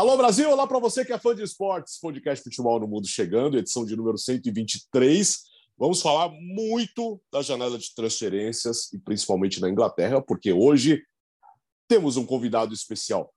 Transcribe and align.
Alô 0.00 0.16
Brasil, 0.16 0.50
olá 0.50 0.66
para 0.66 0.78
você 0.78 1.04
que 1.04 1.12
é 1.12 1.18
fã 1.18 1.34
de 1.34 1.42
esportes, 1.42 2.00
podcast 2.00 2.42
Futebol 2.42 2.80
no 2.80 2.88
Mundo 2.88 3.06
chegando, 3.06 3.58
edição 3.58 3.84
de 3.84 3.94
número 3.94 4.16
123. 4.16 5.42
Vamos 5.76 6.00
falar 6.00 6.30
muito 6.30 7.20
da 7.30 7.42
janela 7.42 7.76
de 7.76 7.94
transferências 7.94 8.90
e 8.94 8.98
principalmente 8.98 9.60
na 9.60 9.68
Inglaterra, 9.68 10.22
porque 10.22 10.54
hoje 10.54 11.04
temos 11.86 12.16
um 12.16 12.24
convidado 12.24 12.72
especial. 12.72 13.30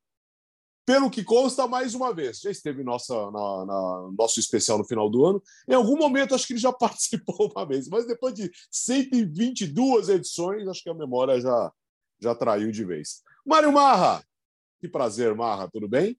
Pelo 0.85 1.09
que 1.09 1.21
consta, 1.21 1.67
mais 1.67 1.95
uma 1.95 2.13
vez, 2.13 2.39
já 2.39 2.49
esteve 2.49 2.81
nossa, 2.81 3.13
na, 3.13 3.65
na, 3.65 4.11
nosso 4.17 4.39
especial 4.39 4.77
no 4.77 4.87
final 4.87 5.09
do 5.09 5.25
ano. 5.25 5.43
Em 5.67 5.73
algum 5.73 5.97
momento, 5.97 6.33
acho 6.33 6.47
que 6.47 6.53
ele 6.53 6.61
já 6.61 6.71
participou 6.71 7.51
uma 7.53 7.65
vez, 7.65 7.89
mas 7.89 8.07
depois 8.07 8.33
de 8.33 8.49
122 8.71 10.07
edições, 10.07 10.65
acho 10.69 10.81
que 10.81 10.89
a 10.89 10.93
memória 10.93 11.41
já, 11.41 11.73
já 12.21 12.33
traiu 12.33 12.71
de 12.71 12.85
vez. 12.85 13.21
Mário 13.45 13.73
Marra, 13.73 14.23
que 14.79 14.87
prazer, 14.87 15.35
Marra, 15.35 15.69
tudo 15.69 15.89
bem? 15.89 16.17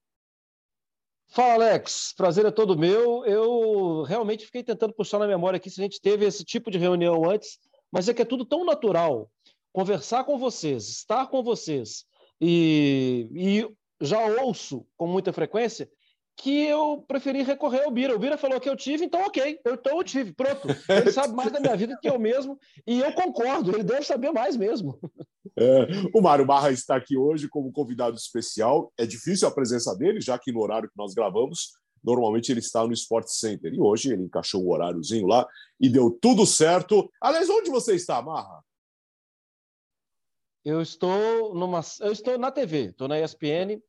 Fala, 1.28 1.54
Alex. 1.54 2.12
Prazer 2.16 2.46
é 2.46 2.50
todo 2.50 2.78
meu. 2.78 3.24
Eu 3.24 4.02
realmente 4.02 4.46
fiquei 4.46 4.62
tentando 4.62 4.94
puxar 4.94 5.18
na 5.18 5.26
memória 5.26 5.56
aqui 5.56 5.70
se 5.70 5.80
a 5.80 5.84
gente 5.84 6.00
teve 6.00 6.24
esse 6.24 6.44
tipo 6.44 6.70
de 6.70 6.78
reunião 6.78 7.28
antes, 7.28 7.58
mas 7.90 8.08
é 8.08 8.14
que 8.14 8.22
é 8.22 8.24
tudo 8.24 8.44
tão 8.44 8.64
natural. 8.64 9.30
Conversar 9.72 10.24
com 10.24 10.38
vocês, 10.38 10.88
estar 10.88 11.26
com 11.26 11.42
vocês 11.42 12.04
e, 12.40 13.28
e 13.32 13.68
já 14.00 14.24
ouço 14.42 14.86
com 14.96 15.06
muita 15.06 15.32
frequência 15.32 15.90
que 16.36 16.64
eu 16.64 17.04
preferi 17.06 17.42
recorrer 17.42 17.84
ao 17.84 17.90
Bira. 17.90 18.14
O 18.14 18.18
Bira 18.18 18.36
falou 18.36 18.60
que 18.60 18.68
eu 18.68 18.76
tive, 18.76 19.04
então 19.04 19.20
ok, 19.22 19.60
eu, 19.64 19.74
então 19.74 19.96
eu 19.96 20.04
tive, 20.04 20.32
pronto. 20.32 20.68
Ele 20.88 21.12
sabe 21.12 21.34
mais 21.34 21.52
da 21.52 21.60
minha 21.60 21.76
vida 21.76 21.96
que 22.00 22.08
eu 22.08 22.18
mesmo 22.18 22.58
e 22.86 23.00
eu 23.00 23.12
concordo, 23.12 23.70
ele 23.70 23.84
deve 23.84 24.04
saber 24.04 24.32
mais 24.32 24.56
mesmo. 24.56 24.98
É, 25.56 25.86
o 26.12 26.20
Mário 26.20 26.44
Barra 26.44 26.72
está 26.72 26.96
aqui 26.96 27.16
hoje 27.16 27.48
como 27.48 27.72
convidado 27.72 28.16
especial. 28.16 28.92
É 28.98 29.06
difícil 29.06 29.46
a 29.46 29.54
presença 29.54 29.94
dele, 29.96 30.20
já 30.20 30.38
que 30.38 30.50
no 30.50 30.60
horário 30.60 30.88
que 30.88 30.96
nós 30.96 31.14
gravamos, 31.14 31.72
normalmente 32.02 32.50
ele 32.50 32.60
está 32.60 32.84
no 32.84 32.92
Sport 32.92 33.28
Center. 33.28 33.72
E 33.72 33.80
hoje 33.80 34.12
ele 34.12 34.24
encaixou 34.24 34.64
o 34.64 34.70
horáriozinho 34.70 35.26
lá 35.26 35.46
e 35.80 35.88
deu 35.88 36.10
tudo 36.10 36.44
certo. 36.44 37.08
Aliás, 37.20 37.48
onde 37.48 37.70
você 37.70 37.94
está, 37.94 38.20
Marra? 38.20 38.62
Eu 40.64 40.80
estou 40.80 41.54
numa, 41.54 41.82
eu 42.00 42.10
estou 42.10 42.38
na 42.38 42.50
TV, 42.50 42.86
estou 42.86 43.06
na 43.06 43.20
ESPN, 43.20 43.80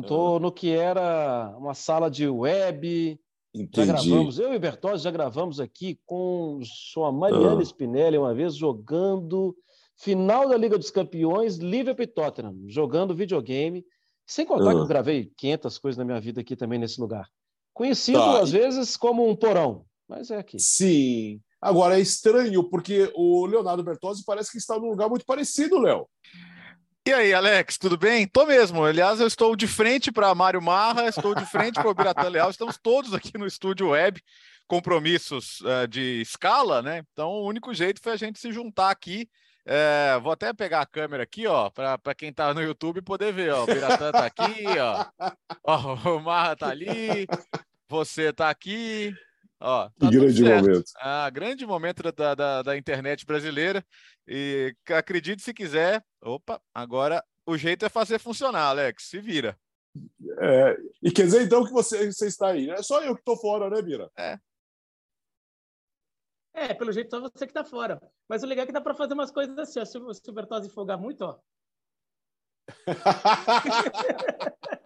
estou 0.00 0.36
ah. 0.36 0.40
no 0.40 0.52
que 0.52 0.70
era 0.70 1.54
uma 1.58 1.74
sala 1.74 2.10
de 2.10 2.28
web. 2.28 3.18
Entendi. 3.54 3.86
Já 3.86 3.86
gravamos, 3.86 4.38
eu 4.38 4.52
e 4.52 4.58
Bertozzi 4.58 5.04
já 5.04 5.10
gravamos 5.10 5.60
aqui 5.60 5.98
com 6.04 6.60
a 6.98 7.12
Mariana 7.12 7.60
ah. 7.60 7.64
Spinelli 7.64 8.18
uma 8.18 8.34
vez 8.34 8.54
jogando 8.54 9.56
final 9.96 10.48
da 10.48 10.56
Liga 10.56 10.76
dos 10.76 10.90
Campeões, 10.90 11.56
Liverpool 11.56 12.04
e 12.04 12.06
Tottenham, 12.06 12.54
jogando 12.66 13.14
videogame. 13.14 13.84
Sem 14.26 14.44
contar 14.44 14.72
que 14.72 14.78
eu 14.78 14.82
ah. 14.82 14.88
gravei 14.88 15.30
500 15.36 15.78
coisas 15.78 15.96
na 15.96 16.04
minha 16.04 16.20
vida 16.20 16.40
aqui 16.40 16.56
também 16.56 16.78
nesse 16.78 17.00
lugar. 17.00 17.28
Conhecido 17.72 18.18
tá. 18.18 18.40
às 18.40 18.50
vezes 18.50 18.96
como 18.96 19.28
um 19.28 19.36
porão, 19.36 19.84
mas 20.08 20.30
é 20.30 20.38
aqui. 20.38 20.58
Sim. 20.58 21.40
Agora 21.60 21.98
é 21.98 22.00
estranho, 22.00 22.68
porque 22.68 23.10
o 23.14 23.46
Leonardo 23.46 23.82
Bertozzi 23.82 24.24
parece 24.24 24.50
que 24.50 24.58
está 24.58 24.78
num 24.78 24.90
lugar 24.90 25.08
muito 25.08 25.24
parecido, 25.24 25.78
Léo. 25.78 26.06
E 27.06 27.12
aí, 27.12 27.32
Alex, 27.32 27.78
tudo 27.78 27.96
bem? 27.96 28.26
Tô 28.26 28.44
mesmo. 28.44 28.84
Aliás, 28.84 29.20
eu 29.20 29.28
estou 29.28 29.54
de 29.54 29.68
frente 29.68 30.10
para 30.10 30.34
Mário 30.34 30.60
Marra, 30.60 31.06
estou 31.06 31.36
de 31.36 31.46
frente 31.46 31.74
para 31.74 31.88
o 31.88 31.94
Biratã 31.94 32.28
Leal. 32.28 32.50
Estamos 32.50 32.76
todos 32.76 33.14
aqui 33.14 33.38
no 33.38 33.46
estúdio 33.46 33.90
web, 33.90 34.20
compromissos 34.66 35.60
uh, 35.60 35.86
de 35.86 36.20
escala, 36.20 36.82
né? 36.82 37.04
Então, 37.12 37.28
o 37.28 37.46
único 37.46 37.72
jeito 37.72 38.00
foi 38.02 38.14
a 38.14 38.16
gente 38.16 38.40
se 38.40 38.50
juntar 38.50 38.90
aqui. 38.90 39.28
É, 39.64 40.18
vou 40.20 40.32
até 40.32 40.52
pegar 40.52 40.80
a 40.80 40.86
câmera 40.86 41.22
aqui, 41.22 41.46
ó, 41.46 41.70
para 41.70 42.14
quem 42.16 42.30
está 42.30 42.52
no 42.52 42.60
YouTube 42.60 43.00
poder 43.02 43.32
ver, 43.32 43.52
ó. 43.52 43.62
O 43.62 43.66
Biratã 43.66 44.08
está 44.08 44.26
aqui, 44.26 44.64
ó. 44.80 45.06
ó. 45.62 46.16
O 46.16 46.20
Marra 46.20 46.54
está 46.54 46.70
ali, 46.70 47.24
você 47.88 48.30
está 48.30 48.50
aqui, 48.50 49.14
Ó, 49.60 49.88
tá 49.98 50.10
grande 50.10 50.42
momento. 50.42 50.84
Ah, 50.98 51.30
grande 51.30 51.66
momento 51.66 52.02
da, 52.12 52.34
da, 52.34 52.62
da, 52.62 52.76
internet 52.76 53.24
brasileira. 53.24 53.84
E 54.28 54.74
acredite 54.88 55.42
se 55.42 55.54
quiser. 55.54 56.04
Opa, 56.20 56.60
agora 56.74 57.24
o 57.46 57.56
jeito 57.56 57.84
é 57.84 57.88
fazer 57.88 58.18
funcionar, 58.18 58.68
Alex. 58.68 59.04
Se 59.04 59.18
vira. 59.18 59.58
É, 60.38 60.76
e 61.02 61.10
quer 61.10 61.24
dizer 61.24 61.42
então 61.42 61.64
que 61.64 61.72
você, 61.72 62.12
você 62.12 62.26
está 62.26 62.48
aí. 62.48 62.68
É 62.68 62.82
só 62.82 63.02
eu 63.02 63.14
que 63.14 63.22
estou 63.22 63.36
fora, 63.38 63.70
né, 63.70 63.80
Bira? 63.80 64.10
É. 64.16 64.38
É, 66.52 66.74
pelo 66.74 66.92
jeito 66.92 67.10
só 67.10 67.20
você 67.20 67.46
que 67.46 67.50
está 67.50 67.64
fora. 67.64 68.00
Mas 68.28 68.42
o 68.42 68.46
legal 68.46 68.64
é 68.64 68.66
que 68.66 68.72
dá 68.72 68.80
para 68.80 68.94
fazer 68.94 69.14
umas 69.14 69.30
coisas 69.30 69.56
assim. 69.58 69.80
Ó. 69.80 69.84
Se, 69.84 69.92
se 69.92 70.30
o 70.30 70.34
Bertozzi 70.34 70.68
folgar 70.68 70.98
muito, 70.98 71.22
ó. 71.22 71.38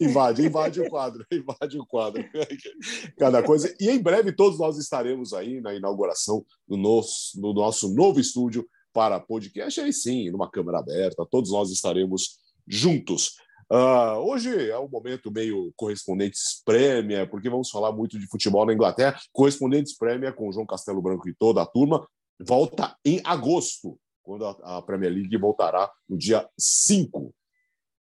invade, 0.00 0.44
invade 0.44 0.80
o 0.80 0.88
quadro, 0.88 1.24
invade 1.32 1.78
o 1.78 1.86
quadro. 1.86 2.24
Cada 3.18 3.42
coisa. 3.42 3.74
E 3.80 3.90
em 3.90 4.00
breve 4.00 4.32
todos 4.32 4.58
nós 4.58 4.78
estaremos 4.78 5.32
aí 5.32 5.60
na 5.60 5.74
inauguração 5.74 6.44
do 6.66 6.76
nosso, 6.76 7.40
do 7.40 7.52
nosso 7.52 7.94
novo 7.94 8.20
estúdio 8.20 8.66
para 8.92 9.20
podcast. 9.20 9.80
Aí 9.80 9.92
sim, 9.92 10.30
numa 10.30 10.50
câmera 10.50 10.78
aberta, 10.78 11.26
todos 11.30 11.50
nós 11.50 11.70
estaremos 11.70 12.38
juntos. 12.66 13.36
Uh, 13.70 14.18
hoje 14.18 14.68
é 14.68 14.78
um 14.78 14.88
momento 14.88 15.30
meio 15.30 15.72
correspondentes 15.76 16.62
prêmia, 16.64 17.26
porque 17.26 17.48
vamos 17.48 17.70
falar 17.70 17.90
muito 17.90 18.18
de 18.18 18.26
futebol 18.26 18.66
na 18.66 18.74
Inglaterra. 18.74 19.18
Correspondentes 19.32 19.96
prêmia 19.96 20.32
com 20.32 20.52
João 20.52 20.66
Castelo 20.66 21.00
Branco 21.00 21.28
e 21.28 21.34
toda 21.34 21.62
a 21.62 21.66
turma 21.66 22.06
volta 22.38 22.96
em 23.04 23.20
agosto, 23.24 23.98
quando 24.22 24.44
a, 24.44 24.78
a 24.78 24.82
Premier 24.82 25.12
League 25.12 25.36
voltará 25.38 25.90
no 26.08 26.18
dia 26.18 26.46
5 26.58 27.32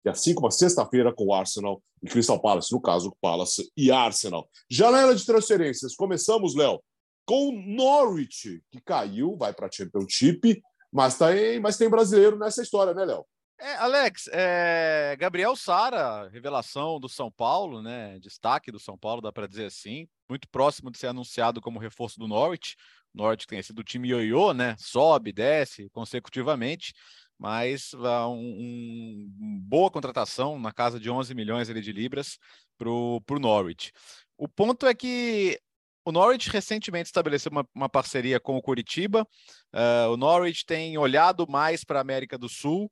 e 0.04 0.10
assim 0.10 0.34
como 0.34 0.48
a 0.48 0.52
sexta-feira 0.52 1.14
com 1.14 1.28
o 1.28 1.34
Arsenal 1.34 1.82
e 2.02 2.08
Crystal 2.08 2.40
Palace, 2.40 2.72
no 2.72 2.82
caso, 2.82 3.16
Palace 3.22 3.72
e 3.78 3.92
Arsenal. 3.92 4.50
Janela 4.70 5.16
de 5.16 5.26
transferências. 5.26 5.96
Começamos, 5.96 6.56
Léo, 6.56 6.82
com 7.26 7.52
Norwich, 7.52 8.62
que 8.72 8.82
caiu, 8.82 9.38
vai 9.38 9.54
para 9.54 9.68
a 9.68 9.72
Championship, 9.72 10.62
mas, 10.92 11.18
tá 11.18 11.36
em, 11.38 11.60
mas 11.60 11.78
tem 11.78 11.90
brasileiro 11.90 12.38
nessa 12.38 12.62
história, 12.62 12.94
né, 12.94 13.06
Léo? 13.06 13.26
É, 13.60 13.76
Alex, 13.76 14.28
é, 14.34 15.16
Gabriel 15.20 15.56
Sara, 15.56 16.28
revelação 16.30 17.00
do 17.00 17.08
São 17.08 17.32
Paulo, 17.32 17.80
né? 17.80 18.18
Destaque 18.20 18.72
do 18.72 18.80
São 18.80 18.98
Paulo, 18.98 19.22
dá 19.22 19.32
para 19.32 19.46
dizer 19.46 19.66
assim. 19.66 20.08
Muito 20.28 20.50
próximo 20.50 20.90
de 20.90 20.98
ser 20.98 21.08
anunciado 21.08 21.62
como 21.62 21.78
reforço 21.78 22.18
do 22.18 22.28
Norwich. 22.28 22.76
Norwich 23.14 23.46
tem 23.46 23.62
sido 23.62 23.80
o 23.80 23.84
time 23.84 24.10
ioiô, 24.10 24.52
né? 24.52 24.76
Sobe, 24.80 25.32
desce 25.32 25.92
consecutivamente 25.92 26.92
mas 27.42 27.92
uh, 27.94 28.28
um, 28.28 29.28
um, 29.42 29.60
boa 29.64 29.90
contratação 29.90 30.60
na 30.60 30.72
casa 30.72 31.00
de 31.00 31.10
11 31.10 31.34
milhões 31.34 31.68
de 31.68 31.92
libras 31.92 32.38
para 32.78 32.88
o 32.88 33.40
Norwich. 33.40 33.92
O 34.38 34.48
ponto 34.48 34.86
é 34.86 34.94
que 34.94 35.60
o 36.06 36.12
Norwich 36.12 36.52
recentemente 36.52 37.08
estabeleceu 37.08 37.52
uma, 37.52 37.68
uma 37.74 37.90
parceria 37.90 38.40
com 38.40 38.58
o 38.58 38.62
Curitiba. 38.62 39.28
Uh, 39.74 40.12
o 40.14 40.18
Norwich 40.18 40.64
tem 40.64 40.96
olhado 41.00 41.48
mais 41.50 41.84
para 41.84 41.98
a 41.98 42.02
América 42.02 42.38
do 42.38 42.48
Sul 42.48 42.92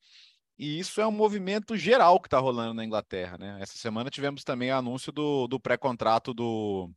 e 0.57 0.79
isso 0.79 0.99
é 0.99 1.05
um 1.05 1.11
movimento 1.11 1.77
geral 1.77 2.19
que 2.19 2.25
está 2.25 2.39
rolando 2.39 2.73
na 2.73 2.83
Inglaterra. 2.83 3.37
Né? 3.37 3.59
Essa 3.61 3.77
semana 3.77 4.09
tivemos 4.09 4.43
também 4.43 4.71
o 4.71 4.77
anúncio 4.77 5.11
do, 5.11 5.47
do 5.47 5.59
pré-contrato 5.59 6.33
do, 6.33 6.89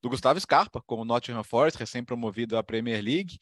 do 0.00 0.08
Gustavo 0.08 0.38
Scarpa, 0.38 0.80
como 0.86 1.04
Nottingham 1.04 1.42
Forest, 1.42 1.80
recém-promovido 1.80 2.56
à 2.56 2.62
Premier 2.62 3.02
League. 3.02 3.40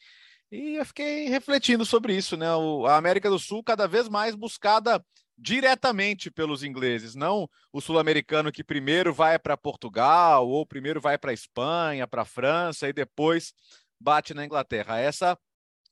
E 0.51 0.75
eu 0.75 0.85
fiquei 0.85 1.29
refletindo 1.29 1.85
sobre 1.85 2.15
isso, 2.15 2.35
né? 2.35 2.53
O, 2.53 2.85
a 2.85 2.97
América 2.97 3.29
do 3.29 3.39
Sul 3.39 3.63
cada 3.63 3.87
vez 3.87 4.09
mais 4.09 4.35
buscada 4.35 5.03
diretamente 5.37 6.29
pelos 6.29 6.61
ingleses, 6.61 7.15
não 7.15 7.49
o 7.73 7.81
sul-americano 7.81 8.51
que 8.51 8.63
primeiro 8.63 9.11
vai 9.13 9.39
para 9.39 9.57
Portugal 9.57 10.47
ou 10.47 10.65
primeiro 10.65 11.01
vai 11.01 11.17
para 11.17 11.33
Espanha, 11.33 12.05
para 12.05 12.25
França 12.25 12.87
e 12.87 12.93
depois 12.93 13.53
bate 13.99 14.33
na 14.33 14.45
Inglaterra. 14.45 14.99
Essa 14.99 15.37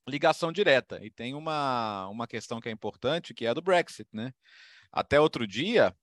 ligação 0.06 0.52
direta. 0.52 1.00
E 1.02 1.10
tem 1.10 1.34
uma, 1.34 2.06
uma 2.08 2.26
questão 2.26 2.60
que 2.60 2.68
é 2.68 2.72
importante, 2.72 3.34
que 3.34 3.46
é 3.46 3.48
a 3.48 3.54
do 3.54 3.62
Brexit, 3.62 4.08
né? 4.12 4.32
Até 4.92 5.18
outro 5.18 5.46
dia, 5.46 5.94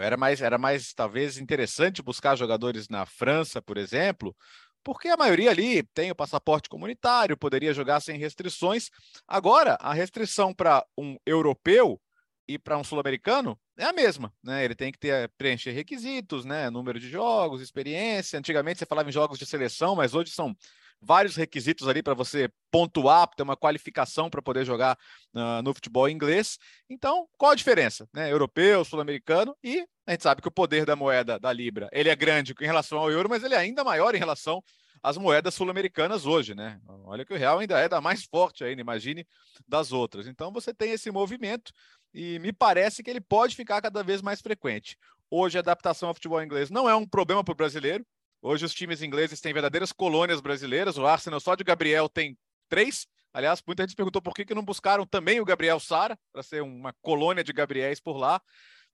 era 0.00 0.16
mais 0.16 0.40
era 0.40 0.58
mais 0.58 0.92
talvez 0.92 1.38
interessante 1.38 2.02
buscar 2.02 2.36
jogadores 2.36 2.88
na 2.88 3.06
França, 3.06 3.62
por 3.62 3.76
exemplo, 3.76 4.34
porque 4.84 5.08
a 5.08 5.16
maioria 5.16 5.50
ali 5.50 5.82
tem 5.94 6.10
o 6.10 6.14
passaporte 6.14 6.68
comunitário, 6.68 7.36
poderia 7.36 7.72
jogar 7.72 8.00
sem 8.00 8.18
restrições. 8.18 8.90
Agora, 9.26 9.76
a 9.80 9.92
restrição 9.92 10.52
para 10.52 10.84
um 10.96 11.16
europeu 11.26 12.00
e 12.48 12.58
para 12.58 12.76
um 12.76 12.84
sul-americano 12.84 13.58
é 13.78 13.84
a 13.84 13.92
mesma, 13.92 14.32
né? 14.42 14.64
Ele 14.64 14.74
tem 14.74 14.92
que 14.92 14.98
ter 14.98 15.30
preencher 15.38 15.70
requisitos, 15.70 16.44
né? 16.44 16.68
Número 16.70 16.98
de 16.98 17.08
jogos, 17.08 17.60
experiência. 17.60 18.38
Antigamente 18.38 18.78
você 18.78 18.86
falava 18.86 19.08
em 19.08 19.12
jogos 19.12 19.38
de 19.38 19.46
seleção, 19.46 19.94
mas 19.94 20.14
hoje 20.14 20.30
são 20.30 20.54
vários 21.02 21.36
requisitos 21.36 21.88
ali 21.88 22.02
para 22.02 22.14
você 22.14 22.48
pontuar, 22.70 23.28
ter 23.28 23.42
uma 23.42 23.56
qualificação 23.56 24.30
para 24.30 24.40
poder 24.40 24.64
jogar 24.64 24.96
uh, 25.34 25.62
no 25.62 25.74
futebol 25.74 26.08
inglês. 26.08 26.58
Então, 26.88 27.26
qual 27.36 27.52
a 27.52 27.56
diferença? 27.56 28.08
Né? 28.14 28.30
Europeu, 28.30 28.84
sul-americano 28.84 29.56
e 29.62 29.84
a 30.06 30.12
gente 30.12 30.22
sabe 30.22 30.40
que 30.40 30.48
o 30.48 30.52
poder 30.52 30.86
da 30.86 30.96
moeda 30.96 31.38
da 31.38 31.52
Libra 31.52 31.88
ele 31.92 32.08
é 32.08 32.16
grande 32.16 32.54
em 32.60 32.66
relação 32.66 32.98
ao 32.98 33.10
euro, 33.10 33.28
mas 33.28 33.42
ele 33.42 33.54
é 33.54 33.58
ainda 33.58 33.84
maior 33.84 34.14
em 34.14 34.18
relação 34.18 34.62
as 35.02 35.18
moedas 35.18 35.54
sul-americanas 35.54 36.26
hoje, 36.26 36.54
né? 36.54 36.80
Olha 37.04 37.24
que 37.24 37.34
o 37.34 37.36
real 37.36 37.58
ainda 37.58 37.76
é 37.78 37.88
da 37.88 38.00
mais 38.00 38.24
forte 38.24 38.62
ainda, 38.62 38.80
imagine 38.80 39.26
das 39.66 39.90
outras. 39.90 40.28
Então 40.28 40.52
você 40.52 40.72
tem 40.72 40.92
esse 40.92 41.10
movimento 41.10 41.72
e 42.14 42.38
me 42.38 42.52
parece 42.52 43.02
que 43.02 43.10
ele 43.10 43.20
pode 43.20 43.56
ficar 43.56 43.82
cada 43.82 44.02
vez 44.04 44.22
mais 44.22 44.40
frequente. 44.40 44.96
Hoje 45.28 45.58
a 45.58 45.60
adaptação 45.60 46.08
ao 46.08 46.14
futebol 46.14 46.42
inglês 46.42 46.70
não 46.70 46.88
é 46.88 46.94
um 46.94 47.06
problema 47.06 47.42
para 47.42 47.52
o 47.52 47.56
brasileiro. 47.56 48.06
Hoje 48.42 48.64
os 48.64 48.74
times 48.74 49.02
ingleses 49.02 49.40
têm 49.40 49.52
verdadeiras 49.52 49.92
colônias 49.92 50.40
brasileiras. 50.40 50.98
O 50.98 51.06
Arsenal 51.06 51.38
só 51.38 51.54
de 51.54 51.62
Gabriel 51.62 52.08
tem 52.08 52.36
três. 52.68 53.06
Aliás, 53.32 53.62
muita 53.64 53.84
gente 53.84 53.94
perguntou 53.94 54.20
por 54.20 54.34
que, 54.34 54.44
que 54.44 54.54
não 54.54 54.64
buscaram 54.64 55.06
também 55.06 55.40
o 55.40 55.44
Gabriel 55.44 55.78
Sara 55.78 56.18
para 56.32 56.42
ser 56.42 56.60
uma 56.60 56.92
colônia 57.00 57.44
de 57.44 57.52
Gabriéis 57.52 58.00
por 58.00 58.16
lá. 58.16 58.42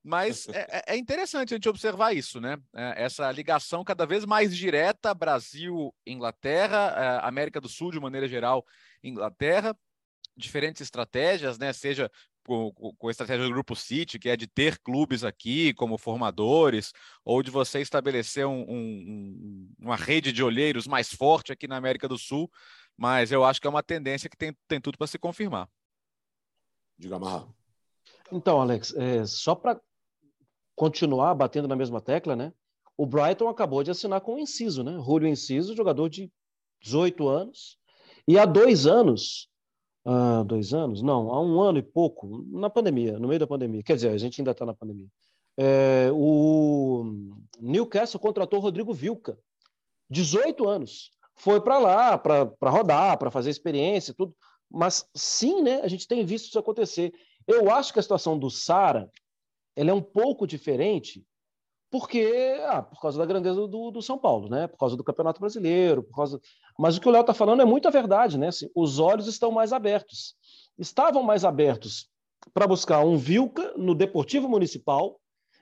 Mas 0.05 0.47
é, 0.53 0.67
é, 0.71 0.83
é, 0.95 0.97
interessante 0.99 1.55
a 1.55 1.57
gente 1.57 1.69
observar 1.69 2.15
isso, 2.15 2.41
né? 2.41 2.59
É, 2.75 3.05
essa 3.05 3.33
ligação 3.33 3.83
cada 3.83 4.05
vez 4.05 4.27
mais 4.27 4.55
direta 4.55 5.15
Brasil-Inglaterra, 5.15 6.95
é, 6.97 7.27
América 7.27 7.59
do 7.59 7.71
Sul 7.71 7.91
de 7.91 7.99
maneira 7.99 8.29
geral, 8.29 8.65
Inglaterra, 9.03 9.75
diferentes 10.37 10.83
estratégias, 10.83 11.59
né? 11.59 11.73
Seja 11.73 12.11
com, 12.49 12.73
com, 12.73 13.09
a 13.09 13.11
estratégia 13.11 13.45
do 13.45 13.53
Grupo 13.53 13.77
City, 13.77 14.19
que 14.19 14.31
é 14.31 14.37
de 14.37 14.47
ter 14.47 14.79
clubes 14.79 15.23
aqui 15.23 15.75
como 15.75 15.99
formadores, 15.99 16.95
ou 17.23 17.43
de 17.43 17.51
você 17.51 17.81
estabelecer 17.81 18.47
um, 18.47 18.63
um, 18.63 19.71
uma 19.79 19.97
rede 19.97 20.33
de 20.33 20.43
olheiros 20.43 20.87
mais 20.87 21.13
forte 21.13 21.53
aqui 21.53 21.69
na 21.69 21.77
América 21.77 22.09
do 22.09 22.17
Sul, 22.17 22.51
mas 22.97 23.31
eu 23.31 23.45
acho 23.45 23.61
que 23.61 23.67
é 23.67 23.71
uma 23.71 23.83
tendência 23.83 24.31
que 24.31 24.37
tem, 24.37 24.57
tem 24.67 24.81
tudo 24.81 24.97
para 24.97 25.07
se 25.07 25.19
confirmar. 25.19 25.69
Diga, 26.97 27.19
Marra. 27.19 27.47
Então, 28.33 28.61
Alex, 28.61 28.95
é, 28.97 29.27
só 29.27 29.55
para 29.55 29.79
continuar 30.75 31.35
batendo 31.35 31.69
na 31.69 31.77
mesma 31.77 32.01
tecla, 32.01 32.35
né? 32.35 32.53
O 32.97 33.05
Brighton 33.05 33.49
acabou 33.49 33.85
de 33.85 33.91
assinar 33.91 34.23
com 34.23 34.37
o 34.37 34.39
Inciso, 34.39 34.83
né? 34.83 34.93
Julio 35.05 35.29
Inciso, 35.29 35.77
jogador 35.77 36.09
de 36.09 36.33
18 36.81 37.29
anos. 37.29 37.79
E 38.27 38.39
há 38.39 38.47
dois 38.47 38.87
anos, 38.87 39.51
há 40.09 40.43
dois 40.43 40.73
anos? 40.73 41.03
Não, 41.03 41.31
há 41.33 41.41
um 41.41 41.61
ano 41.61 41.79
e 41.79 41.83
pouco, 41.83 42.47
na 42.51 42.71
pandemia, 42.71 43.19
no 43.19 43.29
meio 43.29 43.41
da 43.41 43.47
pandemia. 43.47 43.83
Quer 43.83 43.97
dizer, 43.97 44.09
a 44.09 44.19
gente 44.19 44.41
ainda 44.41 44.53
está 44.53 44.65
na 44.65 44.75
pandemia. 44.75 45.09
É, 45.57 46.09
o 46.13 47.05
Newcastle 47.61 48.21
contratou 48.21 48.61
Rodrigo 48.61 48.95
Vilca, 48.95 49.39
18 50.09 50.67
anos. 50.67 51.11
Foi 51.35 51.61
para 51.61 51.79
lá 51.79 52.19
para 52.19 52.71
rodar, 52.71 53.19
para 53.19 53.31
fazer 53.31 53.51
experiência, 53.51 54.15
tudo. 54.15 54.35
Mas 54.71 55.07
sim, 55.15 55.63
né? 55.63 55.81
A 55.83 55.89
gente 55.89 56.09
tem 56.09 56.25
visto 56.25 56.49
isso 56.49 56.59
acontecer. 56.59 57.13
Eu 57.47 57.71
acho 57.71 57.93
que 57.93 57.99
a 57.99 58.03
situação 58.03 58.39
do 58.39 58.51
Sara 58.51 59.11
ela 59.77 59.91
é 59.91 59.95
um 59.95 60.03
pouco 60.03 60.47
diferente 60.47 61.25
porque 61.91 62.61
ah, 62.67 62.83
por 62.83 63.01
causa 63.01 63.19
da 63.19 63.25
grandeza 63.25 63.67
do, 63.67 63.91
do, 63.91 64.03
São 64.03 64.19
Paulo, 64.19 64.49
né? 64.49 64.67
Por 64.67 64.77
causa 64.77 64.97
do 64.97 65.05
Campeonato 65.05 65.41
Brasileiro, 65.41 66.03
por 66.03 66.15
causa. 66.15 66.41
Mas 66.79 66.97
o 66.97 67.01
que 67.01 67.09
o 67.09 67.11
Léo 67.11 67.23
está 67.23 67.33
falando 67.33 67.63
é 67.63 67.65
muita 67.65 67.91
verdade, 67.91 68.39
né? 68.39 68.49
Assim, 68.49 68.71
os 68.75 68.99
olhos 68.99 69.27
estão 69.27 69.51
mais 69.51 69.73
abertos. 69.73 70.37
Estavam 70.79 71.23
mais 71.23 71.45
abertos 71.45 72.11
para 72.53 72.67
buscar 72.67 73.05
um 73.05 73.17
Vilca 73.17 73.73
no 73.77 73.95
Deportivo 73.95 74.49
Municipal 74.49 75.19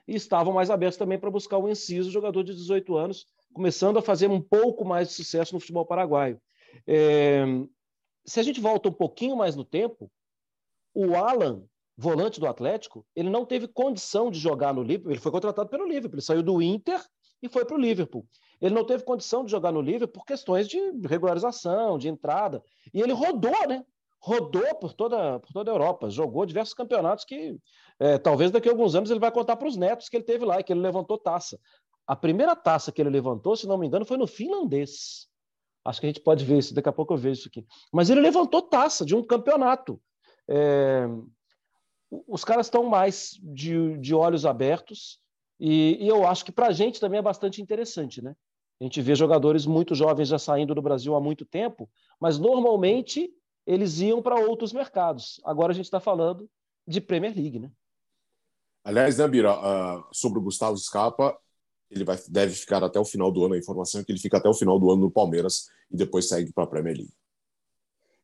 e 0.07 0.15
estavam 0.15 0.53
mais 0.53 0.69
abertos 0.69 0.97
também 0.97 1.19
para 1.19 1.31
buscar 1.31 1.57
o 1.57 1.69
Enciso, 1.69 2.11
jogador 2.11 2.43
de 2.43 2.53
18 2.53 2.95
anos, 2.95 3.25
começando 3.53 3.97
a 3.97 4.01
fazer 4.01 4.29
um 4.29 4.41
pouco 4.41 4.85
mais 4.85 5.07
de 5.07 5.13
sucesso 5.13 5.53
no 5.53 5.59
futebol 5.59 5.85
paraguaio. 5.85 6.39
É... 6.85 7.45
Se 8.25 8.39
a 8.39 8.43
gente 8.43 8.59
volta 8.59 8.89
um 8.89 8.93
pouquinho 8.93 9.35
mais 9.37 9.55
no 9.55 9.63
tempo, 9.63 10.11
o 10.93 11.15
Alan 11.15 11.63
volante 11.97 12.39
do 12.39 12.47
Atlético, 12.47 13.05
ele 13.15 13.29
não 13.29 13.43
teve 13.43 13.67
condição 13.67 14.29
de 14.29 14.39
jogar 14.39 14.73
no 14.73 14.83
Liverpool. 14.83 15.11
Ele 15.11 15.19
foi 15.19 15.31
contratado 15.31 15.67
pelo 15.69 15.87
Liverpool, 15.87 16.15
ele 16.15 16.21
saiu 16.21 16.43
do 16.43 16.61
Inter 16.61 17.03
e 17.41 17.49
foi 17.49 17.65
para 17.65 17.75
o 17.75 17.79
Liverpool. 17.79 18.25
Ele 18.61 18.73
não 18.73 18.85
teve 18.85 19.03
condição 19.03 19.43
de 19.43 19.51
jogar 19.51 19.71
no 19.71 19.81
Liverpool 19.81 20.21
por 20.21 20.25
questões 20.25 20.67
de 20.67 20.79
regularização, 21.07 21.97
de 21.97 22.07
entrada. 22.07 22.63
E 22.93 23.01
ele 23.01 23.13
rodou, 23.13 23.67
né? 23.67 23.83
Rodou 24.19 24.75
por 24.75 24.93
toda, 24.93 25.39
por 25.39 25.51
toda 25.51 25.71
a 25.71 25.73
Europa, 25.73 26.09
jogou 26.09 26.45
diversos 26.45 26.73
campeonatos 26.73 27.23
que 27.23 27.57
é, 27.99 28.17
talvez 28.17 28.51
daqui 28.51 28.67
a 28.67 28.71
alguns 28.71 28.95
anos 28.95 29.09
ele 29.09 29.19
vai 29.19 29.31
contar 29.31 29.55
para 29.55 29.67
os 29.67 29.77
netos 29.77 30.09
que 30.09 30.17
ele 30.17 30.23
teve 30.23 30.45
lá 30.45 30.59
e 30.59 30.63
que 30.63 30.73
ele 30.73 30.79
levantou 30.79 31.17
taça. 31.17 31.59
A 32.05 32.15
primeira 32.15 32.55
taça 32.55 32.91
que 32.91 33.01
ele 33.01 33.09
levantou, 33.09 33.55
se 33.55 33.67
não 33.67 33.77
me 33.77 33.85
engano, 33.85 34.05
foi 34.05 34.17
no 34.17 34.27
finlandês. 34.27 35.27
Acho 35.85 35.99
que 35.99 36.07
a 36.07 36.09
gente 36.09 36.21
pode 36.21 36.43
ver 36.43 36.57
isso, 36.57 36.73
daqui 36.73 36.89
a 36.89 36.93
pouco 36.93 37.13
eu 37.13 37.17
vejo 37.17 37.39
isso 37.39 37.47
aqui. 37.47 37.65
Mas 37.91 38.09
ele 38.09 38.21
levantou 38.21 38.61
taça 38.61 39.05
de 39.05 39.15
um 39.15 39.23
campeonato. 39.23 39.99
É, 40.49 41.07
os 42.09 42.43
caras 42.43 42.67
estão 42.67 42.83
mais 42.83 43.39
de, 43.41 43.97
de 43.97 44.13
olhos 44.13 44.45
abertos 44.45 45.19
e, 45.59 45.97
e 45.99 46.07
eu 46.07 46.25
acho 46.25 46.45
que 46.45 46.51
para 46.51 46.67
a 46.67 46.71
gente 46.71 46.99
também 46.99 47.19
é 47.19 47.23
bastante 47.23 47.61
interessante, 47.61 48.21
né? 48.21 48.35
A 48.79 48.83
gente 48.83 49.01
vê 49.01 49.15
jogadores 49.15 49.65
muito 49.65 49.95
jovens 49.95 50.27
já 50.27 50.37
saindo 50.37 50.75
do 50.75 50.81
Brasil 50.81 51.15
há 51.15 51.21
muito 51.21 51.45
tempo, 51.45 51.89
mas 52.19 52.37
normalmente 52.37 53.31
eles 53.65 53.99
iam 53.99 54.21
para 54.21 54.39
outros 54.39 54.71
mercados. 54.71 55.41
Agora 55.43 55.71
a 55.71 55.75
gente 55.75 55.85
está 55.85 55.99
falando 55.99 56.49
de 56.87 57.01
Premier 57.01 57.35
League, 57.35 57.59
né? 57.59 57.71
Aliás, 58.83 59.17
né, 59.17 59.27
Bira, 59.27 59.53
uh, 59.53 60.05
sobre 60.13 60.39
o 60.39 60.41
Gustavo 60.41 60.77
Scarpa, 60.77 61.37
ele 61.89 62.05
vai, 62.05 62.17
deve 62.29 62.53
ficar 62.53 62.83
até 62.83 62.99
o 62.99 63.03
final 63.03 63.31
do 63.31 63.43
ano. 63.43 63.55
A 63.55 63.57
informação 63.57 63.99
é 63.99 64.03
que 64.03 64.11
ele 64.11 64.19
fica 64.19 64.37
até 64.37 64.47
o 64.47 64.53
final 64.53 64.79
do 64.79 64.89
ano 64.91 65.01
no 65.01 65.11
Palmeiras 65.11 65.69
e 65.91 65.97
depois 65.97 66.29
segue 66.29 66.53
para 66.53 66.63
a 66.63 66.67
Premier 66.67 66.95
League. 66.95 67.13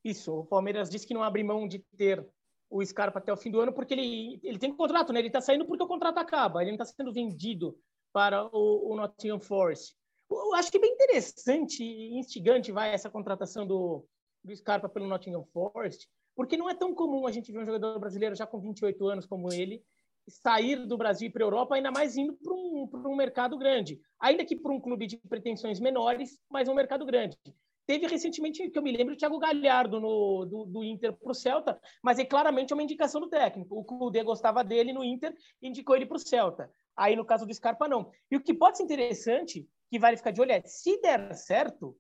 Isso, 0.04 0.34
o 0.34 0.46
Palmeiras 0.46 0.90
disse 0.90 1.08
que 1.08 1.14
não 1.14 1.24
abre 1.24 1.44
mão 1.44 1.68
de 1.68 1.80
ter 1.98 2.26
o 2.74 2.84
Scarpa 2.84 3.20
até 3.20 3.32
o 3.32 3.38
fim 3.38 3.52
do 3.52 3.62
ano, 3.62 3.72
porque 3.72 3.94
ele, 3.94 4.40
ele 4.44 4.58
tem 4.58 4.74
contrato, 4.74 5.14
né? 5.14 5.20
Ele 5.20 5.28
está 5.28 5.40
saindo 5.40 5.64
porque 5.66 5.84
o 5.84 5.88
contrato 5.88 6.18
acaba, 6.18 6.62
ele 6.62 6.72
não 6.72 6.84
está 6.84 6.86
sendo 6.86 7.14
vendido 7.14 7.78
para 8.12 8.44
o, 8.46 8.92
o 8.92 8.96
Nottingham 8.96 9.40
Forest. 9.40 9.96
Eu 10.30 10.56
acho 10.56 10.72
que 10.72 10.78
é 10.78 10.82
bem 10.82 10.92
interessante 10.92 11.84
e 11.84 12.18
instigante 12.18 12.72
vai 12.72 12.92
essa 12.92 13.12
contratação 13.12 13.68
do, 13.68 14.04
do 14.44 14.56
Scarpa 14.56 14.90
pelo 14.90 15.08
Nottingham 15.08 15.44
Forest, 15.54 16.10
porque 16.36 16.58
não 16.58 16.68
é 16.68 16.74
tão 16.74 16.96
comum 16.96 17.28
a 17.28 17.32
gente 17.32 17.52
ver 17.52 17.60
um 17.60 17.66
jogador 17.66 18.00
brasileiro 18.00 18.36
já 18.36 18.48
com 18.48 18.60
28 18.60 19.08
anos 19.08 19.28
como 19.28 19.54
ele 19.54 19.84
sair 20.28 20.88
do 20.88 20.98
Brasil 20.98 21.32
para 21.32 21.44
a 21.44 21.46
Europa, 21.46 21.76
ainda 21.76 21.92
mais 21.92 22.18
indo 22.18 22.34
para 22.34 22.54
um, 22.54 22.90
um 23.06 23.16
mercado 23.16 23.56
grande. 23.58 24.00
Ainda 24.20 24.44
que 24.44 24.56
para 24.56 24.72
um 24.72 24.80
clube 24.80 25.06
de 25.06 25.18
pretensões 25.18 25.80
menores, 25.80 26.40
mas 26.50 26.68
um 26.68 26.74
mercado 26.74 27.06
grande. 27.06 27.38
Teve 27.86 28.08
recentemente, 28.08 28.70
que 28.70 28.78
eu 28.78 28.84
me 28.84 28.96
lembro, 28.96 29.14
o 29.14 29.18
Thiago 29.18 29.38
Galhardo 29.40 30.00
no, 30.00 30.46
do, 30.46 30.66
do 30.66 30.84
Inter 30.84 31.12
para 31.14 31.32
o 31.32 31.36
Celta, 31.36 31.80
mas 32.02 32.18
é 32.18 32.24
claramente 32.24 32.74
uma 32.74 32.84
indicação 32.84 33.20
do 33.20 33.28
técnico. 33.30 33.78
O 33.78 33.84
Cudê 33.84 34.24
gostava 34.24 34.64
dele 34.64 34.94
no 34.94 35.04
Inter 35.04 35.36
indicou 35.62 35.96
ele 35.96 36.06
para 36.06 36.16
o 36.16 36.20
Celta. 36.20 36.72
Aí, 36.96 37.16
no 37.16 37.26
caso 37.26 37.46
do 37.46 37.54
Scarpa, 37.54 37.88
não. 37.88 38.10
E 38.32 38.38
o 38.38 38.42
que 38.42 38.54
pode 38.54 38.78
ser 38.78 38.84
interessante, 38.84 39.68
que 39.90 40.00
vale 40.00 40.16
ficar 40.16 40.32
de 40.32 40.40
olho, 40.40 40.52
é 40.52 40.62
se 40.66 41.02
der 41.02 41.34
certo, 41.34 41.98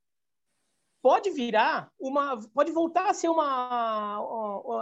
pode 1.01 1.29
virar 1.31 1.91
uma. 1.99 2.39
pode 2.53 2.71
voltar 2.71 3.09
a 3.09 3.13
ser 3.13 3.27
uma, 3.27 4.15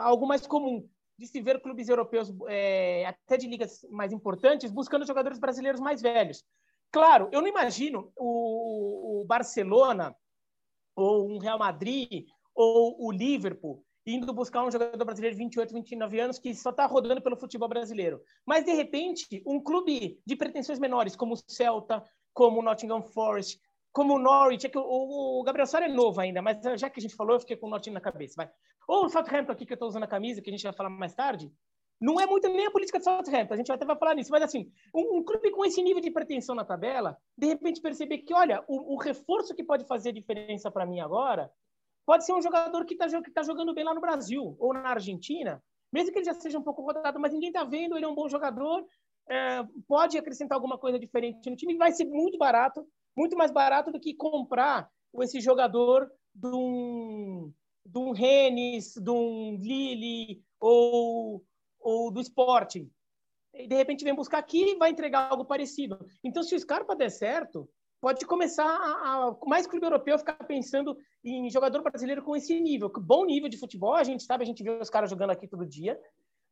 algo 0.04 0.28
mais 0.28 0.46
comum 0.46 0.88
de 1.18 1.28
se 1.28 1.42
ver 1.42 1.62
clubes 1.62 1.90
europeus, 1.90 2.32
é, 2.48 3.06
até 3.06 3.38
de 3.38 3.48
ligas 3.48 3.86
mais 3.90 4.12
importantes, 4.12 4.72
buscando 4.72 5.06
jogadores 5.06 5.40
brasileiros 5.40 5.82
mais 5.82 6.02
velhos. 6.02 6.44
Claro, 6.92 7.30
eu 7.32 7.42
não 7.42 7.48
imagino 7.48 8.12
o, 8.18 9.22
o 9.22 9.26
Barcelona 9.26 10.16
ou 10.96 11.30
um 11.30 11.38
Real 11.38 11.60
Madrid, 11.60 12.26
ou 12.56 12.96
o 13.00 13.12
Liverpool, 13.12 13.84
indo 14.06 14.34
buscar 14.34 14.64
um 14.64 14.72
jogador 14.72 15.06
brasileiro 15.06 15.36
de 15.36 15.44
28, 15.44 15.74
29 15.74 16.20
anos 16.20 16.40
que 16.40 16.54
só 16.54 16.72
está 16.72 16.86
rodando 16.86 17.22
pelo 17.22 17.38
futebol 17.38 17.70
brasileiro. 17.70 18.22
Mas, 18.46 18.66
de 18.66 18.74
repente, 18.74 19.44
um 19.46 19.62
clube 19.62 20.20
de 20.26 20.36
pretensões 20.36 20.80
menores, 20.80 21.16
como 21.16 21.34
o 21.34 21.38
Celta, 21.38 22.04
como 22.34 22.60
o 22.60 22.64
Nottingham 22.64 23.02
Forest, 23.02 23.60
como 23.92 24.16
o 24.16 24.20
Norwich, 24.20 24.66
é 24.66 24.70
que 24.70 24.78
o, 24.78 25.44
Gabriel 25.44 25.68
Sara 25.68 25.86
é 25.86 25.90
novo 25.90 26.20
ainda, 26.22 26.42
mas 26.42 26.58
já 26.80 26.90
que 26.90 27.00
a 27.00 27.02
gente 27.02 27.16
falou, 27.16 27.36
eu 27.36 27.40
fiquei 27.40 27.58
com 27.58 27.68
o 27.68 27.70
Nottingham 27.70 27.96
na 27.96 28.02
cabeça. 28.02 28.36
Vai. 28.38 28.50
Ou 28.88 29.06
o 29.06 29.10
Southampton 29.10 29.52
aqui, 29.52 29.66
que 29.66 29.74
eu 29.74 29.76
estou 29.76 29.90
usando 29.90 30.04
a 30.04 30.08
camisa, 30.08 30.42
que 30.42 30.50
a 30.50 30.54
gente 30.54 30.64
vai 30.64 30.74
falar 30.74 30.90
mais 30.90 31.14
tarde, 31.14 31.52
não 32.02 32.20
é 32.20 32.26
muito 32.26 32.50
nem 32.50 32.66
a 32.66 32.72
política 32.72 32.98
de 32.98 33.04
Southampton, 33.04 33.54
a 33.54 33.58
gente 33.58 33.72
até 33.72 33.86
vai 33.86 33.96
falar 33.96 34.16
nisso, 34.16 34.32
mas 34.32 34.42
assim, 34.42 34.72
um, 34.94 35.18
um, 35.18 35.24
clube 35.24 35.52
com 35.52 35.64
esse 35.64 35.84
nível 35.84 36.02
de 36.02 36.10
pretensão 36.10 36.56
na 36.56 36.66
tabela, 36.66 37.16
de 37.38 37.46
repente 37.46 37.80
perceber 37.80 38.18
que, 38.18 38.34
olha, 38.34 38.64
o, 38.68 38.96
o 38.96 38.98
reforço 38.98 39.54
que 39.54 39.64
pode 39.64 39.86
fazer 39.86 40.12
diferença 40.12 40.72
para 40.72 40.86
mim 40.86 41.00
agora 41.00 41.52
pode 42.04 42.26
ser 42.26 42.34
um 42.34 42.42
jogador 42.42 42.86
que 42.86 42.96
está 42.96 43.08
tá 43.32 43.44
jogando 43.44 43.76
bem 43.76 43.84
lá 43.84 43.94
no 43.94 44.02
Brasil 44.02 44.56
ou 44.60 44.74
na 44.74 44.90
Argentina, 44.90 45.64
mesmo 45.94 46.12
que 46.12 46.18
ele 46.18 46.26
já 46.26 46.34
seja 46.34 46.58
um 46.58 46.64
pouco 46.64 46.82
rodado, 46.82 47.20
mas 47.20 47.32
ninguém 47.32 47.50
está 47.50 47.64
vendo, 47.64 47.96
ele 47.96 48.06
é 48.06 48.08
um 48.08 48.16
bom 48.16 48.28
jogador, 48.28 48.84
é, 49.30 49.64
pode 49.88 50.18
acrescentar 50.18 50.56
alguma 50.56 50.80
coisa 50.80 50.98
diferente 50.98 51.48
no 51.52 51.56
time, 51.56 51.78
vai 51.78 51.92
ser 51.92 52.06
muito 52.06 52.36
barato, 52.36 52.84
muito 53.16 53.38
mais 53.38 53.52
barato 53.52 53.92
do 53.92 54.00
que 54.00 54.16
comprar 54.16 54.90
esse 55.22 55.40
jogador 55.40 56.12
de 56.34 56.48
um, 56.48 57.54
de 57.86 58.00
um 58.00 58.12
Rennes, 58.12 58.96
de 58.96 59.12
um 59.12 59.56
Lille 59.58 60.42
ou 60.60 61.44
ou 61.82 62.12
do 62.12 62.22
esporte. 62.22 62.90
E 63.54 63.68
de 63.68 63.76
repente 63.76 64.04
vem 64.04 64.16
buscar 64.16 64.38
aqui 64.38 64.72
e 64.72 64.76
vai 64.76 64.90
entregar 64.90 65.30
algo 65.30 65.46
parecido. 65.46 66.00
Então, 66.24 66.42
se 66.42 66.56
o 66.56 66.60
Scarpa 66.60 66.96
der 66.96 67.10
certo, 67.10 67.70
pode 68.00 68.26
começar 68.26 68.66
a, 68.66 69.28
a 69.28 69.38
mais 69.46 69.68
clube 69.68 69.86
europeu 69.86 70.18
ficar 70.18 70.34
pensando 70.46 70.98
em 71.24 71.50
jogador 71.50 71.84
brasileiro 71.84 72.24
com 72.24 72.36
esse 72.36 72.60
nível, 72.60 72.90
bom 72.90 73.26
nível 73.26 73.48
de 73.48 73.58
futebol, 73.58 73.94
a 73.94 74.04
gente 74.04 74.24
sabe, 74.24 74.44
a 74.44 74.48
gente 74.48 74.64
vê 74.64 74.72
os 74.72 74.90
caras 74.90 75.10
jogando 75.10 75.30
aqui 75.30 75.48
todo 75.48 75.66
dia, 75.66 76.00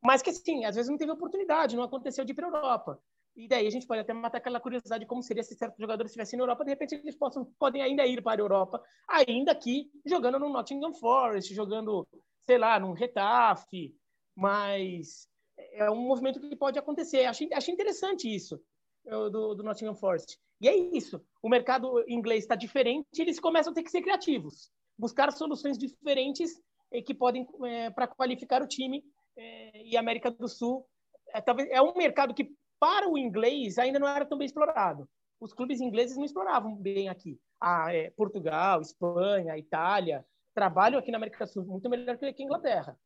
mas 0.00 0.22
que 0.22 0.30
assim, 0.30 0.64
às 0.64 0.76
vezes 0.76 0.90
não 0.90 0.96
teve 0.96 1.10
oportunidade, 1.10 1.76
não 1.76 1.82
aconteceu 1.82 2.24
de 2.24 2.32
ir 2.32 2.34
para 2.34 2.46
a 2.46 2.50
Europa. 2.50 3.02
E 3.36 3.48
daí 3.48 3.66
a 3.66 3.70
gente 3.70 3.86
pode 3.86 4.00
até 4.00 4.12
matar 4.12 4.38
aquela 4.38 4.60
curiosidade 4.60 5.04
de 5.04 5.08
como 5.08 5.22
seria 5.22 5.42
se 5.42 5.54
certos 5.54 5.78
jogadores 5.78 6.10
estivessem 6.10 6.36
na 6.36 6.44
Europa, 6.44 6.64
de 6.64 6.70
repente 6.70 6.94
eles 6.94 7.16
possam, 7.16 7.44
podem 7.58 7.82
ainda 7.82 8.06
ir 8.06 8.22
para 8.22 8.40
a 8.40 8.42
Europa, 8.42 8.82
ainda 9.08 9.52
aqui 9.52 9.90
jogando 10.04 10.38
no 10.38 10.48
Nottingham 10.48 10.92
Forest, 10.94 11.54
jogando, 11.54 12.06
sei 12.44 12.58
lá, 12.58 12.78
num 12.78 12.92
Retafe, 12.92 13.94
mas 14.40 15.28
é 15.72 15.90
um 15.90 16.00
movimento 16.00 16.40
que 16.40 16.56
pode 16.56 16.78
acontecer. 16.78 17.26
Achei, 17.26 17.52
achei 17.52 17.74
interessante 17.74 18.34
isso 18.34 18.58
do, 19.04 19.54
do 19.54 19.62
Nottingham 19.62 19.94
Forest. 19.94 20.38
E 20.58 20.66
é 20.66 20.74
isso. 20.74 21.22
O 21.42 21.48
mercado 21.48 22.02
inglês 22.08 22.44
está 22.44 22.54
diferente, 22.54 23.06
eles 23.18 23.38
começam 23.38 23.70
a 23.70 23.74
ter 23.74 23.82
que 23.82 23.90
ser 23.90 24.00
criativos, 24.00 24.70
buscar 24.98 25.30
soluções 25.30 25.76
diferentes 25.76 26.58
eh, 26.90 27.02
que 27.02 27.14
podem 27.14 27.46
é, 27.64 27.90
para 27.90 28.06
qualificar 28.06 28.62
o 28.62 28.66
time. 28.66 29.04
É, 29.36 29.82
e 29.84 29.96
a 29.96 30.00
América 30.00 30.30
do 30.30 30.48
Sul 30.48 30.86
é, 31.34 31.40
talvez 31.40 31.68
é 31.70 31.80
um 31.80 31.94
mercado 31.94 32.34
que 32.34 32.50
para 32.78 33.08
o 33.08 33.18
inglês 33.18 33.78
ainda 33.78 33.98
não 33.98 34.08
era 34.08 34.24
tão 34.24 34.38
bem 34.38 34.46
explorado. 34.46 35.06
Os 35.38 35.52
clubes 35.52 35.80
ingleses 35.80 36.16
não 36.16 36.24
exploravam 36.24 36.74
bem 36.74 37.08
aqui. 37.08 37.38
Ah, 37.60 37.94
é, 37.94 38.10
Portugal, 38.10 38.80
Espanha, 38.80 39.58
Itália 39.58 40.24
trabalham 40.54 40.98
aqui 40.98 41.10
na 41.10 41.18
América 41.18 41.44
do 41.44 41.50
Sul 41.50 41.64
muito 41.64 41.88
melhor 41.88 42.16
que 42.16 42.24
na 42.26 42.34
Inglaterra. 42.38 42.98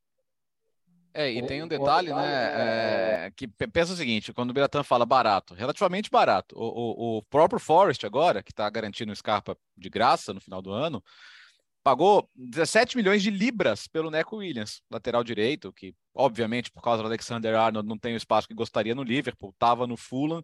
É, 1.15 1.31
e 1.31 1.47
tem 1.47 1.63
um 1.63 1.69
detalhe, 1.69 2.13
né? 2.13 3.27
É, 3.27 3.33
que 3.37 3.47
pensa 3.47 3.93
o 3.93 3.97
seguinte: 3.97 4.33
quando 4.33 4.51
o 4.51 4.53
Biratan 4.53 4.83
fala 4.83 5.07
barato, 5.07 5.55
relativamente 5.55 6.11
barato, 6.11 6.57
o, 6.59 6.65
o, 6.65 7.19
o 7.19 7.23
próprio 7.23 7.61
Forest 7.61 8.05
agora, 8.05 8.43
que 8.43 8.51
está 8.51 8.69
garantindo 8.69 9.13
o 9.13 9.17
Scarpa 9.17 9.57
de 9.77 9.89
graça 9.89 10.35
no 10.35 10.41
final 10.41 10.61
do 10.61 10.73
ano, 10.73 11.03
pagou 11.85 12.29
17 12.35 12.97
milhões 12.97 13.23
de 13.23 13.31
libras 13.31 13.87
pelo 13.87 14.11
Neco 14.11 14.39
Williams, 14.39 14.83
lateral 14.91 15.23
direito, 15.23 15.71
que 15.71 15.95
obviamente 16.15 16.71
por 16.71 16.83
causa 16.83 17.03
do 17.03 17.07
Alexander 17.07 17.55
Arnold 17.55 17.87
não 17.87 17.99
tem 17.99 18.15
o 18.15 18.17
espaço 18.17 18.49
que 18.49 18.55
gostaria 18.55 18.95
no 18.95 19.03
Liverpool, 19.03 19.51
estava 19.51 19.87
no 19.87 19.95
Fulham 19.95 20.41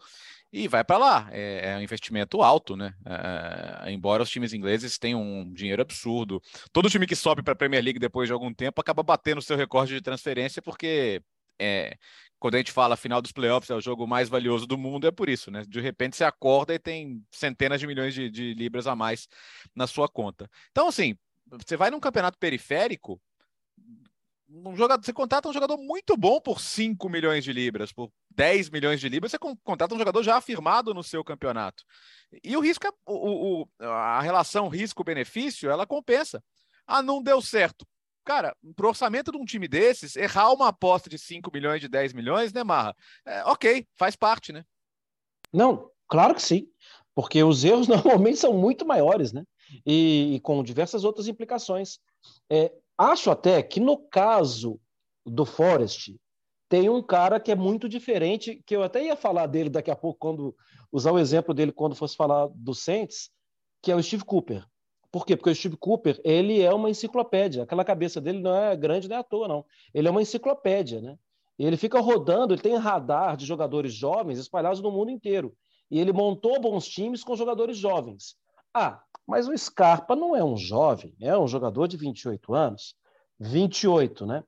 e 0.52 0.68
vai 0.68 0.84
para 0.84 0.98
lá. 0.98 1.28
É, 1.32 1.70
é, 1.70 1.76
um 1.78 1.80
investimento 1.80 2.42
alto, 2.42 2.76
né? 2.76 2.94
É, 3.06 3.90
embora 3.90 4.22
os 4.22 4.28
times 4.28 4.52
ingleses 4.52 4.98
tenham 4.98 5.22
um 5.22 5.50
dinheiro 5.50 5.80
absurdo, 5.80 6.42
todo 6.72 6.90
time 6.90 7.06
que 7.06 7.16
sobe 7.16 7.42
para 7.42 7.54
a 7.54 7.56
Premier 7.56 7.82
League 7.82 7.98
depois 7.98 8.28
de 8.28 8.34
algum 8.34 8.52
tempo 8.52 8.78
acaba 8.78 9.02
batendo 9.02 9.38
o 9.38 9.42
seu 9.42 9.56
recorde 9.56 9.94
de 9.94 10.02
transferência 10.02 10.60
porque 10.60 11.22
é, 11.58 11.96
quando 12.38 12.54
a 12.54 12.58
gente 12.58 12.72
fala 12.72 12.96
final 12.96 13.22
dos 13.22 13.32
playoffs 13.32 13.70
é 13.70 13.74
o 13.74 13.80
jogo 13.80 14.06
mais 14.06 14.28
valioso 14.28 14.66
do 14.66 14.76
mundo, 14.76 15.06
é 15.06 15.10
por 15.10 15.28
isso, 15.28 15.50
né? 15.50 15.62
De 15.66 15.80
repente 15.80 16.16
você 16.16 16.24
acorda 16.24 16.74
e 16.74 16.78
tem 16.78 17.24
centenas 17.30 17.80
de 17.80 17.86
milhões 17.86 18.14
de, 18.14 18.30
de 18.30 18.54
libras 18.54 18.86
a 18.86 18.94
mais 18.94 19.26
na 19.74 19.86
sua 19.86 20.08
conta. 20.08 20.50
Então, 20.70 20.88
assim, 20.88 21.16
você 21.50 21.76
vai 21.76 21.90
num 21.90 22.00
campeonato 22.00 22.38
periférico, 22.38 23.20
um 24.52 24.74
jogador, 24.76 25.04
você 25.04 25.12
contrata 25.12 25.48
um 25.48 25.52
jogador 25.52 25.76
muito 25.76 26.16
bom 26.16 26.40
por 26.40 26.60
5 26.60 27.08
milhões 27.08 27.44
de 27.44 27.52
libras, 27.52 27.92
por 27.92 28.10
10 28.30 28.70
milhões 28.70 29.00
de 29.00 29.08
libras, 29.08 29.30
você 29.30 29.38
contrata 29.38 29.94
um 29.94 29.98
jogador 29.98 30.22
já 30.22 30.36
afirmado 30.36 30.92
no 30.92 31.04
seu 31.04 31.22
campeonato. 31.22 31.84
E 32.42 32.56
o 32.56 32.60
risco, 32.60 32.86
é, 32.86 32.90
o, 33.06 33.62
o, 33.62 33.68
a 33.84 34.20
relação 34.20 34.68
risco-benefício, 34.68 35.70
ela 35.70 35.86
compensa. 35.86 36.42
Ah, 36.86 37.02
não 37.02 37.22
deu 37.22 37.40
certo. 37.40 37.86
Cara, 38.24 38.54
pro 38.74 38.88
orçamento 38.88 39.30
de 39.30 39.38
um 39.38 39.44
time 39.44 39.68
desses, 39.68 40.16
errar 40.16 40.52
uma 40.52 40.68
aposta 40.68 41.08
de 41.08 41.18
5 41.18 41.50
milhões, 41.52 41.80
de 41.80 41.88
10 41.88 42.12
milhões, 42.12 42.52
né, 42.52 42.64
Marra? 42.64 42.94
É, 43.24 43.44
ok, 43.44 43.86
faz 43.96 44.16
parte, 44.16 44.52
né? 44.52 44.64
Não, 45.52 45.90
claro 46.08 46.34
que 46.34 46.42
sim. 46.42 46.68
Porque 47.14 47.42
os 47.42 47.64
erros 47.64 47.86
normalmente 47.88 48.38
são 48.38 48.52
muito 48.52 48.84
maiores, 48.84 49.32
né? 49.32 49.44
E, 49.84 50.34
e 50.34 50.40
com 50.40 50.62
diversas 50.62 51.04
outras 51.04 51.28
implicações. 51.28 51.98
É, 52.50 52.72
acho 52.96 53.30
até 53.30 53.62
que 53.62 53.80
no 53.80 53.96
caso 53.96 54.80
do 55.24 55.44
Forest, 55.44 56.16
tem 56.68 56.88
um 56.88 57.02
cara 57.02 57.40
que 57.40 57.50
é 57.50 57.56
muito 57.56 57.88
diferente, 57.88 58.62
que 58.64 58.76
eu 58.76 58.82
até 58.82 59.04
ia 59.04 59.16
falar 59.16 59.46
dele 59.46 59.68
daqui 59.68 59.90
a 59.90 59.96
pouco, 59.96 60.18
quando 60.18 60.54
usar 60.92 61.12
o 61.12 61.18
exemplo 61.18 61.52
dele 61.52 61.72
quando 61.72 61.96
fosse 61.96 62.16
falar 62.16 62.48
do 62.54 62.74
Saints, 62.74 63.30
que 63.82 63.90
é 63.90 63.96
o 63.96 64.02
Steve 64.02 64.24
Cooper. 64.24 64.64
Por 65.10 65.26
quê? 65.26 65.36
Porque 65.36 65.50
o 65.50 65.54
Steve 65.54 65.76
Cooper, 65.76 66.20
ele 66.22 66.60
é 66.60 66.72
uma 66.72 66.88
enciclopédia. 66.88 67.64
Aquela 67.64 67.84
cabeça 67.84 68.20
dele 68.20 68.38
não 68.38 68.54
é 68.54 68.76
grande 68.76 69.08
nem 69.08 69.18
à 69.18 69.24
toa, 69.24 69.48
não. 69.48 69.64
Ele 69.92 70.06
é 70.06 70.10
uma 70.10 70.22
enciclopédia, 70.22 71.00
né? 71.00 71.18
Ele 71.58 71.76
fica 71.76 72.00
rodando, 72.00 72.54
ele 72.54 72.62
tem 72.62 72.76
radar 72.76 73.36
de 73.36 73.44
jogadores 73.44 73.92
jovens 73.92 74.38
espalhados 74.38 74.80
no 74.80 74.90
mundo 74.90 75.10
inteiro. 75.10 75.54
E 75.90 75.98
ele 75.98 76.12
montou 76.12 76.60
bons 76.60 76.88
times 76.88 77.24
com 77.24 77.34
jogadores 77.34 77.76
jovens. 77.76 78.36
Ah, 78.72 79.02
mas 79.30 79.46
o 79.46 79.56
Scarpa 79.56 80.16
não 80.16 80.34
é 80.34 80.42
um 80.42 80.56
jovem, 80.56 81.14
é 81.20 81.38
um 81.38 81.46
jogador 81.46 81.86
de 81.86 81.96
28 81.96 82.52
anos, 82.52 82.96
28, 83.38 84.26
né? 84.26 84.42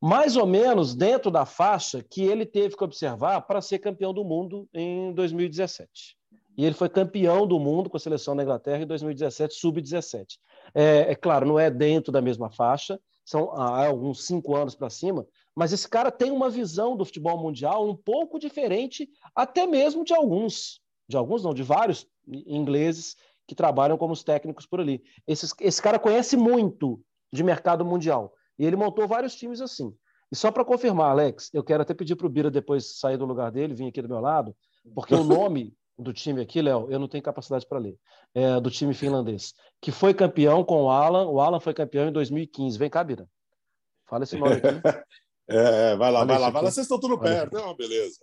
Mais 0.00 0.36
ou 0.36 0.46
menos 0.46 0.94
dentro 0.94 1.28
da 1.28 1.44
faixa 1.44 2.00
que 2.00 2.22
ele 2.22 2.46
teve 2.46 2.76
que 2.76 2.84
observar 2.84 3.40
para 3.40 3.60
ser 3.60 3.80
campeão 3.80 4.14
do 4.14 4.24
mundo 4.24 4.68
em 4.72 5.12
2017. 5.12 6.16
E 6.56 6.64
ele 6.64 6.74
foi 6.74 6.88
campeão 6.88 7.48
do 7.48 7.58
mundo 7.58 7.90
com 7.90 7.96
a 7.96 8.00
seleção 8.00 8.36
da 8.36 8.44
Inglaterra 8.44 8.84
em 8.84 8.86
2017, 8.86 9.52
sub-17. 9.54 10.38
É, 10.72 11.10
é, 11.10 11.14
claro, 11.16 11.44
não 11.44 11.58
é 11.58 11.68
dentro 11.68 12.12
da 12.12 12.22
mesma 12.22 12.48
faixa, 12.50 13.00
são 13.24 13.50
há 13.50 13.86
alguns 13.86 14.24
cinco 14.24 14.54
anos 14.54 14.76
para 14.76 14.88
cima, 14.88 15.26
mas 15.52 15.72
esse 15.72 15.88
cara 15.88 16.12
tem 16.12 16.30
uma 16.30 16.48
visão 16.48 16.96
do 16.96 17.04
futebol 17.04 17.36
mundial 17.36 17.88
um 17.88 17.96
pouco 17.96 18.38
diferente, 18.38 19.08
até 19.34 19.66
mesmo 19.66 20.04
de 20.04 20.14
alguns, 20.14 20.80
de 21.08 21.16
alguns 21.16 21.42
não, 21.42 21.52
de 21.52 21.64
vários 21.64 22.06
ingleses 22.46 23.16
que 23.48 23.54
trabalham 23.54 23.96
como 23.96 24.12
os 24.12 24.22
técnicos 24.22 24.66
por 24.66 24.78
ali. 24.78 25.02
Esse, 25.26 25.50
esse 25.60 25.80
cara 25.80 25.98
conhece 25.98 26.36
muito 26.36 27.00
de 27.32 27.42
mercado 27.42 27.82
mundial. 27.82 28.34
E 28.58 28.66
ele 28.66 28.76
montou 28.76 29.08
vários 29.08 29.34
times 29.34 29.62
assim. 29.62 29.92
E 30.30 30.36
só 30.36 30.52
para 30.52 30.64
confirmar, 30.64 31.10
Alex, 31.10 31.48
eu 31.54 31.64
quero 31.64 31.82
até 31.82 31.94
pedir 31.94 32.14
para 32.14 32.26
o 32.26 32.30
Bira 32.30 32.50
depois 32.50 32.98
sair 32.98 33.16
do 33.16 33.24
lugar 33.24 33.50
dele, 33.50 33.74
vir 33.74 33.88
aqui 33.88 34.02
do 34.02 34.08
meu 34.08 34.20
lado, 34.20 34.54
porque 34.94 35.14
o 35.14 35.24
nome 35.24 35.74
do 35.98 36.12
time 36.12 36.42
aqui, 36.42 36.60
Léo, 36.60 36.86
eu 36.90 36.98
não 36.98 37.08
tenho 37.08 37.24
capacidade 37.24 37.66
para 37.66 37.78
ler, 37.78 37.98
é 38.34 38.60
do 38.60 38.70
time 38.70 38.92
finlandês, 38.92 39.54
que 39.80 39.90
foi 39.90 40.12
campeão 40.12 40.62
com 40.62 40.84
o 40.84 40.90
Alan. 40.90 41.26
O 41.26 41.40
Alan 41.40 41.58
foi 41.58 41.72
campeão 41.72 42.08
em 42.08 42.12
2015. 42.12 42.78
Vem 42.78 42.90
cá, 42.90 43.02
Bira. 43.02 43.26
Fala 44.06 44.24
esse 44.24 44.36
nome 44.36 44.54
aqui. 44.54 44.68
É, 45.50 45.96
vai 45.96 46.12
lá, 46.12 46.18
Fala 46.18 46.26
vai 46.26 46.38
lá, 46.38 46.50
vai 46.50 46.62
lá. 46.62 46.70
Vocês 46.70 46.84
estão 46.84 47.00
tudo 47.00 47.18
perto, 47.18 47.56
é 47.56 47.62
uma 47.62 47.74
beleza. 47.74 48.18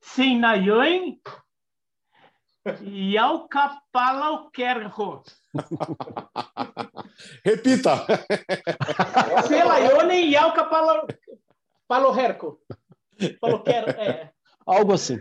Sim, 0.00 0.38
Nayoin 0.38 1.20
Jalkapalaukerho. 3.12 5.22
Repita. 7.44 8.06
Selaione 9.46 10.26
e 10.26 10.32
Jalkapalaukerho. 10.32 12.58
É. 13.98 14.30
Algo 14.66 14.92
assim. 14.92 15.18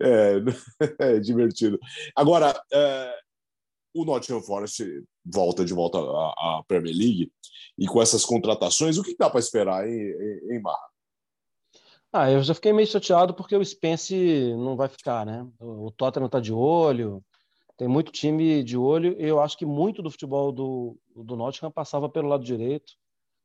É, 0.00 0.34
é 0.98 1.18
divertido. 1.18 1.78
Agora, 2.14 2.60
é, 2.72 3.14
o 3.94 4.04
Nottingham 4.04 4.42
Forest 4.42 4.84
volta 5.24 5.64
de 5.64 5.72
volta 5.72 5.98
à, 5.98 6.58
à, 6.58 6.62
Premier 6.66 6.94
League 6.94 7.32
e 7.78 7.86
com 7.86 8.02
essas 8.02 8.24
contratações, 8.24 8.98
o 8.98 9.02
que 9.02 9.16
dá 9.16 9.30
para 9.30 9.40
esperar 9.40 9.88
em, 9.88 9.92
em, 9.92 10.56
em 10.56 10.60
Marra? 10.60 10.89
Ah, 12.12 12.30
eu 12.30 12.42
já 12.42 12.54
fiquei 12.54 12.72
meio 12.72 12.88
chateado 12.88 13.34
porque 13.34 13.54
o 13.54 13.64
Spence 13.64 14.52
não 14.56 14.76
vai 14.76 14.88
ficar, 14.88 15.24
né? 15.24 15.46
O 15.60 15.92
Tottenham 15.92 16.26
está 16.26 16.40
de 16.40 16.52
olho, 16.52 17.24
tem 17.80 17.88
muito 17.88 18.12
time 18.12 18.62
de 18.62 18.76
olho. 18.76 19.14
Eu 19.18 19.40
acho 19.40 19.56
que 19.56 19.64
muito 19.64 20.02
do 20.02 20.10
futebol 20.10 20.52
do, 20.52 20.98
do 21.16 21.34
Nottingham 21.34 21.70
passava 21.70 22.10
pelo 22.10 22.28
lado 22.28 22.44
direito. 22.44 22.90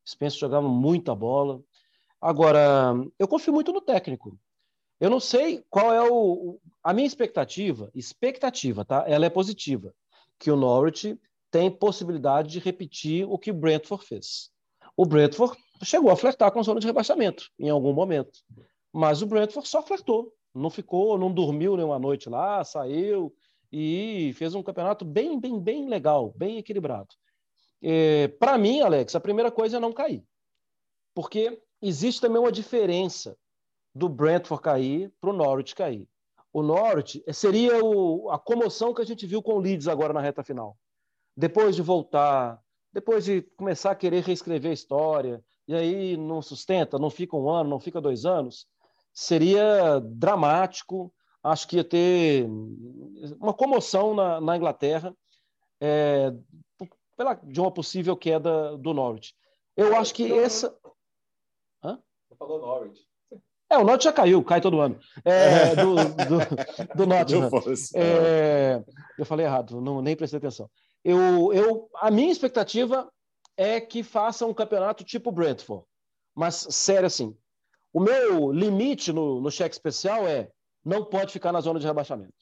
O 0.05 0.09
Spence 0.09 0.37
jogava 0.37 0.67
muita 0.67 1.15
bola. 1.15 1.61
Agora, 2.19 2.93
eu 3.17 3.29
confio 3.29 3.53
muito 3.53 3.71
no 3.71 3.79
técnico. 3.79 4.37
Eu 4.99 5.09
não 5.09 5.21
sei 5.21 5.63
qual 5.69 5.93
é 5.93 6.01
o. 6.01 6.59
A 6.83 6.91
minha 6.91 7.07
expectativa, 7.07 7.89
expectativa, 7.93 8.83
tá? 8.83 9.05
Ela 9.07 9.25
é 9.25 9.29
positiva. 9.29 9.93
Que 10.37 10.51
o 10.51 10.57
Norwich 10.57 11.17
tem 11.49 11.71
possibilidade 11.71 12.49
de 12.49 12.59
repetir 12.59 13.25
o 13.29 13.37
que 13.37 13.51
o 13.51 13.53
Brentford 13.53 14.05
fez. 14.05 14.51
O 14.97 15.05
Brentford 15.05 15.57
chegou 15.83 16.11
a 16.11 16.15
flertar 16.15 16.51
com 16.51 16.59
a 16.59 16.63
zona 16.63 16.79
de 16.79 16.87
rebaixamento 16.87 17.49
em 17.59 17.69
algum 17.69 17.93
momento. 17.93 18.39
Mas 18.91 19.21
o 19.21 19.27
Brentford 19.27 19.67
só 19.67 19.81
flertou. 19.81 20.31
Não 20.53 20.69
ficou, 20.69 21.17
não 21.17 21.31
dormiu 21.31 21.75
nenhuma 21.75 21.99
noite 21.99 22.29
lá, 22.29 22.63
saiu 22.63 23.33
e 23.71 24.33
fez 24.37 24.55
um 24.55 24.63
campeonato 24.63 25.03
bem, 25.03 25.37
bem, 25.37 25.59
bem 25.59 25.89
legal, 25.89 26.33
bem 26.37 26.57
equilibrado. 26.57 27.09
É, 27.81 28.29
Para 28.29 28.57
mim, 28.57 28.79
Alex, 28.79 29.15
a 29.15 29.19
primeira 29.19 29.51
coisa 29.51 29.77
é 29.77 29.79
não 29.79 29.91
cair. 29.91 30.23
Porque 31.13 31.61
existe 31.81 32.21
também 32.21 32.39
uma 32.39 32.51
diferença 32.51 33.37
do 33.93 34.07
Brentford 34.07 34.63
cair 34.63 35.13
para 35.19 35.29
o 35.29 35.33
Norwich 35.33 35.75
cair. 35.75 36.07
O 36.53 36.63
Norwich 36.63 37.21
seria 37.33 37.83
o, 37.83 38.29
a 38.29 38.39
comoção 38.39 38.93
que 38.93 39.01
a 39.01 39.05
gente 39.05 39.25
viu 39.25 39.43
com 39.43 39.55
o 39.55 39.59
Leeds 39.59 39.89
agora 39.89 40.13
na 40.13 40.21
reta 40.21 40.41
final. 40.41 40.77
Depois 41.35 41.75
de 41.75 41.81
voltar, 41.81 42.61
depois 42.93 43.25
de 43.25 43.41
começar 43.57 43.91
a 43.91 43.95
querer 43.95 44.23
reescrever 44.23 44.71
a 44.71 44.73
história, 44.73 45.43
e 45.67 45.73
aí 45.75 46.17
não 46.17 46.41
sustenta, 46.41 46.99
não 46.99 47.09
fica 47.09 47.35
um 47.35 47.49
ano, 47.49 47.69
não 47.69 47.79
fica 47.79 47.99
dois 47.99 48.25
anos, 48.25 48.67
seria 49.13 49.99
dramático. 49.99 51.13
Acho 51.43 51.67
que 51.67 51.77
ia 51.77 51.83
ter 51.83 52.47
uma 53.39 53.53
comoção 53.53 54.13
na, 54.13 54.41
na 54.41 54.57
Inglaterra 54.57 55.15
é, 55.79 56.33
pela, 57.15 57.35
de 57.35 57.59
uma 57.59 57.71
possível 57.71 58.15
queda 58.15 58.77
do 58.77 58.93
Norwich. 58.93 59.35
Eu 59.75 59.95
acho 59.95 60.13
que 60.13 60.31
essa. 60.31 60.75
Hã? 61.83 61.99
Falou 62.37 62.59
Norwich. 62.59 63.05
É, 63.69 63.77
o 63.77 63.83
Norte 63.83 64.03
já 64.03 64.13
caiu, 64.13 64.43
cai 64.43 64.61
todo 64.61 64.79
ano. 64.79 64.99
É, 65.23 65.75
do, 65.75 65.95
do, 65.95 66.95
do 66.95 67.05
Nottingham. 67.07 67.49
É, 67.95 68.83
eu 69.17 69.25
falei 69.25 69.45
errado, 69.45 69.81
não, 69.81 70.01
nem 70.01 70.15
prestei 70.15 70.37
atenção. 70.37 70.69
Eu, 71.03 71.51
eu, 71.53 71.89
a 71.95 72.11
minha 72.11 72.31
expectativa 72.31 73.11
é 73.57 73.79
que 73.79 74.03
faça 74.03 74.45
um 74.45 74.53
campeonato 74.53 75.03
tipo 75.03 75.31
Brentford. 75.31 75.85
Mas, 76.33 76.67
sério 76.69 77.07
assim, 77.07 77.35
o 77.93 77.99
meu 77.99 78.51
limite 78.51 79.13
no, 79.13 79.39
no 79.39 79.49
cheque 79.49 79.75
especial 79.75 80.27
é 80.27 80.51
não 80.83 81.03
pode 81.03 81.31
ficar 81.31 81.51
na 81.51 81.61
zona 81.61 81.79
de 81.79 81.87
rebaixamento. 81.87 82.33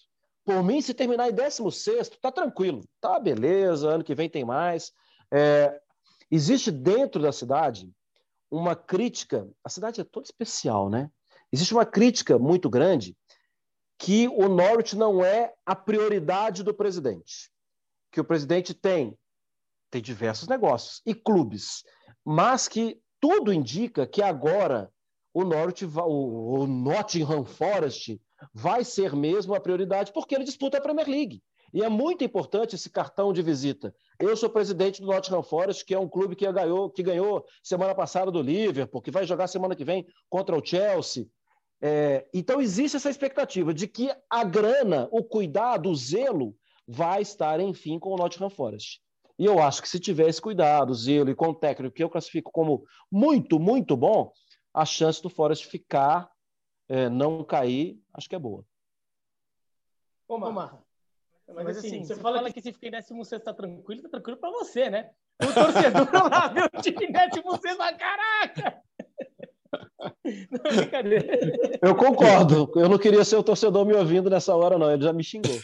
Por 0.43 0.61
mim, 0.63 0.81
se 0.81 0.93
terminar 0.93 1.29
em 1.29 1.33
16, 1.33 2.09
tá 2.21 2.31
tranquilo. 2.31 2.81
Tá, 2.99 3.19
beleza, 3.19 3.89
ano 3.89 4.03
que 4.03 4.15
vem 4.15 4.29
tem 4.29 4.43
mais. 4.43 4.91
É, 5.31 5.79
existe 6.29 6.69
dentro 6.69 7.21
da 7.21 7.31
cidade 7.31 7.89
uma 8.51 8.75
crítica. 8.75 9.47
A 9.63 9.69
cidade 9.69 10.01
é 10.01 10.03
toda 10.03 10.25
especial, 10.25 10.89
né? 10.89 11.09
Existe 11.51 11.73
uma 11.73 11.85
crítica 11.85 12.37
muito 12.37 12.69
grande 12.69 13.15
que 13.97 14.27
o 14.27 14.49
Norwich 14.49 14.97
não 14.97 15.23
é 15.23 15.53
a 15.65 15.75
prioridade 15.75 16.63
do 16.63 16.73
presidente. 16.73 17.49
Que 18.11 18.19
o 18.19 18.25
presidente 18.25 18.73
tem, 18.73 19.17
tem 19.93 20.01
diversos 20.01 20.47
negócios 20.47 21.03
e 21.05 21.13
clubes, 21.13 21.83
mas 22.25 22.67
que 22.67 22.99
tudo 23.19 23.53
indica 23.53 24.07
que 24.07 24.23
agora 24.23 24.91
o 25.31 25.43
Norwich, 25.43 25.85
o, 25.85 26.61
o 26.61 26.67
Nottingham 26.67 27.45
Forest 27.45 28.19
vai 28.51 28.83
ser 28.83 29.15
mesmo 29.15 29.53
a 29.53 29.59
prioridade, 29.59 30.11
porque 30.11 30.33
ele 30.33 30.43
disputa 30.43 30.79
a 30.79 30.81
Premier 30.81 31.07
League. 31.07 31.43
E 31.71 31.83
é 31.83 31.89
muito 31.89 32.23
importante 32.23 32.75
esse 32.75 32.89
cartão 32.89 33.31
de 33.31 33.43
visita. 33.43 33.93
Eu 34.19 34.35
sou 34.35 34.49
presidente 34.49 34.99
do 34.99 35.07
Nottingham 35.07 35.43
Forest, 35.43 35.85
que 35.85 35.93
é 35.93 35.99
um 35.99 36.09
clube 36.09 36.35
que 36.35 36.51
ganhou, 36.51 36.89
que 36.89 37.03
ganhou 37.03 37.45
semana 37.63 37.93
passada 37.93 38.31
do 38.31 38.41
Liverpool, 38.41 39.01
que 39.01 39.11
vai 39.11 39.25
jogar 39.25 39.47
semana 39.47 39.75
que 39.75 39.85
vem 39.85 40.07
contra 40.27 40.57
o 40.57 40.65
Chelsea. 40.65 41.27
É, 41.79 42.27
então 42.33 42.59
existe 42.59 42.97
essa 42.97 43.09
expectativa 43.09 43.73
de 43.73 43.87
que 43.87 44.11
a 44.27 44.43
grana, 44.43 45.07
o 45.11 45.23
cuidado, 45.23 45.89
o 45.89 45.95
zelo 45.95 46.55
vai 46.87 47.21
estar, 47.21 47.59
enfim, 47.59 47.99
com 47.99 48.09
o 48.09 48.17
Nottingham 48.17 48.49
Forest. 48.49 49.02
E 49.37 49.45
eu 49.45 49.61
acho 49.61 49.81
que 49.81 49.89
se 49.89 49.99
tiver 49.99 50.29
esse 50.29 50.41
cuidado, 50.41 50.93
zelo 50.93 51.29
e 51.29 51.35
com 51.35 51.47
o 51.47 51.55
técnico 51.55 51.95
que 51.95 52.03
eu 52.03 52.09
classifico 52.09 52.51
como 52.51 52.83
muito, 53.11 53.59
muito 53.59 53.97
bom, 53.97 54.31
a 54.73 54.85
chance 54.85 55.21
do 55.21 55.29
Forest 55.29 55.67
ficar 55.67 56.31
é, 56.87 57.09
não 57.09 57.43
cair, 57.43 57.99
acho 58.13 58.29
que 58.29 58.35
é 58.35 58.39
boa. 58.39 58.65
Ô, 60.27 60.37
Marra, 60.37 60.83
mas, 61.47 61.65
mas 61.65 61.77
assim, 61.77 61.87
assim, 61.87 62.05
você, 62.05 62.15
fala 62.15 62.43
que, 62.45 62.53
que 62.53 62.61
se 62.61 62.73
ficar 62.73 62.87
em 62.87 62.91
16 62.91 63.33
está 63.33 63.53
tranquilo, 63.53 63.99
está 63.99 64.09
tranquilo 64.09 64.37
para 64.37 64.51
você, 64.51 64.89
né? 64.89 65.11
O 65.41 65.53
torcedor 65.53 66.29
lá 66.29 66.47
vê 66.47 66.61
o 66.61 66.81
time 66.81 67.05
em 67.05 67.11
16, 67.11 67.77
caraca! 67.97 68.83
Não, 70.51 70.75
brincadeira. 70.75 71.79
Eu 71.81 71.95
concordo. 71.95 72.71
Eu 72.75 72.89
não 72.89 72.97
queria 72.97 73.23
ser 73.23 73.35
o 73.35 73.43
torcedor 73.43 73.85
me 73.85 73.93
ouvindo 73.93 74.29
nessa 74.29 74.55
hora, 74.55 74.77
não. 74.77 74.91
Ele 74.91 75.03
já 75.03 75.13
me 75.13 75.23
xingou. 75.23 75.59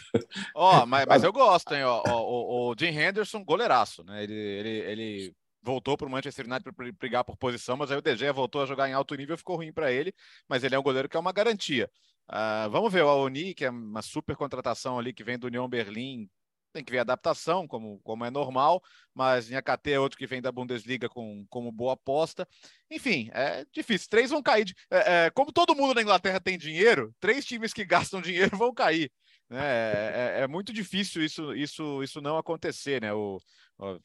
Ó, 0.55 0.83
oh, 0.83 0.85
mas, 0.85 1.05
mas 1.05 1.23
eu 1.23 1.31
gosto, 1.31 1.73
hein? 1.73 1.83
Ó, 1.83 2.03
o, 2.07 2.71
o 2.71 2.75
Jim 2.77 2.87
Henderson, 2.87 3.43
goleiraço, 3.43 4.03
né? 4.03 4.23
Ele, 4.23 4.33
ele, 4.33 4.69
ele 4.69 5.33
voltou 5.61 5.97
para 5.97 6.07
o 6.07 6.09
Manchester 6.09 6.45
United 6.45 6.71
para 6.73 6.91
brigar 6.93 7.23
por 7.23 7.37
posição, 7.37 7.77
mas 7.77 7.91
aí 7.91 7.97
o 7.97 8.01
DG 8.01 8.31
voltou 8.31 8.61
a 8.61 8.65
jogar 8.65 8.89
em 8.89 8.93
alto 8.93 9.15
nível, 9.15 9.37
ficou 9.37 9.57
ruim 9.57 9.73
para 9.73 9.91
ele, 9.91 10.13
mas 10.47 10.63
ele 10.63 10.75
é 10.75 10.79
um 10.79 10.83
goleiro 10.83 11.09
que 11.09 11.17
é 11.17 11.19
uma 11.19 11.31
garantia. 11.33 11.89
Uh, 12.29 12.69
vamos 12.69 12.93
ver 12.93 13.03
o 13.03 13.09
Aoni, 13.09 13.53
que 13.53 13.65
é 13.65 13.69
uma 13.69 14.01
super 14.01 14.35
contratação 14.35 14.99
ali 14.99 15.13
que 15.13 15.23
vem 15.23 15.37
do 15.37 15.47
União 15.47 15.67
Berlim, 15.67 16.29
tem 16.71 16.83
que 16.83 16.91
ver 16.91 16.99
a 16.99 17.01
adaptação, 17.01 17.67
como, 17.67 17.99
como 17.99 18.25
é 18.25 18.29
normal, 18.29 18.81
mas 19.13 19.49
Nhakate 19.49 19.91
é 19.91 19.99
outro 19.99 20.17
que 20.17 20.27
vem 20.27 20.41
da 20.41 20.51
Bundesliga 20.51 21.09
com, 21.09 21.45
como 21.49 21.71
boa 21.71 21.93
aposta. 21.93 22.47
Enfim, 22.89 23.29
é 23.33 23.65
difícil. 23.71 24.07
Três 24.09 24.29
vão 24.29 24.41
cair. 24.41 24.65
De, 24.65 24.75
é, 24.91 25.25
é, 25.25 25.29
como 25.31 25.51
todo 25.51 25.75
mundo 25.75 25.93
na 25.93 26.01
Inglaterra 26.01 26.39
tem 26.39 26.57
dinheiro, 26.57 27.13
três 27.19 27.45
times 27.45 27.73
que 27.73 27.85
gastam 27.85 28.21
dinheiro 28.21 28.57
vão 28.57 28.73
cair. 28.73 29.11
Né? 29.49 29.59
É, 29.59 30.39
é, 30.39 30.41
é 30.43 30.47
muito 30.47 30.71
difícil 30.71 31.23
isso, 31.23 31.53
isso, 31.55 32.03
isso 32.03 32.21
não 32.21 32.37
acontecer, 32.37 33.01
né? 33.01 33.11
O, 33.11 33.39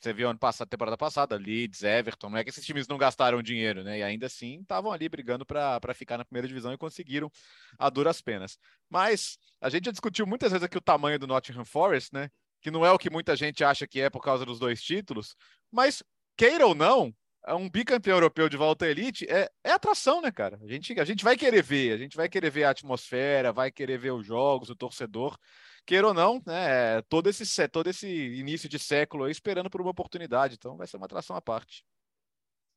você 0.00 0.12
viu 0.12 0.30
ano 0.30 0.38
passado, 0.38 0.68
temporada 0.68 0.96
passada, 0.96 1.36
Leeds, 1.36 1.82
Everton, 1.82 2.30
não 2.30 2.38
é 2.38 2.44
que 2.44 2.50
esses 2.50 2.64
times 2.64 2.86
não 2.86 2.96
gastaram 2.96 3.42
dinheiro, 3.42 3.82
né? 3.82 3.98
E 3.98 4.02
ainda 4.04 4.26
assim 4.26 4.60
estavam 4.60 4.92
ali 4.92 5.08
brigando 5.08 5.44
para 5.44 5.92
ficar 5.94 6.16
na 6.16 6.24
primeira 6.24 6.46
divisão 6.46 6.72
e 6.72 6.78
conseguiram 6.78 7.30
a 7.76 7.90
duras 7.90 8.22
penas. 8.22 8.56
Mas 8.88 9.36
a 9.60 9.68
gente 9.68 9.86
já 9.86 9.90
discutiu 9.90 10.26
muitas 10.26 10.52
vezes 10.52 10.64
aqui 10.64 10.78
o 10.78 10.80
tamanho 10.80 11.18
do 11.18 11.26
Nottingham 11.26 11.64
Forest, 11.64 12.14
né? 12.14 12.30
Que 12.64 12.70
não 12.70 12.84
é 12.84 12.90
o 12.90 12.98
que 12.98 13.10
muita 13.10 13.36
gente 13.36 13.62
acha 13.62 13.86
que 13.86 14.00
é 14.00 14.08
por 14.08 14.22
causa 14.22 14.44
dos 14.44 14.58
dois 14.58 14.82
títulos, 14.82 15.36
mas 15.70 16.02
queira 16.34 16.66
ou 16.66 16.74
não, 16.74 17.14
é 17.46 17.54
um 17.54 17.68
bicampeão 17.68 18.16
europeu 18.16 18.48
de 18.48 18.56
volta 18.56 18.86
à 18.86 18.88
elite 18.88 19.26
é, 19.28 19.50
é 19.62 19.70
atração, 19.70 20.22
né, 20.22 20.32
cara? 20.32 20.58
A 20.62 20.66
gente, 20.66 20.98
a 20.98 21.04
gente 21.04 21.22
vai 21.22 21.36
querer 21.36 21.62
ver, 21.62 21.92
a 21.92 21.98
gente 21.98 22.16
vai 22.16 22.26
querer 22.26 22.48
ver 22.48 22.64
a 22.64 22.70
atmosfera, 22.70 23.52
vai 23.52 23.70
querer 23.70 23.98
ver 23.98 24.12
os 24.12 24.26
jogos, 24.26 24.70
o 24.70 24.74
torcedor 24.74 25.36
queira 25.84 26.08
ou 26.08 26.14
não, 26.14 26.42
né, 26.46 27.02
todo 27.02 27.28
esse, 27.28 27.68
todo 27.68 27.90
esse 27.90 28.08
início 28.08 28.66
de 28.66 28.78
século 28.78 29.24
aí 29.24 29.32
esperando 29.32 29.68
por 29.68 29.82
uma 29.82 29.90
oportunidade. 29.90 30.54
Então 30.54 30.76
vai 30.76 30.86
ser 30.86 30.96
uma 30.96 31.04
atração 31.04 31.36
à 31.36 31.42
parte. 31.42 31.84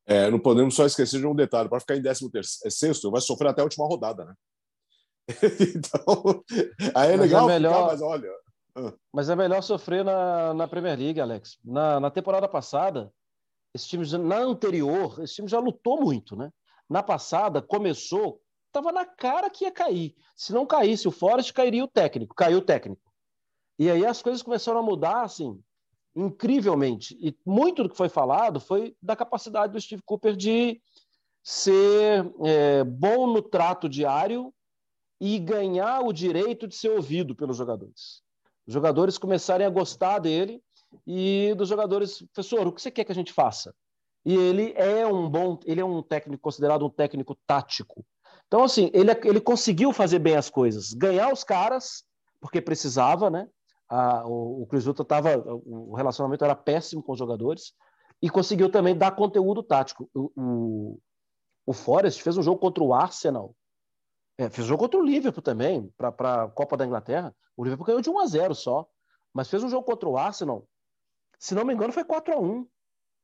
É, 0.06 0.30
não 0.30 0.38
podemos 0.38 0.74
só 0.74 0.84
esquecer 0.84 1.18
de 1.18 1.26
um 1.26 1.34
detalhe: 1.34 1.68
para 1.68 1.80
ficar 1.80 1.96
em 1.96 2.02
16, 2.02 3.02
vai 3.10 3.20
sofrer 3.22 3.48
até 3.48 3.62
a 3.62 3.64
última 3.64 3.86
rodada, 3.86 4.26
né? 4.26 4.34
então, 5.76 6.44
aí 6.94 7.12
é 7.12 7.16
mas 7.16 7.20
legal, 7.20 7.48
é 7.48 7.54
melhor, 7.54 7.72
ficar, 7.72 7.86
mas 7.86 8.02
olha. 8.02 8.47
Ah. 8.78 8.94
Mas 9.12 9.28
é 9.28 9.36
melhor 9.36 9.62
sofrer 9.62 10.04
na, 10.04 10.54
na 10.54 10.68
Premier 10.68 10.98
League, 10.98 11.20
Alex. 11.20 11.58
Na, 11.64 11.98
na 11.98 12.10
temporada 12.10 12.48
passada, 12.48 13.12
esse 13.74 13.88
time, 13.88 14.06
na 14.18 14.38
anterior, 14.38 15.20
esse 15.20 15.34
time 15.34 15.48
já 15.48 15.58
lutou 15.58 16.00
muito, 16.00 16.36
né? 16.36 16.52
Na 16.88 17.02
passada, 17.02 17.60
começou 17.60 18.40
estava 18.68 18.92
na 18.92 19.04
cara 19.04 19.50
que 19.50 19.64
ia 19.64 19.70
cair. 19.70 20.14
Se 20.36 20.52
não 20.52 20.64
caísse 20.64 21.08
o 21.08 21.10
Forest, 21.10 21.52
cairia 21.52 21.84
o 21.84 21.88
técnico, 21.88 22.34
caiu 22.34 22.58
o 22.58 22.62
técnico. 22.62 23.02
E 23.78 23.90
aí 23.90 24.06
as 24.06 24.22
coisas 24.22 24.42
começaram 24.42 24.80
a 24.80 24.82
mudar, 24.82 25.22
assim, 25.22 25.60
incrivelmente. 26.14 27.16
E 27.20 27.36
muito 27.44 27.82
do 27.82 27.88
que 27.88 27.96
foi 27.96 28.08
falado 28.08 28.60
foi 28.60 28.96
da 29.02 29.16
capacidade 29.16 29.72
do 29.72 29.80
Steve 29.80 30.02
Cooper 30.04 30.36
de 30.36 30.80
ser 31.42 32.30
é, 32.44 32.84
bom 32.84 33.26
no 33.26 33.42
trato 33.42 33.88
diário 33.88 34.52
e 35.20 35.38
ganhar 35.38 36.00
o 36.00 36.12
direito 36.12 36.68
de 36.68 36.74
ser 36.74 36.90
ouvido 36.90 37.34
pelos 37.34 37.56
jogadores. 37.56 38.22
Os 38.68 38.74
jogadores 38.74 39.16
começarem 39.16 39.66
a 39.66 39.70
gostar 39.70 40.18
dele 40.18 40.62
e 41.06 41.54
dos 41.56 41.70
jogadores, 41.70 42.22
professor, 42.34 42.66
o 42.66 42.72
que 42.72 42.82
você 42.82 42.90
quer 42.90 43.02
que 43.02 43.12
a 43.12 43.14
gente 43.14 43.32
faça? 43.32 43.74
E 44.26 44.34
ele 44.36 44.74
é 44.76 45.06
um 45.06 45.26
bom, 45.26 45.58
ele 45.64 45.80
é 45.80 45.84
um 45.84 46.02
técnico 46.02 46.42
considerado 46.42 46.84
um 46.84 46.90
técnico 46.90 47.34
tático. 47.46 48.04
Então, 48.46 48.62
assim, 48.62 48.90
ele, 48.92 49.10
ele 49.24 49.40
conseguiu 49.40 49.90
fazer 49.90 50.18
bem 50.18 50.36
as 50.36 50.50
coisas, 50.50 50.92
ganhar 50.92 51.32
os 51.32 51.42
caras, 51.42 52.04
porque 52.42 52.60
precisava, 52.60 53.30
né? 53.30 53.48
A, 53.88 54.28
o, 54.28 54.62
o 54.62 54.66
Crisuta 54.66 55.02
tava, 55.02 55.38
o 55.64 55.94
relacionamento 55.94 56.44
era 56.44 56.54
péssimo 56.54 57.02
com 57.02 57.12
os 57.12 57.18
jogadores, 57.18 57.72
e 58.20 58.28
conseguiu 58.28 58.70
também 58.70 58.94
dar 58.94 59.12
conteúdo 59.12 59.62
tático. 59.62 60.10
O, 60.14 60.30
o, 60.36 60.98
o 61.64 61.72
Forest 61.72 62.22
fez 62.22 62.36
um 62.36 62.42
jogo 62.42 62.60
contra 62.60 62.84
o 62.84 62.92
Arsenal, 62.92 63.54
é, 64.38 64.48
fez 64.48 64.66
jogo 64.66 64.84
contra 64.84 64.98
o 64.98 65.04
Liverpool 65.04 65.42
também, 65.42 65.92
para 65.96 66.44
a 66.44 66.48
Copa 66.48 66.76
da 66.76 66.86
Inglaterra. 66.86 67.34
O 67.56 67.64
Liverpool 67.64 67.86
ganhou 67.86 68.00
de 68.00 68.08
1 68.08 68.18
a 68.20 68.26
0 68.26 68.54
só, 68.54 68.88
mas 69.34 69.50
fez 69.50 69.62
um 69.62 69.68
jogo 69.68 69.84
contra 69.84 70.08
o 70.08 70.16
Arsenal, 70.16 70.66
se 71.38 71.54
não 71.54 71.64
me 71.64 71.72
engano, 71.72 71.92
foi 71.92 72.04
4 72.04 72.34
a 72.34 72.38
1 72.38 72.66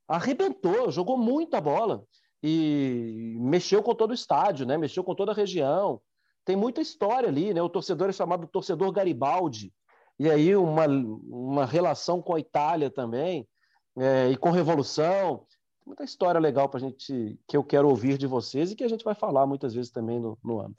Arrebentou, 0.07 0.91
jogou 0.91 1.17
muita 1.17 1.61
bola 1.61 2.05
e 2.43 3.37
mexeu 3.41 3.83
com 3.83 3.95
todo 3.95 4.11
o 4.11 4.15
estádio, 4.15 4.67
né? 4.67 4.77
Mexeu 4.77 5.03
com 5.03 5.15
toda 5.15 5.33
a 5.33 5.35
região. 5.35 6.01
Tem 6.45 6.55
muita 6.55 6.83
história 6.83 7.29
ali, 7.29 7.55
né? 7.55 7.63
O 7.63 7.71
torcedor 7.71 8.11
é 8.11 8.13
chamado 8.13 8.47
torcedor 8.47 8.93
Garibaldi. 8.93 9.73
E 10.19 10.31
aí 10.31 10.55
uma, 10.55 10.87
uma 10.87 11.65
relação 11.65 12.21
com 12.21 12.35
a 12.35 12.39
Itália 12.39 12.91
também, 12.91 13.49
é, 13.97 14.29
e 14.31 14.37
com 14.37 14.51
Revolução. 14.51 15.47
Muita 15.87 16.05
história 16.05 16.39
legal 16.39 16.69
para 16.69 16.81
gente 16.81 17.41
que 17.49 17.57
eu 17.57 17.65
quero 17.65 17.89
ouvir 17.89 18.19
de 18.19 18.27
vocês 18.27 18.71
e 18.71 18.77
que 18.77 18.85
a 18.85 18.89
gente 18.89 19.05
vai 19.05 19.15
falar 19.15 19.47
muitas 19.47 19.75
vezes 19.75 19.91
também 19.91 20.21
no, 20.21 20.39
no 20.45 20.61
ano. 20.61 20.75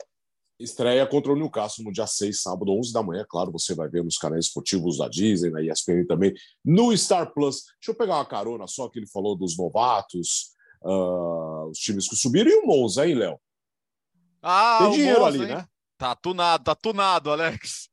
Estreia 0.58 1.06
contra 1.06 1.32
o 1.32 1.36
Newcastle 1.36 1.84
no 1.84 1.92
dia 1.92 2.06
6, 2.06 2.42
sábado, 2.42 2.72
11 2.72 2.92
da 2.92 3.02
manhã. 3.02 3.26
Claro, 3.28 3.52
você 3.52 3.74
vai 3.74 3.88
ver 3.88 4.02
nos 4.02 4.16
canais 4.16 4.46
esportivos 4.46 4.98
da 4.98 5.08
Disney, 5.08 5.50
na 5.50 5.62
ESPN 5.62 6.06
também, 6.06 6.34
no 6.64 6.96
Star 6.96 7.32
Plus. 7.32 7.64
Deixa 7.78 7.90
eu 7.90 7.94
pegar 7.94 8.14
uma 8.16 8.24
carona 8.24 8.66
só 8.66 8.88
que 8.88 8.98
ele 8.98 9.06
falou 9.06 9.36
dos 9.36 9.56
novatos, 9.56 10.52
uh, 10.82 11.68
os 11.68 11.78
times 11.78 12.08
que 12.08 12.16
subiram, 12.16 12.50
e 12.50 12.54
o 12.54 12.66
Monza, 12.66 13.06
hein, 13.06 13.14
Léo? 13.14 13.38
Ah, 14.42 14.78
Tem 14.80 14.90
dinheiro 14.92 15.20
Monza, 15.20 15.28
ali, 15.28 15.40
hein? 15.42 15.56
né? 15.56 15.66
Tá 15.98 16.14
tunado, 16.14 16.64
tá 16.64 16.74
tunado, 16.74 17.30
Alex. 17.30 17.88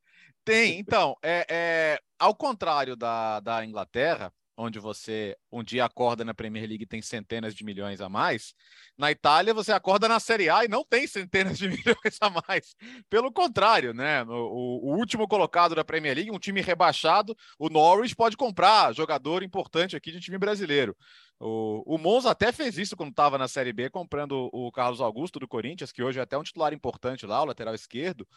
Tem, 0.46 0.78
então, 0.80 1.16
é, 1.24 1.46
é, 1.50 2.00
ao 2.20 2.36
contrário 2.36 2.96
da, 2.96 3.40
da 3.40 3.66
Inglaterra, 3.66 4.32
onde 4.56 4.80
você 4.80 5.36
um 5.52 5.64
dia 5.64 5.86
acorda 5.86 6.24
na 6.24 6.34
Premier 6.34 6.68
League 6.68 6.84
e 6.84 6.88
tem 6.88 7.02
centenas 7.02 7.56
de 7.56 7.64
milhões 7.64 8.02
a 8.02 8.10
mais. 8.10 8.54
Na 8.98 9.12
Itália, 9.12 9.54
você 9.54 9.72
acorda 9.72 10.08
na 10.08 10.20
Série 10.20 10.50
A 10.50 10.66
e 10.66 10.68
não 10.68 10.84
tem 10.84 11.08
centenas 11.08 11.58
de 11.58 11.68
milhões 11.70 12.18
a 12.22 12.30
mais. 12.30 12.76
Pelo 13.10 13.32
contrário, 13.32 13.94
né? 13.94 14.24
O, 14.24 14.92
o, 14.92 14.98
último 14.98 15.28
colocado 15.28 15.76
da 15.76 15.84
Premier 15.84 16.16
League, 16.16 16.32
um 16.32 16.40
time 16.40 16.62
rebaixado, 16.62 17.36
o 17.58 17.70
Norwich 17.70 18.16
pode 18.16 18.38
comprar 18.38 18.94
jogador 18.94 19.44
importante 19.44 19.96
aqui 19.96 20.12
de 20.12 20.20
time 20.20 20.38
brasileiro. 20.38 20.96
O, 21.40 21.96
o 21.96 21.98
Monza 21.98 22.32
até 22.32 22.52
fez 22.52 22.78
isso 22.78 22.96
quando 22.96 23.10
estava 23.10 23.38
na 23.38 23.48
Série 23.48 23.74
B, 23.74 23.90
comprando 23.90 24.50
o 24.54 24.72
Carlos 24.72 25.02
Augusto 25.02 25.40
do 25.40 25.48
Corinthians, 25.48 25.92
que 25.92 26.04
hoje 26.04 26.20
é 26.20 26.22
até 26.22 26.38
um 26.38 26.44
titular 26.44 26.74
importante 26.74 27.26
lá, 27.26 27.42
o 27.42 27.46
lateral 27.46 27.74
esquerdo 27.74 28.28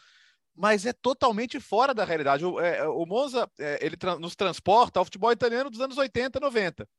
mas 0.57 0.87
é 0.87 0.91
totalmente 0.91 1.59
fora 1.59 1.93
da 1.93 2.03
realidade. 2.03 2.43
O, 2.43 2.59
é, 2.59 2.85
o 2.87 3.05
Monza, 3.05 3.49
é, 3.59 3.77
ele 3.85 3.95
tra 3.95 4.17
nos 4.17 4.35
transporta 4.35 4.99
ao 4.99 5.05
futebol 5.05 5.31
italiano 5.31 5.69
dos 5.69 5.79
anos 5.79 5.97
80, 5.97 6.39
90. 6.39 6.89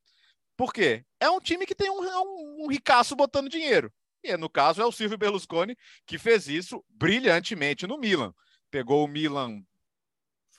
Por 0.56 0.72
quê? 0.72 1.04
É 1.18 1.28
um 1.28 1.40
time 1.40 1.66
que 1.66 1.74
tem 1.74 1.90
um, 1.90 2.04
é 2.04 2.18
um, 2.18 2.64
um 2.64 2.68
ricaço 2.68 3.16
botando 3.16 3.48
dinheiro. 3.48 3.92
E 4.22 4.36
no 4.36 4.48
caso 4.48 4.80
é 4.80 4.86
o 4.86 4.92
Silvio 4.92 5.18
Berlusconi 5.18 5.76
que 6.06 6.18
fez 6.18 6.48
isso 6.48 6.84
brilhantemente 6.88 7.86
no 7.86 7.98
Milan. 7.98 8.32
Pegou 8.70 9.04
o 9.04 9.08
Milan 9.08 9.60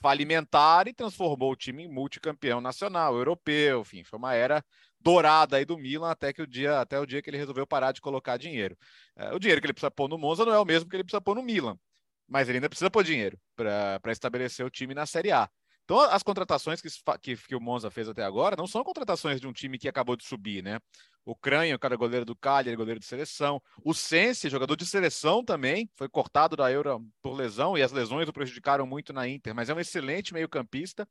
falimentar 0.02 0.86
e 0.86 0.94
transformou 0.94 1.52
o 1.52 1.56
time 1.56 1.84
em 1.84 1.88
multicampeão 1.88 2.60
nacional, 2.60 3.16
europeu, 3.16 3.82
enfim, 3.82 4.02
foi 4.02 4.18
uma 4.18 4.34
era 4.34 4.64
dourada 4.98 5.56
aí 5.58 5.64
do 5.64 5.76
Milan 5.76 6.10
até 6.10 6.32
que 6.32 6.40
o 6.40 6.46
dia 6.46 6.80
até 6.80 6.98
o 6.98 7.06
dia 7.06 7.20
que 7.22 7.28
ele 7.28 7.36
resolveu 7.36 7.66
parar 7.66 7.92
de 7.92 8.00
colocar 8.00 8.36
dinheiro. 8.36 8.76
É, 9.16 9.32
o 9.32 9.38
dinheiro 9.38 9.60
que 9.60 9.66
ele 9.66 9.74
precisa 9.74 9.90
pôr 9.90 10.08
no 10.08 10.18
Monza 10.18 10.44
não 10.44 10.52
é 10.52 10.58
o 10.58 10.64
mesmo 10.64 10.88
que 10.88 10.96
ele 10.96 11.04
precisa 11.04 11.20
pôr 11.20 11.34
no 11.34 11.42
Milan 11.42 11.78
mas 12.30 12.48
ele 12.48 12.58
ainda 12.58 12.68
precisa 12.68 12.90
pôr 12.90 13.02
dinheiro 13.02 13.36
para 13.56 14.12
estabelecer 14.12 14.64
o 14.64 14.70
time 14.70 14.94
na 14.94 15.04
Série 15.04 15.32
A. 15.32 15.50
Então, 15.84 16.00
as 16.00 16.22
contratações 16.22 16.80
que, 16.80 16.88
que, 17.20 17.36
que, 17.36 17.54
o 17.56 17.60
Monza 17.60 17.90
fez 17.90 18.08
até 18.08 18.22
agora 18.22 18.54
não 18.56 18.68
são 18.68 18.84
contratações 18.84 19.40
de 19.40 19.48
um 19.48 19.52
time 19.52 19.76
que 19.76 19.88
acabou 19.88 20.14
de 20.14 20.24
subir, 20.24 20.62
né? 20.62 20.78
O 21.24 21.34
Cranho, 21.34 21.76
cara 21.80 21.96
goleiro 21.96 22.24
do 22.24 22.36
Cagliari, 22.36 22.76
goleiro 22.76 23.00
de 23.00 23.06
seleção. 23.06 23.60
O 23.84 23.92
Sense, 23.92 24.48
jogador 24.48 24.76
de 24.76 24.86
seleção 24.86 25.44
também, 25.44 25.90
foi 25.96 26.08
cortado 26.08 26.54
da 26.54 26.70
Euro 26.70 27.04
por 27.20 27.34
lesão 27.34 27.76
e 27.76 27.82
as 27.82 27.90
lesões 27.90 28.28
o 28.28 28.32
prejudicaram 28.32 28.86
muito 28.86 29.12
na 29.12 29.28
Inter, 29.28 29.52
mas 29.52 29.68
é 29.68 29.74
um 29.74 29.80
excelente 29.80 30.32
meio-campista. 30.32 31.08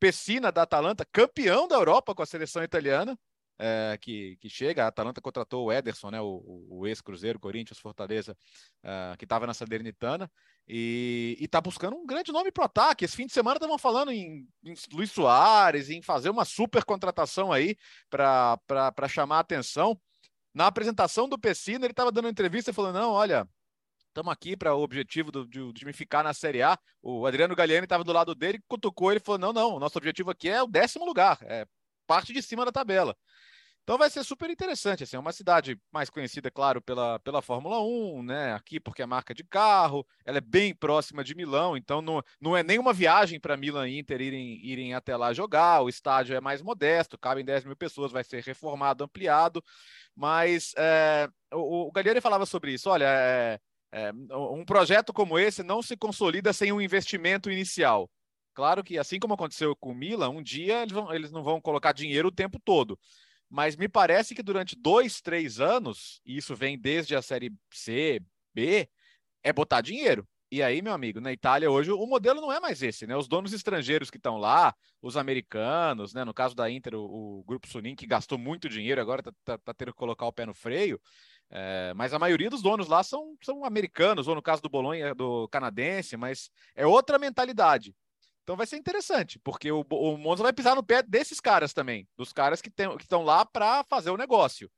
Pessina, 0.00 0.50
da 0.50 0.62
Atalanta, 0.62 1.06
campeão 1.12 1.68
da 1.68 1.76
Europa 1.76 2.12
com 2.12 2.22
a 2.22 2.26
seleção 2.26 2.64
italiana, 2.64 3.16
é, 3.60 3.98
que, 4.00 4.36
que 4.36 4.48
chega. 4.48 4.84
A 4.84 4.88
Atalanta 4.88 5.20
contratou 5.20 5.66
o 5.66 5.72
Ederson, 5.72 6.10
né, 6.10 6.20
o, 6.20 6.66
o 6.70 6.86
ex-Cruzeiro, 6.86 7.38
Corinthians, 7.38 7.78
Fortaleza, 7.78 8.34
é, 8.82 9.14
que 9.18 9.26
estava 9.26 9.46
na 9.46 9.52
Salernitana, 9.52 10.30
e 10.66 11.36
está 11.38 11.60
buscando 11.60 11.96
um 11.96 12.06
grande 12.06 12.32
nome 12.32 12.50
para 12.50 12.62
o 12.62 12.64
ataque. 12.64 13.04
Esse 13.04 13.16
fim 13.16 13.26
de 13.26 13.32
semana 13.32 13.56
estavam 13.56 13.76
falando 13.76 14.10
em, 14.10 14.48
em, 14.64 14.74
Luiz 14.92 15.12
Soares, 15.12 15.90
em 15.90 16.00
fazer 16.00 16.30
uma 16.30 16.46
super 16.46 16.84
contratação 16.84 17.52
aí 17.52 17.76
para 18.08 19.08
chamar 19.08 19.36
a 19.36 19.40
atenção. 19.40 20.00
Na 20.54 20.66
apresentação 20.66 21.28
do 21.28 21.38
Pessina, 21.38 21.84
ele 21.84 21.92
estava 21.92 22.10
dando 22.10 22.28
entrevista 22.28 22.70
e 22.70 22.74
falou: 22.74 22.92
não, 22.92 23.12
olha, 23.12 23.46
estamos 24.08 24.32
aqui 24.32 24.56
para 24.56 24.74
o 24.74 24.82
objetivo 24.82 25.30
do, 25.30 25.72
time 25.72 25.92
ficar 25.92 26.24
na 26.24 26.32
Série 26.32 26.62
A. 26.62 26.78
O 27.02 27.26
Adriano 27.26 27.54
Galliani 27.54 27.84
estava 27.84 28.02
do 28.02 28.12
lado 28.12 28.34
dele, 28.34 28.60
cutucou 28.66 29.12
ele 29.12 29.20
e 29.20 29.24
falou: 29.24 29.38
não, 29.38 29.52
não, 29.52 29.78
nosso 29.78 29.98
objetivo 29.98 30.30
aqui 30.30 30.48
é 30.48 30.62
o 30.62 30.66
décimo 30.66 31.04
lugar, 31.04 31.38
é 31.42 31.66
parte 32.10 32.32
de 32.32 32.42
cima 32.42 32.64
da 32.64 32.72
tabela. 32.72 33.16
Então 33.82 33.98
vai 33.98 34.08
ser 34.08 34.22
super 34.22 34.48
interessante, 34.48 35.02
assim, 35.02 35.16
é 35.16 35.18
uma 35.18 35.32
cidade 35.32 35.76
mais 35.90 36.08
conhecida, 36.08 36.50
claro, 36.50 36.80
pela, 36.80 37.18
pela 37.20 37.42
Fórmula 37.42 37.80
1, 37.80 38.22
né, 38.22 38.52
aqui 38.52 38.78
porque 38.78 39.02
é 39.02 39.06
marca 39.06 39.34
de 39.34 39.42
carro, 39.42 40.06
ela 40.24 40.38
é 40.38 40.40
bem 40.40 40.74
próxima 40.74 41.24
de 41.24 41.34
Milão, 41.34 41.76
então 41.76 42.00
não, 42.00 42.22
não 42.40 42.56
é 42.56 42.62
nenhuma 42.62 42.92
viagem 42.92 43.40
para 43.40 43.56
Milan 43.56 43.88
e 43.88 43.98
Inter 43.98 44.20
irem, 44.20 44.64
irem 44.64 44.94
até 44.94 45.16
lá 45.16 45.32
jogar, 45.32 45.82
o 45.82 45.88
estádio 45.88 46.36
é 46.36 46.40
mais 46.40 46.62
modesto, 46.62 47.18
cabem 47.18 47.44
10 47.44 47.64
mil 47.64 47.74
pessoas, 47.74 48.12
vai 48.12 48.22
ser 48.22 48.44
reformado, 48.44 49.02
ampliado, 49.02 49.64
mas 50.14 50.72
é, 50.76 51.28
o, 51.52 51.88
o 51.88 52.20
falava 52.20 52.46
sobre 52.46 52.72
isso, 52.72 52.88
olha, 52.88 53.06
é, 53.08 53.58
é, 53.92 54.12
um 54.12 54.64
projeto 54.64 55.12
como 55.12 55.38
esse 55.38 55.64
não 55.64 55.82
se 55.82 55.96
consolida 55.96 56.52
sem 56.52 56.70
um 56.70 56.80
investimento 56.80 57.50
inicial. 57.50 58.08
Claro 58.54 58.84
que, 58.84 58.98
assim 58.98 59.18
como 59.18 59.34
aconteceu 59.34 59.74
com 59.76 59.90
o 59.92 59.94
Milan, 59.94 60.28
um 60.28 60.42
dia 60.42 60.82
eles, 60.82 60.92
vão, 60.92 61.12
eles 61.14 61.30
não 61.32 61.42
vão 61.42 61.60
colocar 61.60 61.92
dinheiro 61.92 62.28
o 62.28 62.32
tempo 62.32 62.60
todo 62.64 62.98
mas 63.50 63.76
me 63.76 63.88
parece 63.88 64.34
que 64.34 64.42
durante 64.42 64.76
dois, 64.76 65.20
três 65.20 65.60
anos, 65.60 66.20
e 66.24 66.36
isso 66.36 66.54
vem 66.54 66.78
desde 66.78 67.16
a 67.16 67.20
Série 67.22 67.52
C, 67.72 68.22
B, 68.54 68.88
é 69.42 69.52
botar 69.52 69.80
dinheiro. 69.80 70.26
E 70.52 70.62
aí, 70.62 70.82
meu 70.82 70.92
amigo, 70.92 71.20
na 71.20 71.32
Itália 71.32 71.70
hoje 71.70 71.92
o 71.92 72.06
modelo 72.06 72.40
não 72.40 72.52
é 72.52 72.58
mais 72.58 72.82
esse, 72.82 73.06
né? 73.06 73.16
Os 73.16 73.28
donos 73.28 73.52
estrangeiros 73.52 74.10
que 74.10 74.16
estão 74.16 74.36
lá, 74.36 74.74
os 75.00 75.16
americanos, 75.16 76.12
né? 76.12 76.24
No 76.24 76.34
caso 76.34 76.56
da 76.56 76.68
Inter, 76.68 76.94
o, 76.96 77.38
o 77.40 77.44
Grupo 77.44 77.68
Sunin, 77.68 77.94
que 77.94 78.06
gastou 78.06 78.36
muito 78.36 78.68
dinheiro, 78.68 79.00
agora 79.00 79.20
está 79.20 79.32
tá, 79.44 79.58
tá 79.58 79.74
tendo 79.74 79.92
que 79.92 79.98
colocar 79.98 80.26
o 80.26 80.32
pé 80.32 80.46
no 80.46 80.54
freio. 80.54 81.00
É, 81.50 81.92
mas 81.94 82.12
a 82.12 82.18
maioria 82.18 82.50
dos 82.50 82.62
donos 82.62 82.88
lá 82.88 83.02
são, 83.02 83.36
são 83.42 83.64
americanos, 83.64 84.26
ou 84.26 84.34
no 84.34 84.42
caso 84.42 84.62
do 84.62 84.68
Bolonha, 84.68 85.14
do 85.14 85.48
canadense, 85.48 86.16
mas 86.16 86.50
é 86.74 86.86
outra 86.86 87.18
mentalidade. 87.18 87.94
Então 88.42 88.56
vai 88.56 88.66
ser 88.66 88.76
interessante, 88.76 89.38
porque 89.38 89.70
o, 89.70 89.84
o 89.90 90.16
Monza 90.16 90.42
vai 90.42 90.52
pisar 90.52 90.74
no 90.74 90.82
pé 90.82 91.02
desses 91.02 91.40
caras 91.40 91.72
também, 91.72 92.08
dos 92.16 92.32
caras 92.32 92.60
que 92.60 92.70
estão 93.00 93.22
lá 93.22 93.44
para 93.44 93.84
fazer 93.84 94.10
o 94.10 94.16
negócio. 94.16 94.70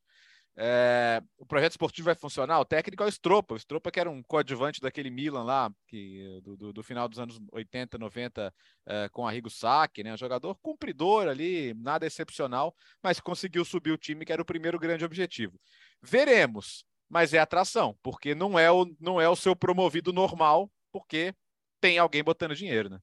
É, 0.54 1.22
o 1.38 1.46
projeto 1.46 1.72
esportivo 1.72 2.06
vai 2.06 2.14
funcionar, 2.14 2.60
o 2.60 2.64
técnico 2.64 3.02
é 3.02 3.06
o 3.06 3.08
Stropa, 3.08 3.54
o 3.54 3.90
que 3.90 4.00
era 4.00 4.10
um 4.10 4.22
coadjuvante 4.22 4.82
daquele 4.82 5.08
Milan 5.08 5.44
lá, 5.44 5.72
que, 5.86 6.40
do, 6.42 6.56
do, 6.56 6.72
do 6.74 6.82
final 6.82 7.08
dos 7.08 7.18
anos 7.18 7.40
80, 7.50 7.96
90, 7.96 8.54
é, 8.86 9.08
com 9.08 9.26
Arrigo 9.26 9.48
Sacchi, 9.48 10.02
né, 10.02 10.12
um 10.12 10.18
jogador 10.18 10.54
cumpridor 10.56 11.26
ali, 11.26 11.72
nada 11.74 12.06
excepcional, 12.06 12.74
mas 13.02 13.18
conseguiu 13.18 13.64
subir 13.64 13.92
o 13.92 13.98
time, 13.98 14.26
que 14.26 14.32
era 14.32 14.42
o 14.42 14.46
primeiro 14.46 14.78
grande 14.78 15.04
objetivo. 15.06 15.58
Veremos, 16.02 16.84
mas 17.08 17.32
é 17.32 17.38
atração, 17.38 17.96
porque 18.02 18.34
não 18.34 18.58
é 18.58 18.70
o, 18.70 18.94
não 19.00 19.18
é 19.18 19.28
o 19.28 19.36
seu 19.36 19.56
promovido 19.56 20.12
normal, 20.12 20.70
porque 20.92 21.34
tem 21.80 21.98
alguém 21.98 22.22
botando 22.22 22.54
dinheiro, 22.54 22.90
né? 22.90 22.98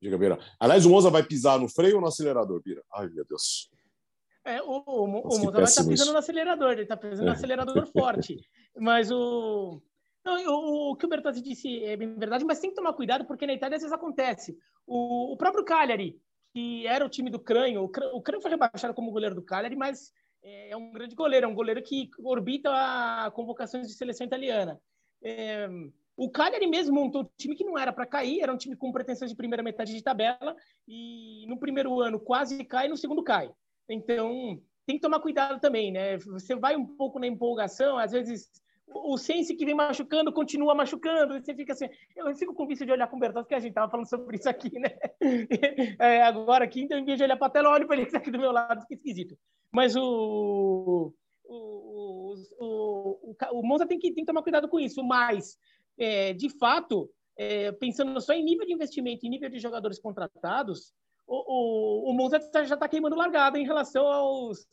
Diga, 0.00 0.16
Bira. 0.16 0.38
Aliás, 0.58 0.86
o 0.86 0.90
Monza 0.90 1.10
vai 1.10 1.22
pisar 1.22 1.58
no 1.58 1.68
freio 1.68 1.96
ou 1.96 2.00
no 2.00 2.08
acelerador, 2.08 2.62
Bira? 2.62 2.82
Ai, 2.94 3.08
meu 3.08 3.24
Deus. 3.24 3.70
É, 4.44 4.62
o, 4.62 4.82
o, 4.86 5.04
o 5.04 5.06
Monza 5.06 5.50
vai 5.50 5.64
estar 5.64 5.82
tá 5.82 5.88
pisando 5.88 6.12
no 6.12 6.18
acelerador, 6.18 6.72
ele 6.72 6.82
está 6.82 6.96
pisando 6.96 7.24
no 7.24 7.28
é. 7.28 7.32
acelerador 7.32 7.86
forte. 7.92 8.40
Mas 8.76 9.10
o, 9.10 9.82
não, 10.24 10.90
o, 10.90 10.96
que 10.96 11.06
o 11.06 11.08
Bertazzi 11.08 11.42
disse 11.42 11.84
é 11.84 11.96
bem 11.96 12.14
verdade, 12.14 12.44
mas 12.44 12.60
tem 12.60 12.70
que 12.70 12.76
tomar 12.76 12.92
cuidado, 12.92 13.24
porque 13.24 13.46
na 13.46 13.54
Itália 13.54 13.76
às 13.76 13.82
vezes 13.82 13.94
acontece. 13.94 14.56
O, 14.86 15.32
o 15.32 15.36
próprio 15.36 15.64
Cagliari, 15.64 16.20
que 16.52 16.86
era 16.86 17.04
o 17.04 17.08
time 17.08 17.30
do 17.30 17.38
Cranho, 17.38 17.82
o 17.82 17.88
Cranho, 17.88 18.14
o 18.14 18.22
Cranho 18.22 18.42
foi 18.42 18.50
rebaixado 18.50 18.94
como 18.94 19.10
goleiro 19.10 19.34
do 19.34 19.42
Cagliari, 19.42 19.76
mas 19.76 20.12
é, 20.42 20.70
é 20.70 20.76
um 20.76 20.92
grande 20.92 21.14
goleiro, 21.14 21.46
é 21.46 21.48
um 21.48 21.54
goleiro 21.54 21.82
que 21.82 22.10
orbita 22.22 22.70
a 22.70 23.30
convocações 23.30 23.86
de 23.86 23.94
seleção 23.94 24.26
italiana. 24.26 24.80
É, 25.22 25.68
o 26.20 26.30
Cagliari 26.30 26.66
mesmo 26.66 26.94
montou 26.94 27.22
um 27.22 27.28
time 27.38 27.56
que 27.56 27.64
não 27.64 27.78
era 27.78 27.90
para 27.90 28.04
cair, 28.04 28.42
era 28.42 28.52
um 28.52 28.56
time 28.58 28.76
com 28.76 28.92
pretensões 28.92 29.30
de 29.30 29.36
primeira 29.36 29.62
metade 29.62 29.94
de 29.94 30.02
tabela, 30.02 30.54
e 30.86 31.46
no 31.48 31.58
primeiro 31.58 31.98
ano 31.98 32.20
quase 32.20 32.62
cai, 32.62 32.88
no 32.88 32.96
segundo 32.96 33.22
cai. 33.22 33.50
Então, 33.88 34.60
tem 34.84 34.96
que 34.96 35.00
tomar 35.00 35.20
cuidado 35.20 35.58
também, 35.58 35.90
né? 35.90 36.18
Você 36.18 36.54
vai 36.54 36.76
um 36.76 36.84
pouco 36.84 37.18
na 37.18 37.26
empolgação, 37.26 37.96
às 37.96 38.12
vezes 38.12 38.50
o 38.86 39.16
Sense 39.16 39.56
que 39.56 39.64
vem 39.64 39.74
machucando 39.74 40.30
continua 40.30 40.74
machucando, 40.74 41.40
você 41.40 41.54
fica 41.54 41.72
assim. 41.72 41.88
Eu 42.14 42.36
fico 42.36 42.52
com 42.52 42.66
vício 42.66 42.84
de 42.84 42.92
olhar 42.92 43.06
com 43.06 43.16
o 43.16 43.20
Bertozzi, 43.20 43.48
que 43.48 43.54
a 43.54 43.60
gente 43.60 43.72
tava 43.72 43.90
falando 43.90 44.06
sobre 44.06 44.36
isso 44.36 44.48
aqui, 44.48 44.78
né? 44.78 44.90
É, 45.98 46.20
agora 46.20 46.66
aqui, 46.66 46.82
então, 46.82 46.98
em 46.98 47.04
vez 47.04 47.16
de 47.16 47.24
olhar 47.24 47.38
para 47.38 47.46
a 47.46 47.50
tela, 47.50 47.70
olho 47.70 47.86
para 47.86 47.96
ele 47.96 48.04
que 48.04 48.12
tá 48.12 48.18
aqui 48.18 48.30
do 48.30 48.38
meu 48.38 48.52
lado, 48.52 48.82
fica 48.82 48.94
esquisito. 48.94 49.38
Mas 49.72 49.96
o. 49.96 51.14
O, 51.52 52.34
o, 52.60 53.16
o, 53.22 53.36
o, 53.52 53.66
Monza 53.66 53.84
tem 53.84 53.98
que, 53.98 54.12
tem 54.12 54.22
que 54.22 54.30
tomar 54.30 54.42
cuidado 54.42 54.68
com 54.68 54.78
isso, 54.78 55.02
mas 55.02 55.58
é, 55.98 56.32
de 56.32 56.48
fato, 56.48 57.10
é, 57.36 57.72
pensando 57.72 58.20
só 58.20 58.32
em 58.32 58.44
nível 58.44 58.66
de 58.66 58.72
investimento, 58.72 59.26
em 59.26 59.30
nível 59.30 59.48
de 59.48 59.58
jogadores 59.58 59.98
contratados, 59.98 60.92
o, 61.26 62.08
o, 62.08 62.10
o 62.10 62.14
Monza 62.14 62.40
tá, 62.40 62.64
já 62.64 62.74
está 62.74 62.88
queimando 62.88 63.16
largada 63.16 63.58
em 63.58 63.64
relação 63.64 64.06
aos. 64.06 64.66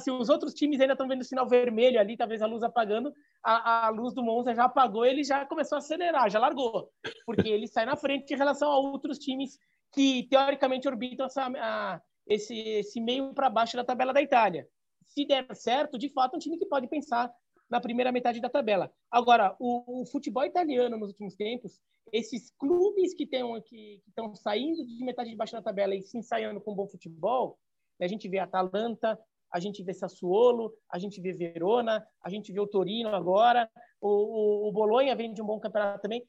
Se 0.00 0.12
os 0.12 0.28
outros 0.28 0.54
times 0.54 0.80
ainda 0.80 0.92
estão 0.92 1.08
vendo 1.08 1.22
o 1.22 1.24
sinal 1.24 1.48
vermelho 1.48 1.98
ali, 1.98 2.16
talvez 2.16 2.40
a 2.40 2.46
luz 2.46 2.62
apagando, 2.62 3.12
a, 3.42 3.86
a, 3.86 3.88
luz 3.90 4.14
do 4.14 4.22
Monza 4.22 4.54
já 4.54 4.64
apagou, 4.64 5.04
ele 5.04 5.24
já 5.24 5.44
começou 5.44 5.74
a 5.74 5.78
acelerar, 5.80 6.30
já 6.30 6.38
largou, 6.38 6.88
porque 7.26 7.48
ele 7.48 7.66
sai 7.66 7.84
na 7.84 7.96
frente 7.96 8.32
em 8.32 8.36
relação 8.36 8.70
a 8.70 8.78
outros 8.78 9.18
times 9.18 9.58
que 9.92 10.28
teoricamente 10.30 10.86
orbitam 10.86 11.26
essa, 11.26 11.46
a, 11.46 12.00
esse, 12.26 12.56
esse 12.56 13.00
meio 13.00 13.34
para 13.34 13.50
baixo 13.50 13.76
da 13.76 13.84
tabela 13.84 14.12
da 14.12 14.22
Itália. 14.22 14.68
Se 15.06 15.26
der 15.26 15.46
certo, 15.54 15.98
de 15.98 16.08
fato, 16.08 16.34
é 16.34 16.36
um 16.36 16.40
time 16.40 16.58
que 16.58 16.66
pode 16.66 16.86
pensar 16.86 17.32
na 17.72 17.80
primeira 17.80 18.12
metade 18.12 18.38
da 18.38 18.50
tabela. 18.50 18.92
Agora, 19.10 19.56
o, 19.58 20.02
o 20.02 20.06
futebol 20.06 20.44
italiano 20.44 20.98
nos 20.98 21.08
últimos 21.08 21.34
tempos, 21.34 21.80
esses 22.12 22.50
clubes 22.58 23.14
que 23.14 23.24
estão 23.24 23.58
que 23.62 24.02
estão 24.06 24.34
saindo 24.34 24.84
de 24.84 25.02
metade 25.02 25.30
de 25.30 25.36
baixo 25.36 25.54
da 25.54 25.62
tabela 25.62 25.94
e 25.94 26.02
se 26.02 26.18
ensaiando 26.18 26.60
com 26.60 26.74
bom 26.74 26.86
futebol, 26.86 27.58
a 27.98 28.06
gente 28.06 28.28
vê 28.28 28.38
Atalanta, 28.38 29.18
a 29.50 29.58
gente 29.58 29.82
vê 29.82 29.94
Sassuolo, 29.94 30.74
a 30.90 30.98
gente 30.98 31.18
vê 31.18 31.32
Verona, 31.32 32.06
a 32.22 32.28
gente 32.28 32.52
vê 32.52 32.60
o 32.60 32.66
Torino 32.66 33.08
agora, 33.08 33.70
o, 33.98 34.08
o, 34.08 34.68
o 34.68 34.72
Bolonha 34.72 35.16
vem 35.16 35.32
de 35.32 35.40
um 35.40 35.46
bom 35.46 35.58
campeonato 35.58 36.02
também. 36.02 36.22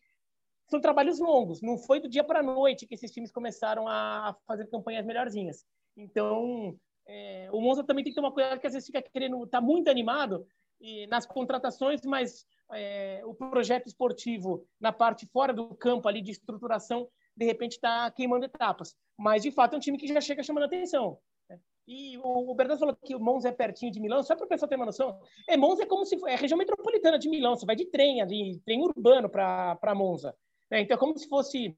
são 0.69 0.79
trabalhos 0.79 1.19
longos. 1.19 1.61
Não 1.61 1.77
foi 1.77 1.99
do 1.99 2.07
dia 2.07 2.23
para 2.23 2.39
a 2.39 2.43
noite 2.43 2.87
que 2.87 2.95
esses 2.95 3.11
times 3.11 3.33
começaram 3.33 3.85
a 3.85 4.33
fazer 4.47 4.67
campanhas 4.67 5.05
melhorzinhas. 5.05 5.65
Então, 5.97 6.73
é, 7.05 7.49
o 7.51 7.59
Monza 7.59 7.83
também 7.83 8.01
tem 8.01 8.13
que 8.13 8.19
uma 8.19 8.31
coisa 8.31 8.57
que 8.57 8.67
às 8.67 8.73
vezes 8.73 8.87
fica 8.87 9.01
querendo, 9.01 9.45
tá 9.47 9.59
muito 9.59 9.89
animado 9.89 10.47
e, 10.83 11.07
nas 11.07 11.25
contratações, 11.25 12.01
mas 12.03 12.45
é, 12.73 13.21
o 13.25 13.33
projeto 13.33 13.87
esportivo 13.87 14.67
na 14.79 14.91
parte 14.91 15.25
fora 15.25 15.53
do 15.53 15.73
campo 15.75 16.09
ali 16.09 16.21
de 16.21 16.31
estruturação, 16.31 17.07
de 17.35 17.45
repente 17.45 17.73
está 17.73 18.11
queimando 18.11 18.45
etapas. 18.45 18.93
Mas, 19.17 19.43
de 19.43 19.49
fato, 19.49 19.73
é 19.73 19.77
um 19.77 19.79
time 19.79 19.97
que 19.97 20.07
já 20.07 20.19
chega 20.19 20.43
chamando 20.43 20.65
atenção. 20.65 21.17
Né? 21.49 21.57
E 21.87 22.17
o, 22.17 22.53
Bernardo 22.53 22.79
falou 22.79 22.97
que 23.01 23.15
o 23.15 23.19
Monza 23.19 23.47
é 23.47 23.51
pertinho 23.53 23.93
de 23.93 23.99
Milão, 24.01 24.21
só 24.21 24.35
para 24.35 24.45
o 24.45 24.49
pessoal 24.49 24.67
ter 24.67 24.75
uma 24.75 24.85
noção. 24.85 25.17
É, 25.47 25.55
Monza 25.55 25.83
é 25.83 25.85
como 25.85 26.05
se 26.05 26.19
é 26.27 26.35
região 26.35 26.57
metropolitana 26.57 27.17
de 27.17 27.29
Milão, 27.29 27.55
você 27.55 27.65
vai 27.65 27.77
de 27.77 27.85
trem 27.85 28.21
ali, 28.21 28.59
trem 28.65 28.81
urbano 28.81 29.29
para 29.29 29.95
Monza. 29.95 30.35
Né? 30.69 30.81
Então, 30.81 30.95
é 30.95 30.99
como 30.99 31.17
se 31.17 31.29
fosse 31.29 31.73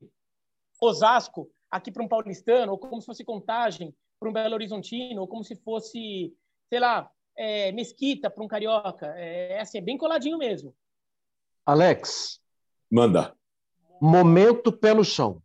Osasco 0.81 1.47
aqui 1.69 1.91
para 1.91 2.03
um 2.03 2.07
paulistano, 2.07 2.71
ou 2.71 2.79
como 2.79 2.99
se 2.99 3.05
fosse 3.05 3.23
Contagem 3.23 3.95
para 4.19 4.29
um 4.29 4.33
Belo 4.33 4.55
Horizontino, 4.55 5.21
ou 5.21 5.27
como 5.27 5.43
se 5.43 5.55
fosse, 5.57 6.35
sei 6.69 6.79
lá, 6.79 7.11
é, 7.37 7.71
Mesquita 7.71 8.29
para 8.29 8.43
um 8.43 8.47
carioca. 8.47 9.13
É, 9.17 9.53
é, 9.53 9.61
assim, 9.61 9.77
é 9.77 9.81
bem 9.81 9.97
coladinho 9.97 10.37
mesmo. 10.37 10.75
Alex. 11.65 12.39
Manda. 12.91 13.35
Momento 14.01 14.71
pé 14.71 14.93
no 14.93 15.03
chão. 15.03 15.41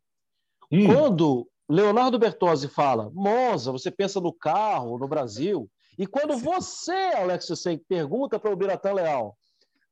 Hum. 0.71 0.87
Quando 0.87 1.49
Leonardo 1.69 2.19
Bertozzi 2.19 2.69
fala, 2.69 3.11
Monza, 3.15 3.73
você 3.73 3.91
pensa 3.91 4.21
no 4.21 4.33
carro, 4.33 4.99
no 4.99 5.09
Brasil. 5.09 5.71
E 5.99 6.07
quando 6.07 6.37
você, 6.37 7.13
Alex 7.17 7.47
Sen, 7.57 7.79
pergunta 7.79 8.39
para 8.39 8.53
o 8.53 8.57
Biratã 8.57 8.93
Leal, 8.93 9.37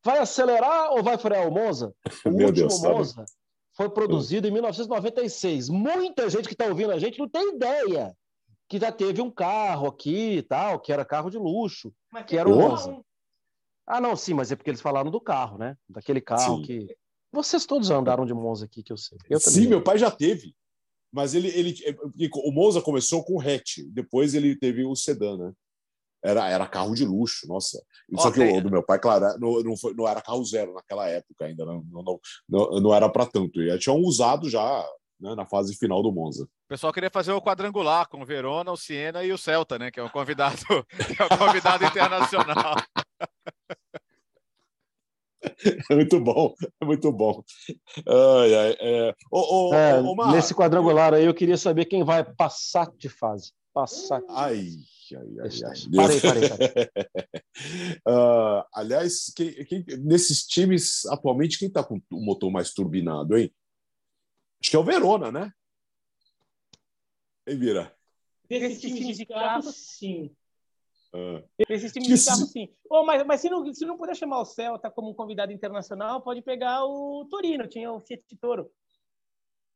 vai 0.04 0.18
acelerar 0.18 0.92
ou 0.92 1.02
vai 1.02 1.18
frear 1.18 1.46
o 1.46 1.50
Monza? 1.50 1.94
O 2.24 2.30
Meu 2.30 2.48
último 2.48 2.68
Deus, 2.68 2.80
Monza 2.80 3.14
sabe? 3.14 3.28
foi 3.72 3.90
produzido 3.90 4.48
em 4.48 4.50
1996. 4.50 5.68
Muita 5.68 6.28
gente 6.28 6.48
que 6.48 6.54
está 6.54 6.66
ouvindo 6.66 6.92
a 6.92 6.98
gente 6.98 7.18
não 7.18 7.28
tem 7.28 7.54
ideia 7.54 8.16
que 8.68 8.78
já 8.78 8.92
teve 8.92 9.22
um 9.22 9.30
carro 9.30 9.88
aqui 9.88 10.36
e 10.36 10.42
tal, 10.42 10.78
que 10.78 10.92
era 10.92 11.04
carro 11.04 11.30
de 11.30 11.38
luxo, 11.38 11.92
Mas 12.12 12.26
que 12.26 12.36
era 12.36 12.48
o. 12.48 12.54
Monza. 12.54 13.00
Ah, 13.86 14.00
não, 14.00 14.14
sim, 14.14 14.34
mas 14.34 14.52
é 14.52 14.56
porque 14.56 14.70
eles 14.70 14.82
falaram 14.82 15.10
do 15.10 15.20
carro, 15.20 15.56
né? 15.56 15.76
Daquele 15.88 16.20
carro 16.20 16.58
Sim. 16.58 16.62
que. 16.62 16.96
Vocês 17.32 17.64
todos 17.64 17.90
andaram 17.90 18.26
de 18.26 18.34
Monza 18.34 18.66
aqui, 18.66 18.82
que 18.82 18.92
eu 18.92 18.96
sei. 18.96 19.16
Eu 19.28 19.40
Sim, 19.40 19.66
meu 19.66 19.82
pai 19.82 19.98
já 19.98 20.10
teve. 20.10 20.54
Mas 21.10 21.34
ele, 21.34 21.48
ele, 21.48 21.74
o 22.34 22.52
Monza 22.52 22.82
começou 22.82 23.24
com 23.24 23.36
o 23.36 23.40
hatch, 23.40 23.78
depois 23.90 24.34
ele 24.34 24.54
teve 24.56 24.84
o 24.84 24.94
sedã, 24.94 25.38
né? 25.38 25.52
Era, 26.22 26.48
era 26.50 26.66
carro 26.66 26.94
de 26.94 27.04
luxo, 27.04 27.46
nossa. 27.46 27.82
Só 28.18 28.30
que 28.30 28.40
o 28.40 28.60
do 28.60 28.70
meu 28.70 28.82
pai, 28.82 28.98
claro, 28.98 29.38
não, 29.38 29.62
não, 29.62 29.76
foi- 29.76 29.94
não 29.94 30.06
era 30.06 30.20
carro 30.20 30.44
zero 30.44 30.74
naquela 30.74 31.08
época 31.08 31.46
ainda, 31.46 31.64
não, 31.64 31.82
não, 31.90 32.20
não, 32.48 32.80
não, 32.80 32.94
era 32.94 33.08
para 33.08 33.24
tanto. 33.24 33.62
E 33.62 33.68
já 33.68 33.78
tinham 33.78 33.98
usado 33.98 34.50
já 34.50 34.86
né, 35.18 35.34
na 35.34 35.46
fase 35.46 35.76
final 35.76 36.02
do 36.02 36.12
Monza. 36.12 36.46
O 36.68 36.74
pessoal 36.76 36.92
queria 36.92 37.08
fazer 37.08 37.32
o 37.32 37.40
quadrangular 37.40 38.06
com 38.10 38.20
o 38.20 38.26
Verona, 38.26 38.70
o 38.70 38.76
Siena 38.76 39.24
e 39.24 39.32
o 39.32 39.38
Celta, 39.38 39.78
né? 39.78 39.90
Que 39.90 39.98
é 39.98 40.02
o 40.02 40.10
convidado, 40.10 40.58
que 41.16 41.22
é 41.22 41.24
o 41.24 41.38
convidado 41.38 41.82
internacional. 41.82 42.74
É 45.90 45.94
muito 45.94 46.20
bom, 46.20 46.54
é 46.78 46.84
muito 46.84 47.10
bom. 47.10 47.42
Ai, 48.06 48.54
ai, 48.54 48.76
é. 48.80 49.14
Ô, 49.30 49.70
ô, 49.70 49.74
É, 49.74 49.98
ô, 49.98 50.14
Mar, 50.14 50.30
nesse 50.30 50.54
quadrangular 50.54 51.14
aí, 51.14 51.24
eu 51.24 51.32
queria 51.32 51.56
saber 51.56 51.86
quem 51.86 52.04
vai 52.04 52.22
passar 52.22 52.90
de 52.98 53.08
fase. 53.08 53.54
Passar. 53.72 54.20
Ai, 54.28 54.68
ai, 55.14 55.36
ai, 55.40 55.48
ai. 55.64 55.76
Parei, 55.96 56.20
parei, 56.20 56.48
parei. 56.50 56.68
Ah, 58.06 58.66
aliás, 58.74 59.32
quem- 59.34 59.64
quem- 59.64 59.84
nesses 60.04 60.42
times, 60.46 61.06
atualmente, 61.06 61.58
quem 61.58 61.68
está 61.68 61.82
com 61.82 61.96
o 62.12 62.20
motor 62.22 62.50
mais 62.52 62.74
turbinado, 62.74 63.38
hein? 63.38 63.50
Acho 64.60 64.70
que 64.70 64.76
é 64.76 64.78
o 64.78 64.84
Verona, 64.84 65.32
né? 65.32 65.50
Hein, 67.48 67.58
Vira? 67.58 67.94
Desses 68.48 68.80
times 68.80 69.16
de 69.16 69.26
carro, 69.26 69.62
sim. 69.62 70.30
Ah, 71.12 71.42
times 71.66 71.92
Que 71.92 72.00
de 72.00 72.24
carro, 72.24 72.46
sim. 72.46 72.68
Ô, 72.90 73.04
mas 73.04 73.26
mas 73.26 73.40
se, 73.40 73.48
não, 73.48 73.74
se 73.74 73.86
não 73.86 73.96
puder 73.96 74.14
chamar 74.14 74.40
o 74.40 74.44
Celta 74.44 74.90
como 74.90 75.10
um 75.10 75.14
convidado 75.14 75.52
internacional, 75.52 76.20
pode 76.20 76.42
pegar 76.42 76.84
o 76.84 77.26
Torino. 77.30 77.66
Tinha 77.66 77.90
o 77.90 78.00
Fiat 78.00 78.36
Toro. 78.38 78.70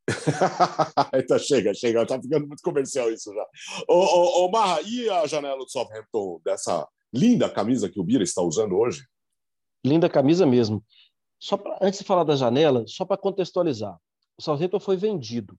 então 1.14 1.38
chega, 1.38 1.72
chega, 1.72 2.04
tá 2.04 2.20
ficando 2.20 2.46
muito 2.46 2.62
comercial 2.62 3.11
isso 3.11 3.32
já. 3.32 3.46
Ô, 3.88 3.94
ô, 3.94 4.44
ô 4.44 4.50
Marra, 4.50 4.82
e 4.82 5.08
a 5.08 5.26
janela 5.26 5.58
do 5.58 5.70
Southampton 5.70 6.40
dessa 6.44 6.87
linda 7.12 7.48
camisa 7.48 7.88
que 7.88 8.00
o 8.00 8.04
Bira 8.04 8.24
está 8.24 8.42
usando 8.42 8.76
hoje? 8.76 9.06
Linda 9.85 10.11
camisa 10.11 10.44
mesmo. 10.44 10.85
Só 11.38 11.56
pra, 11.56 11.78
antes 11.80 12.00
de 12.00 12.06
falar 12.06 12.24
da 12.24 12.37
janela, 12.37 12.85
só 12.87 13.04
para 13.04 13.16
contextualizar. 13.16 13.96
O 14.37 14.42
Southampton 14.42 14.80
foi 14.80 14.96
vendido. 14.96 15.58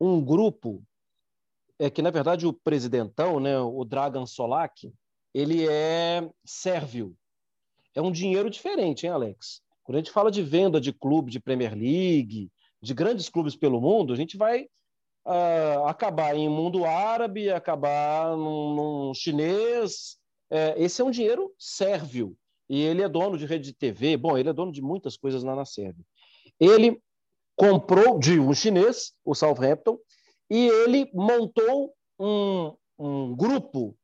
Um 0.00 0.24
grupo 0.24 0.82
é 1.78 1.90
que, 1.90 2.02
na 2.02 2.10
verdade, 2.10 2.46
o 2.46 2.52
presidentão, 2.52 3.40
né, 3.40 3.58
o 3.58 3.84
Dragan 3.84 4.26
Solak, 4.26 4.92
ele 5.32 5.66
é 5.68 6.28
sérvio. 6.44 7.14
É 7.94 8.00
um 8.00 8.12
dinheiro 8.12 8.48
diferente, 8.48 9.06
hein, 9.06 9.12
Alex? 9.12 9.60
Quando 9.82 9.96
a 9.96 9.98
gente 9.98 10.10
fala 10.10 10.30
de 10.30 10.42
venda 10.42 10.80
de 10.80 10.92
clube 10.92 11.30
de 11.30 11.40
Premier 11.40 11.74
League, 11.74 12.50
de 12.80 12.94
grandes 12.94 13.28
clubes 13.28 13.56
pelo 13.56 13.80
mundo, 13.80 14.12
a 14.12 14.16
gente 14.16 14.36
vai 14.36 14.66
ah, 15.24 15.84
acabar 15.88 16.36
em 16.36 16.48
mundo 16.48 16.84
árabe, 16.84 17.50
acabar 17.50 18.36
num, 18.36 18.74
num 18.74 19.14
chinês. 19.14 20.16
É, 20.50 20.74
esse 20.82 21.00
é 21.00 21.04
um 21.04 21.10
dinheiro 21.10 21.52
sérvio. 21.58 22.36
E 22.68 22.80
ele 22.82 23.02
é 23.02 23.08
dono 23.08 23.36
de 23.36 23.46
rede 23.46 23.66
de 23.66 23.74
TV. 23.74 24.16
Bom, 24.16 24.38
ele 24.38 24.48
é 24.48 24.52
dono 24.52 24.72
de 24.72 24.80
muitas 24.80 25.16
coisas 25.16 25.42
lá 25.42 25.54
na 25.54 25.64
Sérvia. 25.64 26.04
Ele 26.58 27.00
comprou 27.56 28.18
de 28.18 28.38
um 28.40 28.54
chinês, 28.54 29.12
o 29.24 29.34
Southampton, 29.34 29.98
e 30.50 30.68
ele 30.68 31.10
montou 31.12 31.94
um, 32.18 32.76
um 32.98 33.34
grupo 33.34 33.96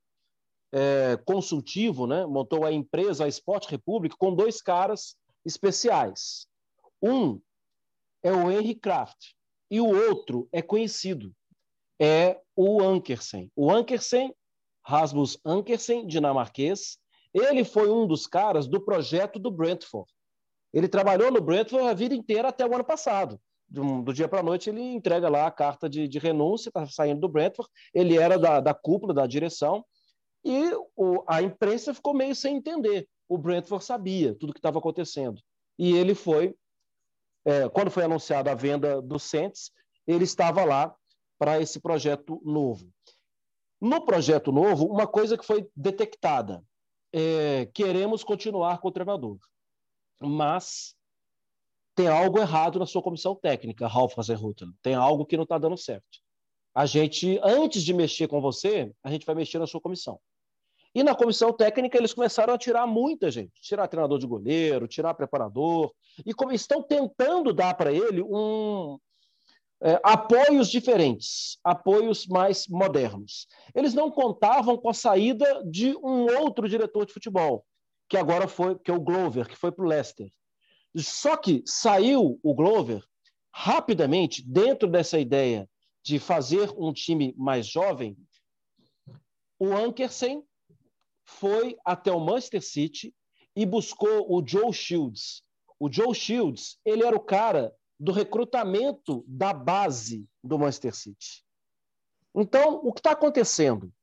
é, 0.71 1.17
consultivo, 1.25 2.07
né? 2.07 2.25
montou 2.25 2.65
a 2.65 2.71
empresa, 2.71 3.25
a 3.25 3.27
Sport 3.27 3.67
Republic, 3.67 4.15
com 4.17 4.33
dois 4.33 4.61
caras 4.61 5.15
especiais. 5.45 6.47
Um 7.01 7.41
é 8.23 8.31
o 8.31 8.49
Henry 8.49 8.75
Kraft 8.75 9.33
e 9.69 9.79
o 9.79 9.87
outro 9.87 10.47
é 10.51 10.61
conhecido, 10.61 11.33
é 11.99 12.39
o 12.55 12.81
Ankersen. 12.81 13.51
O 13.55 13.71
Ankersen, 13.71 14.33
Rasmus 14.85 15.37
Ankersen, 15.45 16.05
dinamarquês, 16.05 16.97
ele 17.33 17.63
foi 17.63 17.89
um 17.89 18.05
dos 18.05 18.27
caras 18.27 18.67
do 18.67 18.81
projeto 18.81 19.39
do 19.39 19.49
Brentford. 19.49 20.11
Ele 20.73 20.87
trabalhou 20.87 21.31
no 21.31 21.41
Brentford 21.41 21.87
a 21.87 21.93
vida 21.93 22.15
inteira 22.15 22.49
até 22.49 22.65
o 22.65 22.73
ano 22.73 22.83
passado. 22.83 23.39
Do, 23.71 24.11
dia 24.13 24.27
para 24.27 24.41
a 24.41 24.43
noite, 24.43 24.69
ele 24.69 24.81
entrega 24.81 25.29
lá 25.29 25.47
a 25.47 25.51
carta 25.51 25.89
de, 25.89 26.05
de 26.05 26.19
renúncia, 26.19 26.67
está 26.67 26.85
saindo 26.87 27.21
do 27.21 27.29
Brentford. 27.29 27.71
Ele 27.93 28.17
era 28.17 28.37
da, 28.37 28.59
da 28.59 28.73
cúpula, 28.73 29.13
da 29.13 29.25
direção, 29.25 29.85
e 30.43 30.73
o, 30.95 31.23
a 31.25 31.41
imprensa 31.41 31.93
ficou 31.93 32.13
meio 32.13 32.35
sem 32.35 32.57
entender. 32.57 33.07
O 33.29 33.37
Brentford 33.37 33.85
sabia 33.85 34.35
tudo 34.35 34.49
o 34.49 34.53
que 34.53 34.59
estava 34.59 34.79
acontecendo. 34.79 35.41
E 35.79 35.95
ele 35.95 36.13
foi, 36.13 36.53
é, 37.45 37.69
quando 37.69 37.89
foi 37.89 38.03
anunciada 38.03 38.51
a 38.51 38.55
venda 38.55 39.01
do 39.01 39.17
Saints, 39.17 39.71
ele 40.05 40.25
estava 40.25 40.65
lá 40.65 40.93
para 41.39 41.61
esse 41.61 41.79
projeto 41.79 42.41
novo. 42.43 42.91
No 43.79 44.03
projeto 44.03 44.51
novo, 44.51 44.85
uma 44.85 45.07
coisa 45.07 45.37
que 45.37 45.45
foi 45.45 45.65
detectada: 45.75 46.61
é, 47.13 47.67
queremos 47.73 48.21
continuar 48.21 48.79
com 48.79 48.89
o 48.89 48.91
treinador, 48.91 49.37
mas 50.19 50.93
tem 52.01 52.07
algo 52.07 52.39
errado 52.39 52.79
na 52.79 52.87
sua 52.87 53.01
comissão 53.01 53.35
técnica, 53.35 53.87
Ralf 53.87 54.17
Hasenhutten. 54.17 54.73
Tem 54.81 54.95
algo 54.95 55.23
que 55.23 55.37
não 55.37 55.43
está 55.43 55.59
dando 55.59 55.77
certo. 55.77 56.19
A 56.73 56.87
gente, 56.87 57.39
antes 57.43 57.83
de 57.83 57.93
mexer 57.93 58.27
com 58.27 58.41
você, 58.41 58.91
a 59.03 59.11
gente 59.11 59.23
vai 59.23 59.35
mexer 59.35 59.59
na 59.59 59.67
sua 59.67 59.79
comissão. 59.79 60.19
E 60.95 61.03
na 61.03 61.13
comissão 61.13 61.53
técnica 61.53 61.99
eles 61.99 62.11
começaram 62.11 62.55
a 62.55 62.57
tirar 62.57 62.87
muita 62.87 63.29
gente, 63.29 63.51
tirar 63.61 63.87
treinador 63.87 64.17
de 64.17 64.25
goleiro, 64.25 64.87
tirar 64.87 65.13
preparador, 65.13 65.93
e 66.25 66.33
como 66.33 66.51
estão 66.51 66.81
tentando 66.81 67.53
dar 67.53 67.75
para 67.75 67.93
ele 67.93 68.23
um 68.23 68.97
é, 69.83 69.99
apoios 70.03 70.71
diferentes, 70.71 71.59
apoios 71.63 72.25
mais 72.25 72.67
modernos. 72.67 73.47
Eles 73.75 73.93
não 73.93 74.09
contavam 74.09 74.75
com 74.75 74.89
a 74.89 74.93
saída 74.93 75.63
de 75.69 75.95
um 75.97 76.25
outro 76.39 76.67
diretor 76.67 77.05
de 77.05 77.13
futebol, 77.13 77.63
que 78.09 78.17
agora 78.17 78.47
foi, 78.47 78.77
que 78.79 78.89
é 78.89 78.93
o 78.93 78.99
Glover, 78.99 79.47
que 79.47 79.55
foi 79.55 79.71
para 79.71 79.85
o 79.85 79.87
Leicester. 79.87 80.31
Só 80.95 81.37
que 81.37 81.63
saiu 81.65 82.39
o 82.43 82.53
Glover 82.53 83.03
rapidamente 83.53 84.43
dentro 84.47 84.89
dessa 84.89 85.19
ideia 85.19 85.69
de 86.03 86.19
fazer 86.19 86.71
um 86.77 86.91
time 86.91 87.33
mais 87.37 87.67
jovem. 87.67 88.17
O 89.59 89.73
Ankersen 89.73 90.43
foi 91.25 91.77
até 91.85 92.11
o 92.11 92.19
Manchester 92.19 92.61
City 92.61 93.13
e 93.55 93.65
buscou 93.65 94.31
o 94.31 94.45
Joe 94.45 94.73
Shields. 94.73 95.43
O 95.79 95.91
Joe 95.91 96.13
Shields, 96.13 96.79
ele 96.85 97.03
era 97.05 97.15
o 97.15 97.19
cara 97.19 97.73
do 97.99 98.11
recrutamento 98.11 99.23
da 99.27 99.53
base 99.53 100.27
do 100.43 100.57
Manchester 100.57 100.95
City. 100.95 101.45
Então, 102.33 102.81
o 102.83 102.91
que 102.91 102.99
está 102.99 103.11
acontecendo? 103.11 103.93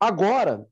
Agora, 0.00 0.66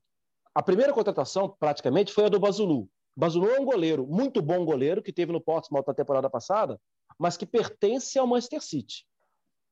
a 0.53 0.63
primeira 0.63 0.91
contratação, 0.91 1.55
praticamente, 1.59 2.11
foi 2.11 2.25
a 2.25 2.29
do 2.29 2.39
Bazulu. 2.39 2.89
Bazulu 3.17 3.49
é 3.49 3.59
um 3.59 3.65
goleiro, 3.65 4.05
muito 4.05 4.43
bom 4.43 4.63
goleiro, 4.63 5.01
que 5.01 5.11
teve 5.11 5.31
no 5.31 5.41
Portsmouth 5.41 5.85
na 5.87 5.93
temporada 5.93 6.29
passada. 6.29 6.79
mas 7.17 7.35
que 7.35 7.47
pertence 7.47 8.19
ao 8.19 8.27
Manchester 8.27 8.61
City, 8.61 9.03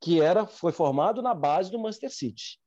que 0.02 0.20
era 0.20 0.48
foi 0.48 0.72
formado 0.72 1.22
na 1.22 1.36
base 1.36 1.70
do 1.70 1.78
Manchester 1.78 2.12
City. 2.12 2.60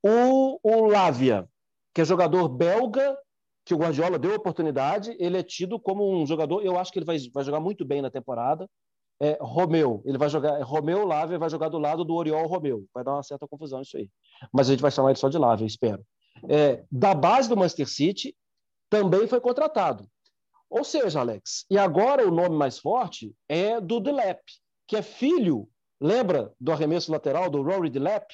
O, 0.00 0.60
o 0.62 0.86
Lavia, 0.86 1.48
que 1.92 2.00
é 2.00 2.04
jogador 2.04 2.48
belga, 2.48 3.18
que 3.64 3.74
o 3.74 3.78
Guardiola 3.78 4.20
deu 4.20 4.36
oportunidade, 4.36 5.16
ele 5.18 5.36
é 5.36 5.42
tido 5.42 5.80
como 5.80 6.08
um 6.08 6.24
jogador, 6.24 6.62
eu 6.62 6.78
acho 6.78 6.92
que 6.92 7.00
ele 7.00 7.06
vai, 7.06 7.18
vai 7.34 7.42
jogar 7.42 7.58
muito 7.58 7.84
bem 7.84 8.00
na 8.00 8.10
temporada. 8.10 8.70
É, 9.20 9.36
Romeu, 9.40 10.00
ele 10.04 10.18
vai 10.18 10.28
jogar, 10.28 10.62
Romeu 10.62 11.04
Lavia 11.04 11.40
vai 11.40 11.50
jogar 11.50 11.70
do 11.70 11.78
lado 11.78 12.04
do 12.04 12.14
Oriol 12.14 12.46
Romeu. 12.46 12.84
Vai 12.94 13.02
dar 13.02 13.14
uma 13.14 13.22
certa 13.24 13.48
confusão 13.48 13.82
isso 13.82 13.96
aí. 13.96 14.08
Mas 14.52 14.68
a 14.68 14.72
gente 14.72 14.82
vai 14.82 14.92
chamar 14.92 15.10
ele 15.10 15.18
só 15.18 15.28
de 15.28 15.38
Lavia, 15.38 15.66
espero. 15.66 16.04
É, 16.48 16.84
da 16.92 17.14
base 17.14 17.48
do 17.48 17.56
Manchester 17.56 17.88
City, 17.88 18.36
também 18.88 19.26
foi 19.26 19.40
contratado. 19.40 20.08
Ou 20.68 20.84
seja, 20.84 21.20
Alex, 21.20 21.64
e 21.70 21.78
agora 21.78 22.26
o 22.26 22.30
nome 22.30 22.56
mais 22.56 22.78
forte 22.78 23.34
é 23.48 23.80
do 23.80 24.00
Delep, 24.00 24.40
que 24.86 24.96
é 24.96 25.02
filho, 25.02 25.68
lembra 26.00 26.52
do 26.60 26.72
arremesso 26.72 27.10
lateral 27.12 27.48
do 27.48 27.62
Rory 27.62 27.88
Delep? 27.88 28.26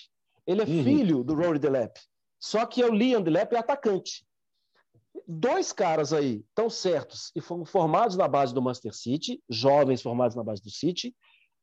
Ele 0.46 0.62
é 0.62 0.64
uhum. 0.64 0.84
filho 0.84 1.24
do 1.24 1.34
Rory 1.34 1.58
Delep. 1.58 1.98
Só 2.40 2.66
que 2.66 2.82
é 2.82 2.86
o 2.86 2.94
Liam 2.94 3.22
Delep 3.22 3.54
é 3.54 3.58
atacante. 3.58 4.24
Dois 5.28 5.72
caras 5.72 6.12
aí 6.12 6.44
tão 6.54 6.68
certos 6.68 7.30
e 7.36 7.40
foram 7.40 7.64
formados 7.64 8.16
na 8.16 8.26
base 8.26 8.52
do 8.52 8.62
Manchester 8.62 8.94
City, 8.94 9.42
jovens 9.48 10.02
formados 10.02 10.34
na 10.34 10.42
base 10.42 10.62
do 10.62 10.70
City, 10.70 11.14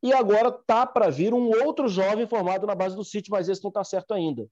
e 0.02 0.14
agora 0.14 0.52
tá 0.52 0.86
para 0.86 1.10
vir 1.10 1.34
um 1.34 1.50
outro 1.66 1.90
jovem 1.90 2.26
formado 2.26 2.66
na 2.66 2.76
base 2.76 2.96
do 2.96 3.04
City, 3.04 3.30
mas 3.30 3.50
esse 3.50 3.62
não 3.64 3.70
está 3.70 3.84
certo 3.84 4.14
ainda. 4.14 4.48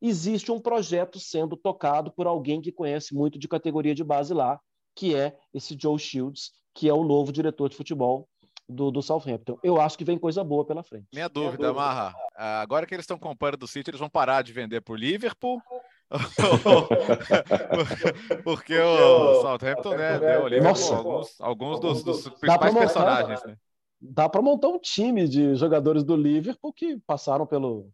Existe 0.00 0.52
um 0.52 0.60
projeto 0.60 1.18
sendo 1.18 1.56
tocado 1.56 2.12
por 2.12 2.26
alguém 2.26 2.60
que 2.60 2.70
conhece 2.70 3.14
muito 3.14 3.38
de 3.38 3.48
categoria 3.48 3.94
de 3.94 4.04
base 4.04 4.32
lá, 4.32 4.60
que 4.94 5.14
é 5.14 5.36
esse 5.52 5.76
Joe 5.80 5.98
Shields, 5.98 6.52
que 6.74 6.88
é 6.88 6.94
o 6.94 7.04
novo 7.04 7.32
diretor 7.32 7.68
de 7.68 7.76
futebol 7.76 8.28
do, 8.68 8.90
do 8.90 9.02
Southampton. 9.02 9.58
Eu 9.62 9.80
acho 9.80 9.96
que 9.96 10.04
vem 10.04 10.18
coisa 10.18 10.44
boa 10.44 10.64
pela 10.64 10.82
frente. 10.82 11.06
Minha 11.12 11.28
dúvida, 11.28 11.58
Minha 11.58 11.68
dúvida. 11.68 11.72
Marra. 11.72 12.14
Agora 12.36 12.86
que 12.86 12.94
eles 12.94 13.04
estão 13.04 13.18
comprando 13.18 13.56
do 13.56 13.66
City, 13.66 13.90
eles 13.90 14.00
vão 14.00 14.10
parar 14.10 14.42
de 14.42 14.52
vender 14.52 14.82
por 14.82 14.98
Liverpool? 14.98 15.60
Porque 18.44 18.78
o 18.78 19.42
Southampton, 19.42 19.90
né, 19.90 20.18
deu 20.18 20.46
ali 20.46 20.58
alguns, 20.58 21.40
alguns 21.40 21.80
dos, 21.80 22.02
dos 22.02 22.28
principais 22.28 22.72
montar, 22.72 22.86
personagens, 22.86 23.44
né? 23.44 23.56
Dá 24.00 24.28
para 24.28 24.40
montar 24.40 24.68
um 24.68 24.78
time 24.78 25.28
de 25.28 25.54
jogadores 25.54 26.04
do 26.04 26.16
Liverpool 26.16 26.72
que 26.72 26.98
passaram 27.06 27.46
pelo, 27.46 27.90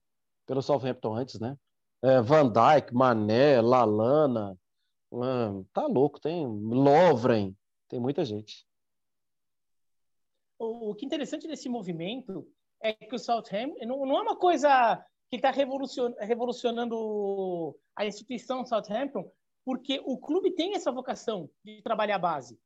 pelo 0.47 0.63
Southampton 0.63 1.17
antes, 1.17 1.41
né? 1.41 1.57
É, 2.05 2.21
Van 2.21 2.53
Dijk, 2.53 2.93
Mané, 2.93 3.61
Lalana, 3.61 4.59
Mano, 5.15 5.65
tá 5.73 5.87
louco, 5.87 6.21
tem 6.21 6.45
Lovren, 6.45 7.57
tem 7.89 8.01
muita 8.01 8.25
gente. 8.25 8.67
O, 10.59 10.95
que 10.95 11.05
é 11.05 11.07
interessante 11.07 11.47
desse 11.47 11.69
movimento 11.69 12.47
é 12.83 12.93
que 12.93 13.15
o 13.15 13.19
Southampton 13.19 13.87
não, 13.87 14.05
não 14.05 14.19
é 14.19 14.23
uma 14.23 14.37
coisa 14.37 15.05
que 15.31 15.37
está 15.37 15.53
revolucion, 15.53 16.13
revolucionando 16.19 17.79
a 17.95 18.05
instituição 18.05 18.67
Southampton, 18.67 19.31
porque 19.65 20.01
o 20.05 20.19
clube 20.19 20.51
tem 20.53 20.75
essa 20.75 20.91
vocação 20.91 21.49
de 21.65 21.81
trabalhar 21.83 22.17
a 22.17 22.21
base. 22.21 22.59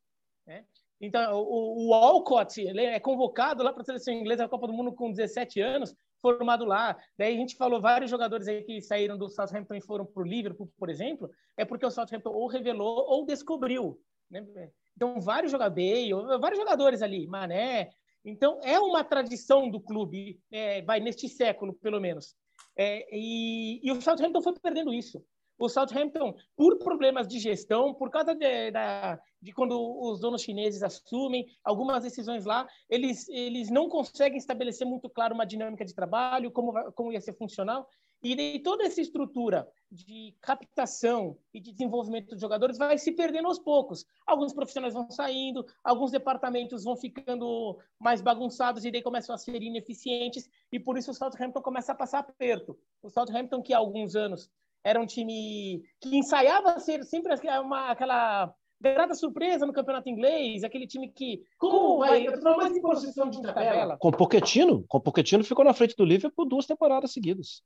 Né? 0.46 0.64
Então, 1.00 1.42
o, 1.42 1.88
o 1.88 1.94
Alcott 1.94 2.66
é 2.66 2.98
convocado 2.98 3.62
lá 3.62 3.72
para 3.72 3.82
a 3.82 3.84
seleção 3.84 4.14
inglesa 4.14 4.44
da 4.44 4.48
Copa 4.48 4.66
do 4.66 4.72
Mundo 4.72 4.92
com 4.92 5.12
17 5.12 5.60
anos, 5.60 5.94
formado 6.20 6.64
lá. 6.64 6.96
Daí 7.16 7.34
a 7.34 7.36
gente 7.36 7.56
falou 7.56 7.80
vários 7.80 8.10
jogadores 8.10 8.48
aí 8.48 8.62
que 8.62 8.80
saíram 8.80 9.16
do 9.16 9.28
Southampton 9.28 9.74
e 9.74 9.80
foram 9.80 10.04
para 10.04 10.22
o 10.22 10.26
Liverpool, 10.26 10.70
por 10.78 10.90
exemplo, 10.90 11.30
é 11.56 11.64
porque 11.64 11.86
o 11.86 11.90
Southampton 11.90 12.30
ou 12.30 12.46
revelou 12.46 13.04
ou 13.08 13.24
descobriu. 13.24 14.00
Né? 14.30 14.46
Então, 14.96 15.20
vários 15.20 15.50
jogadores, 15.50 16.10
vários 16.40 16.58
jogadores 16.58 17.02
ali, 17.02 17.26
Mané. 17.26 17.90
Então, 18.24 18.60
é 18.62 18.78
uma 18.78 19.04
tradição 19.04 19.70
do 19.70 19.80
clube, 19.80 20.40
é, 20.50 20.82
vai 20.82 21.00
neste 21.00 21.28
século, 21.28 21.74
pelo 21.74 22.00
menos. 22.00 22.34
É, 22.76 23.06
e, 23.12 23.80
e 23.82 23.92
o 23.92 24.00
Southampton 24.00 24.42
foi 24.42 24.54
perdendo 24.60 24.92
isso 24.92 25.24
o 25.58 25.68
Southampton, 25.68 26.34
por 26.56 26.78
problemas 26.78 27.26
de 27.26 27.38
gestão, 27.38 27.92
por 27.92 28.10
causa 28.10 28.34
de, 28.34 28.70
da, 28.70 29.18
de 29.40 29.52
quando 29.52 29.78
os 30.00 30.20
donos 30.20 30.42
chineses 30.42 30.82
assumem 30.82 31.46
algumas 31.62 32.02
decisões 32.02 32.44
lá, 32.44 32.66
eles, 32.88 33.28
eles 33.28 33.70
não 33.70 33.88
conseguem 33.88 34.38
estabelecer 34.38 34.86
muito 34.86 35.08
claro 35.08 35.34
uma 35.34 35.46
dinâmica 35.46 35.84
de 35.84 35.94
trabalho, 35.94 36.50
como, 36.50 36.72
como 36.92 37.12
ia 37.12 37.20
ser 37.20 37.34
funcional. 37.34 37.88
E 38.20 38.34
daí 38.34 38.58
toda 38.60 38.84
essa 38.84 39.00
estrutura 39.00 39.68
de 39.90 40.34
captação 40.40 41.38
e 41.54 41.60
de 41.60 41.70
desenvolvimento 41.70 42.34
de 42.34 42.40
jogadores 42.40 42.76
vai 42.76 42.98
se 42.98 43.12
perdendo 43.12 43.46
aos 43.46 43.60
poucos. 43.60 44.04
Alguns 44.26 44.52
profissionais 44.52 44.92
vão 44.92 45.08
saindo, 45.08 45.64
alguns 45.84 46.10
departamentos 46.10 46.82
vão 46.82 46.96
ficando 46.96 47.78
mais 47.98 48.20
bagunçados 48.20 48.84
e 48.84 48.90
daí 48.90 49.02
começam 49.02 49.34
a 49.34 49.38
ser 49.38 49.62
ineficientes 49.62 50.50
e 50.72 50.80
por 50.80 50.98
isso 50.98 51.12
o 51.12 51.14
Southampton 51.14 51.62
começa 51.62 51.92
a 51.92 51.94
passar 51.94 52.18
aperto. 52.18 52.76
O 53.00 53.08
Southampton 53.08 53.62
que 53.62 53.72
há 53.72 53.78
alguns 53.78 54.16
anos 54.16 54.50
era 54.82 55.00
um 55.00 55.06
time 55.06 55.84
que 56.00 56.16
ensaiava 56.16 56.80
ser 56.80 57.04
sempre 57.04 57.34
uma, 57.60 57.90
aquela 57.90 58.52
grata 58.80 59.14
surpresa 59.14 59.66
no 59.66 59.72
campeonato 59.72 60.08
inglês, 60.08 60.64
aquele 60.64 60.86
time 60.86 61.08
que. 61.10 61.44
Como 61.58 61.98
vai? 61.98 62.26
Eu 62.26 62.40
tô 62.40 62.56
mais 62.56 62.76
em 62.76 62.80
posição 62.80 63.28
de 63.28 63.42
tabela. 63.42 63.96
Com 63.98 64.10
Pochettino, 64.10 64.84
com 64.88 65.00
Pochettino 65.00 65.44
ficou 65.44 65.64
na 65.64 65.74
frente 65.74 65.96
do 65.96 66.04
Liverpool 66.04 66.44
por 66.44 66.48
duas 66.48 66.66
temporadas 66.66 67.12
seguidas. 67.12 67.62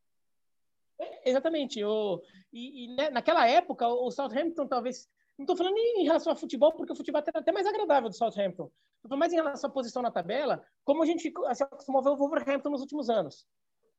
É, 0.98 1.30
exatamente. 1.30 1.82
O, 1.84 2.22
e, 2.52 2.84
e 2.84 2.94
né, 2.94 3.10
naquela 3.10 3.46
época, 3.46 3.86
o 3.86 4.10
Southampton 4.10 4.66
talvez. 4.66 5.08
Não 5.38 5.44
estou 5.44 5.56
falando 5.56 5.76
em 5.76 6.04
relação 6.04 6.30
ao 6.30 6.38
futebol, 6.38 6.72
porque 6.72 6.92
o 6.92 6.96
futebol 6.96 7.20
é 7.20 7.38
até 7.38 7.50
mais 7.50 7.66
agradável 7.66 8.08
do 8.08 8.14
Southampton. 8.14 8.70
Estou 8.96 9.08
falando 9.08 9.20
mais 9.20 9.32
em 9.32 9.36
relação 9.36 9.68
à 9.68 9.72
posição 9.72 10.02
na 10.02 10.10
tabela, 10.10 10.62
como 10.84 11.02
a 11.02 11.06
gente 11.06 11.22
se 11.22 11.62
acostumou 11.64 12.00
a 12.00 12.04
ver 12.04 12.10
o 12.10 12.16
Wolverhampton 12.16 12.70
nos 12.70 12.82
últimos 12.82 13.08
anos. 13.08 13.46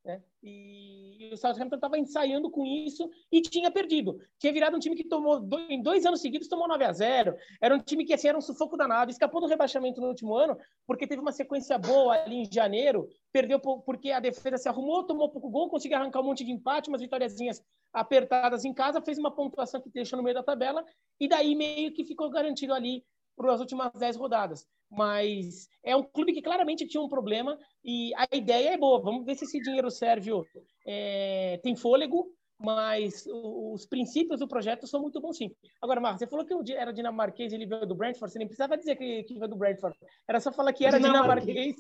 Né? 0.05 0.21
E, 0.43 1.29
o 1.31 1.37
Southampton 1.37 1.75
estava 1.75 1.97
ensaiando 1.97 2.51
com 2.51 2.65
isso 2.65 3.09
e 3.31 3.41
tinha 3.41 3.71
perdido. 3.71 4.19
Tinha 4.37 4.51
virado 4.51 4.75
um 4.75 4.79
time 4.79 4.95
que 4.95 5.05
tomou, 5.05 5.47
em 5.69 5.81
dois 5.81 6.05
anos 6.05 6.19
seguidos, 6.19 6.49
tomou 6.49 6.67
9 6.67 6.83
a 6.83 6.91
0 6.91 7.35
Era 7.61 7.73
um 7.73 7.79
time 7.79 8.03
que 8.03 8.13
assim, 8.13 8.27
era 8.27 8.37
um 8.37 8.41
sufoco 8.41 8.75
danado. 8.75 9.11
Escapou 9.11 9.39
do 9.39 9.47
rebaixamento 9.47 10.01
no 10.01 10.07
último 10.07 10.35
ano, 10.35 10.57
porque 10.85 11.07
teve 11.07 11.21
uma 11.21 11.31
sequência 11.31 11.77
boa 11.77 12.15
ali 12.15 12.41
em 12.41 12.51
janeiro. 12.51 13.07
Perdeu 13.31 13.59
porque 13.59 14.11
a 14.11 14.19
defesa 14.19 14.57
se 14.57 14.67
arrumou, 14.67 15.05
tomou 15.05 15.29
pouco 15.29 15.49
gol, 15.49 15.69
conseguiu 15.69 15.97
arrancar 15.97 16.19
um 16.19 16.25
monte 16.25 16.43
de 16.43 16.51
empate, 16.51 16.89
umas 16.89 17.01
vitóriazinhas 17.01 17.63
apertadas 17.93 18.65
em 18.65 18.73
casa, 18.73 19.01
fez 19.01 19.17
uma 19.17 19.33
pontuação 19.33 19.79
que 19.79 19.89
deixou 19.89 20.17
no 20.17 20.23
meio 20.23 20.35
da 20.35 20.43
tabela, 20.43 20.83
e 21.19 21.27
daí 21.27 21.55
meio 21.55 21.93
que 21.93 22.03
ficou 22.03 22.29
garantido 22.29 22.73
ali 22.73 23.05
para 23.35 23.53
as 23.53 23.59
últimas 23.59 23.91
10 23.93 24.15
rodadas 24.17 24.67
mas 24.95 25.67
é 25.83 25.95
um 25.95 26.03
clube 26.03 26.33
que 26.33 26.41
claramente 26.41 26.87
tinha 26.87 27.01
um 27.01 27.09
problema 27.09 27.57
e 27.83 28.13
a 28.15 28.27
ideia 28.35 28.73
é 28.73 28.77
boa. 28.77 29.01
Vamos 29.01 29.25
ver 29.25 29.35
se 29.35 29.45
esse 29.45 29.59
dinheiro 29.59 29.89
Sérvio 29.89 30.45
é, 30.85 31.59
tem 31.63 31.75
fôlego, 31.75 32.27
mas 32.59 33.25
os 33.27 33.85
princípios 33.85 34.39
do 34.39 34.47
projeto 34.47 34.87
são 34.87 35.01
muito 35.01 35.19
bons, 35.19 35.37
sim. 35.37 35.51
Agora, 35.81 35.99
Marcos, 35.99 36.19
você 36.19 36.27
falou 36.27 36.45
que 36.45 36.73
era 36.73 36.93
dinamarquês 36.93 37.51
e 37.51 37.55
ele 37.55 37.65
veio 37.65 37.85
do 37.85 37.95
Brentford, 37.95 38.31
você 38.31 38.39
nem 38.39 38.47
precisava 38.47 38.77
dizer 38.77 38.95
que, 38.95 39.23
que 39.23 39.33
veio 39.33 39.49
do 39.49 39.55
Brentford. 39.55 39.97
Era 40.27 40.39
só 40.39 40.51
falar 40.51 40.71
que 40.71 40.85
era 40.85 40.99
dinamarquês. 40.99 41.75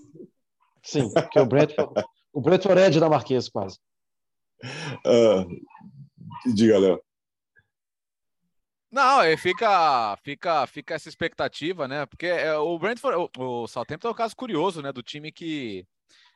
Sim, 0.81 1.09
que 1.31 1.39
o 1.39 1.45
Brentford, 1.45 2.03
o 2.33 2.41
Brentford 2.41 2.81
é 2.81 2.89
dinamarquês 2.89 3.47
quase. 3.47 3.77
Uh, 5.05 5.45
diga, 6.53 6.79
Léo. 6.79 7.01
Não, 8.93 9.21
fica, 9.39 10.15
fica, 10.17 10.67
fica 10.67 10.93
essa 10.93 11.09
expectativa, 11.09 11.87
né? 11.87 12.05
Porque 12.05 12.27
é, 12.27 12.55
o 12.55 12.77
Brentford, 12.77 13.27
o, 13.39 13.63
o 13.63 13.67
Southampton 13.67 14.09
é 14.09 14.11
um 14.11 14.13
caso 14.13 14.35
curioso, 14.35 14.83
né? 14.83 14.91
Do 14.93 15.01
time 15.01 15.31
que 15.31 15.83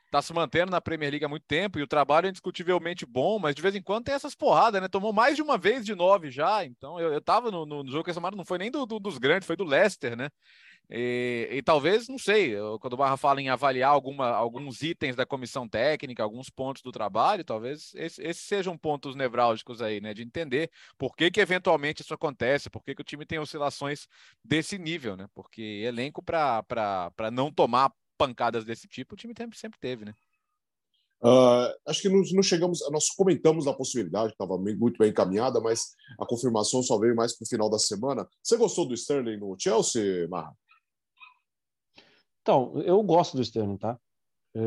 está 0.08 0.22
se 0.22 0.32
mantendo 0.32 0.70
na 0.70 0.80
Premier 0.80 1.10
League 1.10 1.24
há 1.24 1.28
muito 1.28 1.46
tempo 1.46 1.78
e 1.78 1.82
o 1.82 1.86
trabalho 1.86 2.26
é 2.26 2.30
indiscutivelmente 2.30 3.06
bom, 3.06 3.38
mas 3.38 3.54
de 3.54 3.62
vez 3.62 3.74
em 3.74 3.82
quando 3.82 4.04
tem 4.04 4.14
essas 4.14 4.34
porradas, 4.34 4.80
né? 4.80 4.88
Tomou 4.88 5.12
mais 5.12 5.36
de 5.36 5.42
uma 5.42 5.56
vez 5.56 5.84
de 5.84 5.94
nove 5.94 6.30
já, 6.30 6.64
então 6.64 6.98
eu, 6.98 7.12
eu 7.12 7.20
tava 7.20 7.50
no, 7.50 7.64
no, 7.66 7.86
jogo 7.90 8.04
que 8.04 8.10
essa 8.10 8.20
não 8.20 8.44
foi 8.44 8.58
nem 8.58 8.70
do, 8.70 8.86
do, 8.86 8.98
dos 8.98 9.18
grandes, 9.18 9.46
foi 9.46 9.56
do 9.56 9.64
Leicester, 9.64 10.16
né? 10.16 10.28
E, 10.90 11.48
e, 11.52 11.62
talvez, 11.62 12.08
não 12.08 12.18
sei, 12.18 12.54
quando 12.80 12.94
o 12.94 12.96
Barra 12.96 13.18
fala 13.18 13.42
em 13.42 13.50
avaliar 13.50 13.90
alguma, 13.90 14.30
alguns 14.30 14.80
itens 14.80 15.14
da 15.14 15.26
comissão 15.26 15.68
técnica, 15.68 16.22
alguns 16.22 16.48
pontos 16.48 16.82
do 16.82 16.90
trabalho, 16.90 17.44
talvez 17.44 17.94
esses 17.94 18.18
esse 18.18 18.40
sejam 18.40 18.76
pontos 18.78 19.14
nevrálgicos 19.14 19.82
aí, 19.82 20.00
né? 20.00 20.14
De 20.14 20.22
entender 20.22 20.70
por 20.96 21.14
que, 21.14 21.30
que 21.30 21.40
eventualmente 21.40 22.00
isso 22.00 22.14
acontece, 22.14 22.70
por 22.70 22.82
que, 22.82 22.94
que 22.94 23.02
o 23.02 23.04
time 23.04 23.26
tem 23.26 23.38
oscilações 23.38 24.06
desse 24.42 24.78
nível, 24.78 25.14
né? 25.16 25.26
Porque 25.34 25.60
elenco 25.84 26.22
para 26.22 26.64
não 27.30 27.52
tomar 27.52 27.92
pancadas 28.18 28.64
desse 28.64 28.88
tipo, 28.88 29.14
o 29.14 29.16
time 29.16 29.32
sempre 29.54 29.78
teve, 29.78 30.04
né? 30.04 30.14
Uh, 31.20 31.74
acho 31.86 32.02
que 32.02 32.08
não, 32.08 32.42
chegamos, 32.42 32.80
nós 32.92 33.08
comentamos 33.10 33.66
a 33.66 33.74
possibilidade, 33.74 34.32
estava 34.32 34.56
muito 34.56 34.98
bem 34.98 35.10
encaminhada, 35.10 35.60
mas 35.60 35.96
a 36.18 36.24
confirmação 36.24 36.80
só 36.82 36.96
veio 36.98 37.16
mais 37.16 37.36
para 37.36 37.44
o 37.44 37.48
final 37.48 37.68
da 37.68 37.78
semana. 37.78 38.28
Você 38.42 38.56
gostou 38.56 38.86
do 38.86 38.94
Sterling 38.94 39.38
no 39.38 39.56
Chelsea, 39.58 40.28
Marra? 40.28 40.54
Então, 42.42 42.80
eu 42.82 43.02
gosto 43.02 43.36
do 43.36 43.42
Sterling, 43.42 43.76
tá? 43.76 43.98
É, 44.54 44.60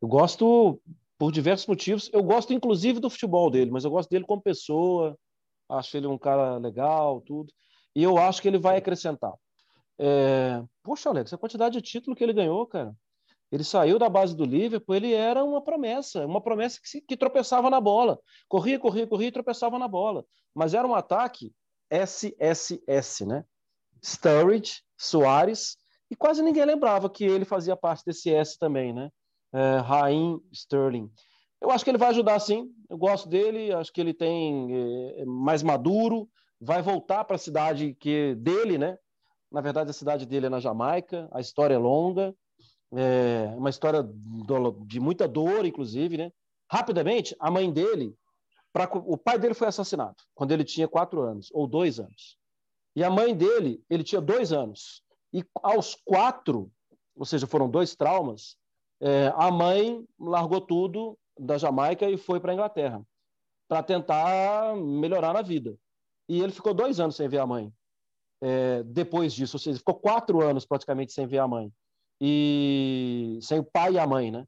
eu 0.00 0.08
gosto 0.08 0.80
por 1.18 1.30
diversos 1.30 1.66
motivos. 1.66 2.10
Eu 2.12 2.22
gosto, 2.22 2.52
inclusive, 2.52 2.98
do 2.98 3.10
futebol 3.10 3.50
dele, 3.50 3.70
mas 3.70 3.84
eu 3.84 3.90
gosto 3.90 4.10
dele 4.10 4.24
como 4.24 4.42
pessoa. 4.42 5.16
Acho 5.68 5.96
ele 5.96 6.06
um 6.06 6.18
cara 6.18 6.56
legal, 6.56 7.20
tudo. 7.20 7.52
E 7.94 8.02
eu 8.02 8.18
acho 8.18 8.42
que 8.42 8.48
ele 8.48 8.58
vai 8.58 8.78
acrescentar. 8.78 9.32
É... 9.98 10.62
Poxa, 10.82 11.10
Alex, 11.10 11.32
a 11.32 11.38
quantidade 11.38 11.74
de 11.74 11.82
título 11.82 12.16
que 12.16 12.22
ele 12.22 12.32
ganhou, 12.32 12.66
cara. 12.66 12.94
Ele 13.50 13.62
saiu 13.62 13.98
da 13.98 14.08
base 14.08 14.36
do 14.36 14.44
Liverpool, 14.44 14.96
ele 14.96 15.12
era 15.12 15.44
uma 15.44 15.62
promessa, 15.62 16.26
uma 16.26 16.40
promessa 16.40 16.80
que, 16.80 16.88
se, 16.88 17.00
que 17.00 17.16
tropeçava 17.16 17.70
na 17.70 17.80
bola. 17.80 18.18
Corria, 18.48 18.78
corria, 18.78 19.06
corria 19.06 19.28
e 19.28 19.32
tropeçava 19.32 19.78
na 19.78 19.86
bola. 19.86 20.24
Mas 20.54 20.74
era 20.74 20.86
um 20.86 20.94
ataque 20.94 21.52
SSS, 21.90 23.24
né? 23.24 23.44
Sturridge, 24.02 24.82
Soares, 24.98 25.76
e 26.10 26.16
quase 26.16 26.42
ninguém 26.42 26.64
lembrava 26.64 27.08
que 27.08 27.24
ele 27.24 27.44
fazia 27.44 27.76
parte 27.76 28.04
desse 28.04 28.30
S 28.32 28.58
também, 28.58 28.92
né? 28.92 29.10
É, 29.52 29.78
Raim 29.78 30.40
Sterling. 30.52 31.10
Eu 31.60 31.70
acho 31.70 31.84
que 31.84 31.90
ele 31.90 31.98
vai 31.98 32.08
ajudar 32.10 32.38
sim, 32.40 32.68
eu 32.90 32.98
gosto 32.98 33.28
dele, 33.28 33.72
acho 33.72 33.92
que 33.92 34.00
ele 34.00 34.12
tem 34.12 34.68
é, 35.16 35.24
mais 35.24 35.62
maduro, 35.62 36.28
vai 36.60 36.82
voltar 36.82 37.24
para 37.24 37.36
a 37.36 37.38
cidade 37.38 37.94
que 37.94 38.34
dele, 38.34 38.76
né? 38.76 38.98
Na 39.54 39.60
verdade, 39.60 39.88
a 39.88 39.92
cidade 39.92 40.26
dele 40.26 40.46
é 40.46 40.48
na 40.48 40.58
Jamaica, 40.58 41.28
a 41.30 41.40
história 41.40 41.74
é 41.74 41.78
longa, 41.78 42.34
é 42.92 43.54
uma 43.56 43.70
história 43.70 44.04
de 44.84 44.98
muita 44.98 45.28
dor, 45.28 45.64
inclusive, 45.64 46.16
né? 46.16 46.32
Rapidamente, 46.68 47.36
a 47.38 47.52
mãe 47.52 47.72
dele, 47.72 48.16
pra, 48.72 48.90
o 48.92 49.16
pai 49.16 49.38
dele 49.38 49.54
foi 49.54 49.68
assassinado 49.68 50.16
quando 50.34 50.50
ele 50.50 50.64
tinha 50.64 50.88
quatro 50.88 51.22
anos 51.22 51.50
ou 51.52 51.68
dois 51.68 52.00
anos. 52.00 52.36
E 52.96 53.04
a 53.04 53.08
mãe 53.08 53.32
dele, 53.32 53.80
ele 53.88 54.02
tinha 54.02 54.20
dois 54.20 54.52
anos. 54.52 55.04
E 55.32 55.44
aos 55.62 55.94
quatro, 56.04 56.68
ou 57.14 57.24
seja, 57.24 57.46
foram 57.46 57.70
dois 57.70 57.94
traumas, 57.94 58.56
é, 59.00 59.32
a 59.36 59.52
mãe 59.52 60.04
largou 60.18 60.60
tudo 60.60 61.16
da 61.38 61.56
Jamaica 61.58 62.10
e 62.10 62.16
foi 62.16 62.40
para 62.40 62.50
a 62.50 62.54
Inglaterra 62.54 63.06
para 63.68 63.84
tentar 63.84 64.74
melhorar 64.74 65.32
na 65.32 65.42
vida. 65.42 65.78
E 66.28 66.40
ele 66.40 66.50
ficou 66.50 66.74
dois 66.74 66.98
anos 66.98 67.14
sem 67.14 67.28
ver 67.28 67.38
a 67.38 67.46
mãe. 67.46 67.72
É, 68.40 68.82
depois 68.82 69.32
disso, 69.32 69.56
ou 69.56 69.60
seja, 69.60 69.78
ficou 69.78 69.94
quatro 69.94 70.42
anos 70.42 70.66
praticamente 70.66 71.12
sem 71.12 71.26
ver 71.26 71.38
a 71.38 71.48
mãe 71.48 71.72
e 72.20 73.38
sem 73.42 73.58
o 73.58 73.64
pai 73.64 73.92
e 73.92 73.98
a 73.98 74.06
mãe, 74.06 74.30
né? 74.30 74.44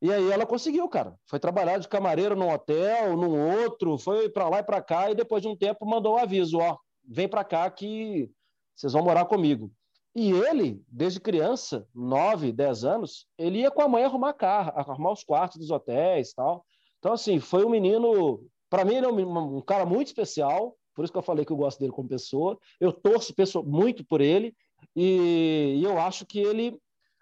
E 0.00 0.12
aí 0.12 0.30
ela 0.30 0.46
conseguiu, 0.46 0.88
cara. 0.88 1.18
Foi 1.26 1.40
trabalhar 1.40 1.78
de 1.78 1.88
camareiro 1.88 2.36
num 2.36 2.52
hotel, 2.52 3.16
num 3.16 3.62
outro, 3.62 3.96
foi 3.98 4.28
para 4.28 4.48
lá 4.48 4.58
e 4.58 4.62
para 4.62 4.82
cá 4.82 5.10
e 5.10 5.14
depois 5.14 5.42
de 5.42 5.48
um 5.48 5.56
tempo 5.56 5.86
mandou 5.86 6.14
o 6.14 6.16
um 6.16 6.18
aviso, 6.18 6.58
ó, 6.58 6.76
vem 7.04 7.28
para 7.28 7.44
cá 7.44 7.70
que 7.70 8.30
vocês 8.74 8.92
vão 8.92 9.02
morar 9.02 9.24
comigo. 9.24 9.72
E 10.14 10.30
ele, 10.30 10.82
desde 10.88 11.20
criança, 11.20 11.86
9, 11.94 12.52
10 12.52 12.84
anos, 12.84 13.26
ele 13.36 13.60
ia 13.60 13.70
com 13.70 13.82
a 13.82 13.88
mãe 13.88 14.04
arrumar 14.04 14.32
carro, 14.32 14.72
arrumar 14.74 15.12
os 15.12 15.22
quartos 15.22 15.58
dos 15.58 15.70
hotéis, 15.70 16.32
tal. 16.32 16.64
Então 16.98 17.12
assim, 17.12 17.38
foi 17.38 17.64
um 17.64 17.70
menino, 17.70 18.42
para 18.70 18.84
mim 18.84 18.96
ele 18.96 19.06
é 19.06 19.08
um, 19.10 19.56
um, 19.58 19.60
cara 19.60 19.84
muito 19.84 20.08
especial, 20.08 20.74
por 20.96 21.04
isso 21.04 21.12
que 21.12 21.18
eu 21.18 21.22
falei 21.22 21.44
que 21.44 21.52
eu 21.52 21.56
gosto 21.56 21.78
dele 21.78 21.92
como 21.92 22.08
pessoa. 22.08 22.58
Eu 22.80 22.90
torço 22.90 23.34
muito 23.62 24.02
por 24.02 24.22
ele 24.22 24.56
e, 24.96 25.74
e 25.76 25.84
eu 25.84 25.98
acho 25.98 26.24
que 26.24 26.38
ele, 26.38 26.80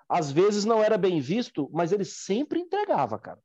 às 0.08 0.30
vezes, 0.30 0.64
não 0.64 0.80
era 0.80 0.96
bem 0.96 1.20
visto, 1.20 1.68
mas 1.72 1.90
ele 1.90 2.04
sempre 2.04 2.60
entregava, 2.60 3.18
cara. 3.18 3.40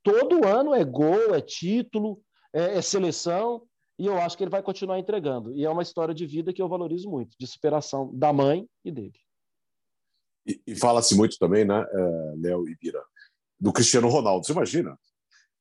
Todo 0.00 0.46
ano 0.46 0.72
é 0.72 0.84
gol, 0.84 1.34
é 1.34 1.40
título, 1.40 2.22
é, 2.52 2.78
é 2.78 2.82
seleção, 2.82 3.62
e 3.98 4.06
eu 4.06 4.16
acho 4.18 4.36
que 4.36 4.44
ele 4.44 4.50
vai 4.50 4.62
continuar 4.62 5.00
entregando. 5.00 5.52
E 5.52 5.64
é 5.64 5.70
uma 5.70 5.82
história 5.82 6.14
de 6.14 6.26
vida 6.26 6.52
que 6.52 6.62
eu 6.62 6.68
valorizo 6.68 7.10
muito, 7.10 7.36
de 7.38 7.46
superação 7.46 8.08
da 8.14 8.32
mãe 8.32 8.68
e 8.84 8.92
dele. 8.92 9.18
E, 10.46 10.60
e 10.64 10.76
fala-se 10.76 11.16
muito 11.16 11.36
também, 11.38 11.64
né, 11.64 11.82
uh, 11.82 12.40
Léo 12.40 12.68
e 12.68 12.76
Bira, 12.76 13.02
do 13.58 13.72
Cristiano 13.72 14.08
Ronaldo. 14.08 14.46
Você 14.46 14.52
imagina? 14.52 14.96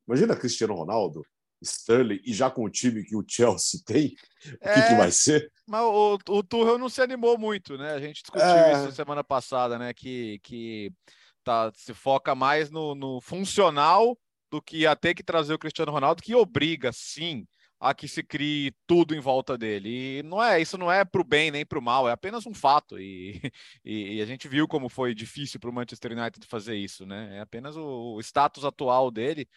Imagina 0.08 0.36
Cristiano 0.36 0.76
Ronaldo 0.76 1.24
Sterling 1.62 2.20
e 2.26 2.34
já 2.34 2.50
com 2.50 2.64
o 2.64 2.70
time 2.70 3.04
que 3.04 3.16
o 3.16 3.24
Chelsea 3.28 3.80
tem, 3.86 4.16
o 4.46 4.58
é, 4.62 4.74
que, 4.74 4.88
que, 4.90 4.96
vai 4.96 5.12
ser? 5.12 5.52
Mas 5.68 5.82
o, 5.82 6.18
o 6.30 6.44
Tuchel 6.44 6.78
não 6.78 6.90
se 6.90 7.02
animou 7.02 7.38
muito, 7.38 7.78
né? 7.78 7.94
A 7.94 8.00
gente 8.00 8.22
discutiu 8.22 8.48
é... 8.48 8.74
isso 8.74 8.92
semana 8.94 9.24
passada, 9.24 9.78
né? 9.78 9.94
Que, 9.94 10.40
que 10.40 10.92
tá, 11.44 11.72
se 11.76 11.94
foca 11.94 12.34
mais 12.34 12.72
no, 12.72 12.96
no 12.96 13.22
funcional 13.22 14.18
do 14.50 14.62
que 14.62 14.86
a 14.86 14.96
ter 14.96 15.14
que 15.14 15.24
trazer 15.24 15.54
o 15.54 15.60
Cristiano 15.60 15.92
Ronaldo, 15.92 16.22
que 16.22 16.36
obriga, 16.36 16.92
sim, 16.92 17.46
a 17.82 17.96
que 17.96 18.08
se 18.08 18.22
crie 18.22 18.76
tudo 18.86 19.16
em 19.16 19.20
volta 19.20 19.58
dele. 19.58 20.20
E 20.20 20.24
não 20.24 20.42
é, 20.42 20.62
isso 20.62 20.78
não 20.78 20.92
é 20.92 21.04
para 21.04 21.20
o 21.20 21.24
bem 21.24 21.50
nem 21.50 21.66
para 21.66 21.80
o 21.80 21.82
mal, 21.82 22.08
é 22.08 22.12
apenas 22.12 22.46
um 22.46 22.54
fato. 22.54 23.00
E, 23.00 23.42
e, 23.84 24.18
e, 24.18 24.22
a 24.22 24.26
gente 24.26 24.48
viu 24.48 24.68
como 24.68 24.88
foi 24.88 25.16
difícil 25.16 25.60
para 25.60 25.70
o 25.70 25.74
Manchester 25.74 26.12
United 26.12 26.46
fazer 26.48 26.76
isso, 26.76 27.06
né? 27.08 27.38
É 27.38 27.40
apenas 27.40 27.76
o, 27.76 28.16
o 28.16 28.20
status 28.20 28.64
atual 28.64 29.10
dele 29.10 29.48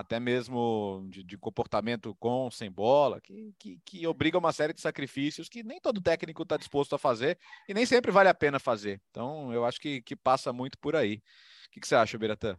até 0.00 0.18
mesmo 0.18 1.06
de, 1.08 1.22
de, 1.22 1.38
comportamento 1.38 2.14
com, 2.18 2.50
sem 2.50 2.70
bola, 2.70 3.20
que, 3.20 3.54
que, 3.58 3.80
que 3.84 4.06
obriga 4.06 4.38
uma 4.38 4.52
série 4.52 4.72
de 4.72 4.80
sacrifícios 4.80 5.48
que 5.48 5.62
nem 5.62 5.80
todo 5.80 6.00
técnico 6.00 6.42
está 6.42 6.56
disposto 6.56 6.94
a 6.94 6.98
fazer 6.98 7.38
e 7.68 7.74
nem 7.74 7.86
sempre 7.86 8.10
vale 8.10 8.28
a 8.28 8.34
pena 8.34 8.58
fazer. 8.58 9.00
Então, 9.10 9.52
eu 9.52 9.64
acho 9.64 9.80
que, 9.80 10.02
que 10.02 10.16
passa 10.16 10.52
muito 10.52 10.78
por 10.78 10.96
aí. 10.96 11.16
O 11.16 11.70
que, 11.72 11.80
que 11.80 11.86
você 11.86 11.94
acha, 11.94 12.18
Biratã? 12.18 12.56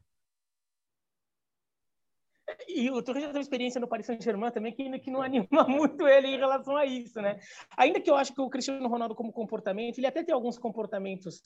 E 2.67 2.89
o 2.89 3.01
Torres 3.01 3.23
já 3.23 3.29
teve 3.29 3.39
experiência 3.39 3.81
no 3.81 3.87
Paris 3.87 4.05
Saint-Germain 4.05 4.51
também, 4.51 4.73
que, 4.73 4.99
que 4.99 5.11
não 5.11 5.21
anima 5.23 5.67
muito 5.67 6.07
ele 6.07 6.27
em 6.27 6.37
relação 6.37 6.75
a 6.75 6.85
isso, 6.85 7.21
né? 7.21 7.39
Ainda 7.77 7.99
que 7.99 8.09
eu 8.09 8.15
acho 8.15 8.33
que 8.33 8.41
o 8.41 8.49
Cristiano 8.49 8.87
Ronaldo, 8.87 9.15
como 9.15 9.31
comportamento, 9.31 9.97
ele 9.97 10.07
até 10.07 10.23
tem 10.23 10.33
alguns 10.33 10.57
comportamentos 10.57 11.41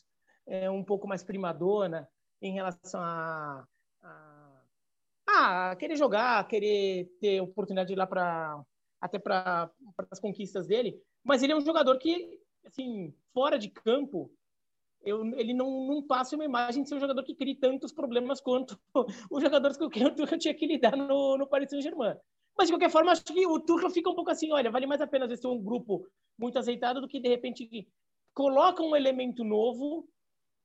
é, 0.47 0.69
um 0.69 0.83
pouco 0.83 1.07
mais 1.07 1.23
primadona 1.23 2.07
em 2.41 2.53
relação 2.53 3.01
a 3.01 3.65
ah, 5.35 5.75
querer 5.75 5.95
jogar, 5.95 6.47
querer 6.47 7.09
ter 7.19 7.41
oportunidade 7.41 7.87
de 7.87 7.93
ir 7.93 7.97
lá 7.97 8.07
para 8.07 8.63
até 9.01 9.19
para 9.19 9.69
as 10.09 10.19
conquistas 10.19 10.65
dele, 10.65 10.99
mas 11.23 11.43
ele 11.43 11.53
é 11.53 11.55
um 11.55 11.61
jogador 11.61 11.97
que, 11.97 12.39
assim, 12.65 13.13
fora 13.33 13.59
de 13.59 13.69
campo, 13.69 14.31
eu, 15.03 15.23
ele 15.37 15.53
não, 15.53 15.85
não 15.85 16.01
passa 16.01 16.35
uma 16.35 16.45
imagem 16.45 16.81
de 16.81 16.89
ser 16.89 16.95
um 16.95 16.99
jogador 16.99 17.23
que 17.23 17.35
cria 17.35 17.55
tantos 17.59 17.93
problemas 17.93 18.41
quanto 18.41 18.79
os 19.29 19.43
jogadores 19.43 19.77
que 19.77 19.83
eu, 19.83 19.89
que 19.89 19.99
eu 20.33 20.39
tinha 20.39 20.53
que 20.53 20.65
lidar 20.65 20.95
no, 20.97 21.37
no 21.37 21.47
Paris 21.47 21.69
Saint-Germain. 21.69 22.15
Mas, 22.57 22.67
de 22.67 22.73
qualquer 22.73 22.89
forma, 22.89 23.11
acho 23.11 23.23
que 23.23 23.45
o 23.45 23.59
Tuchel 23.59 23.89
fica 23.89 24.09
um 24.09 24.15
pouco 24.15 24.31
assim, 24.31 24.51
olha, 24.51 24.71
vale 24.71 24.87
mais 24.87 25.01
a 25.01 25.07
pena 25.07 25.27
ter 25.27 25.47
um 25.47 25.61
grupo 25.61 26.07
muito 26.39 26.57
azeitado 26.57 27.01
do 27.01 27.07
que, 27.07 27.19
de 27.19 27.27
repente, 27.27 27.87
coloca 28.33 28.81
um 28.81 28.95
elemento 28.95 29.43
novo 29.43 30.07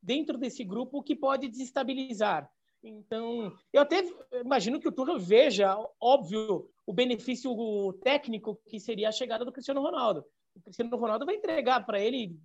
dentro 0.03 0.39
desse 0.39 0.64
grupo 0.64 1.03
que 1.03 1.16
pode 1.16 1.49
desestabilizar. 1.49 2.51
Então, 2.83 3.53
eu 3.72 3.83
até 3.83 4.03
imagino 4.43 4.81
que 4.81 4.89
o 4.89 4.93
Tuchel 4.93 5.18
veja, 5.18 5.76
óbvio, 6.01 6.70
o 6.87 6.93
benefício 6.93 7.53
técnico 8.03 8.59
que 8.66 8.81
seria 8.81 9.09
a 9.09 9.12
chegada 9.12 9.45
do 9.45 9.53
Cristiano 9.53 9.83
Ronaldo. 9.83 10.24
O 10.55 10.61
Cristiano 10.62 10.97
Ronaldo 10.97 11.26
vai 11.26 11.37
entregar 11.37 11.85
para 11.85 12.01
ele 12.01 12.37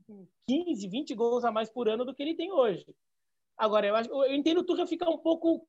15, 0.48 0.88
20 0.88 1.16
gols 1.16 1.46
a 1.46 1.52
mais 1.52 1.70
por 1.70 1.88
ano 1.88 2.06
do 2.06 2.14
que 2.14 2.22
ele 2.22 2.36
tem 2.36 2.52
hoje. 2.52 2.86
Agora, 3.58 3.88
eu, 3.88 3.96
acho, 3.96 4.10
eu 4.10 4.36
entendo 4.36 4.60
o 4.60 4.64
Tuchel 4.64 4.86
ficar 4.86 5.10
um 5.10 5.18
pouco 5.18 5.66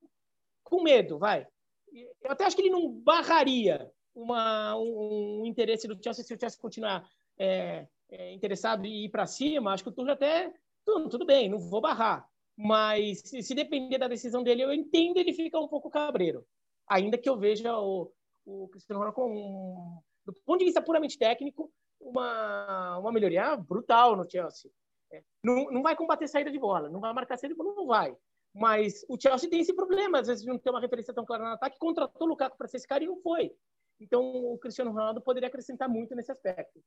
com 0.63 0.83
medo, 0.83 1.17
vai. 1.17 1.47
Eu 1.93 2.31
até 2.31 2.43
acho 2.43 2.55
que 2.55 2.61
ele 2.61 2.69
não 2.69 2.91
barraria 2.91 3.89
uma, 4.13 4.75
um, 4.75 5.41
um 5.41 5.45
interesse 5.45 5.87
do 5.87 5.97
Chelsea 6.01 6.23
se 6.23 6.33
o 6.33 6.39
Chelsea 6.39 6.59
continuar 6.59 7.09
é, 7.37 7.87
é, 8.09 8.33
interessado 8.33 8.85
em 8.85 9.05
ir 9.05 9.09
para 9.09 9.25
cima. 9.25 9.71
Acho 9.71 9.83
que 9.83 9.89
o 9.89 9.93
Tuchel 9.93 10.13
até, 10.13 10.53
tudo, 10.85 11.07
tudo 11.07 11.25
bem, 11.25 11.47
não 11.47 11.57
vou 11.57 11.79
barrar. 11.79 12.27
Mas 12.57 13.19
se 13.19 13.53
depender 13.53 13.99
da 13.99 14.07
decisão 14.07 14.41
dele, 14.41 14.63
eu 14.63 14.73
entendo 14.73 15.17
ele 15.17 15.31
ficar 15.31 15.59
um 15.59 15.67
pouco 15.67 15.91
cabreiro. 15.91 16.43
Ainda 16.89 17.17
que 17.17 17.29
eu 17.29 17.37
veja 17.37 17.77
o, 17.77 18.11
o 18.45 18.67
Cristiano 18.69 18.99
Ronaldo 18.99 19.15
com, 19.15 20.01
do 20.25 20.33
ponto 20.43 20.59
de 20.59 20.65
vista 20.65 20.81
puramente 20.81 21.19
técnico, 21.19 21.71
uma, 22.01 22.97
uma 22.97 23.11
melhoria 23.11 23.55
brutal 23.55 24.15
no 24.15 24.29
Chelsea. 24.29 24.71
É, 25.11 25.21
não, 25.43 25.71
não 25.71 25.83
vai 25.83 25.95
combater 25.95 26.27
saída 26.27 26.51
de 26.51 26.57
bola, 26.57 26.89
não 26.89 26.99
vai 26.99 27.13
marcar 27.13 27.37
saída 27.37 27.53
de 27.53 27.57
bola, 27.57 27.75
não 27.75 27.85
vai. 27.85 28.15
Mas 28.55 29.05
o 29.07 29.19
Chelsea 29.19 29.49
tem 29.49 29.59
esse 29.59 29.75
problema, 29.75 30.19
às 30.19 30.27
vezes 30.27 30.43
não 30.43 30.57
tem 30.57 30.73
uma 30.73 30.81
referência 30.81 31.13
tão 31.13 31.25
clara 31.25 31.43
no 31.43 31.51
ataque, 31.51 31.77
contratou 31.77 32.25
o 32.25 32.29
Lukaku 32.31 32.57
para 32.57 32.67
ser 32.67 32.77
esse 32.77 32.87
cara 32.87 33.03
e 33.03 33.07
não 33.07 33.21
foi. 33.21 33.55
Então 33.99 34.21
o 34.21 34.57
Cristiano 34.57 34.91
Ronaldo 34.91 35.21
poderia 35.21 35.47
acrescentar 35.47 35.87
muito 35.87 36.15
nesse 36.15 36.31
aspecto. 36.31 36.79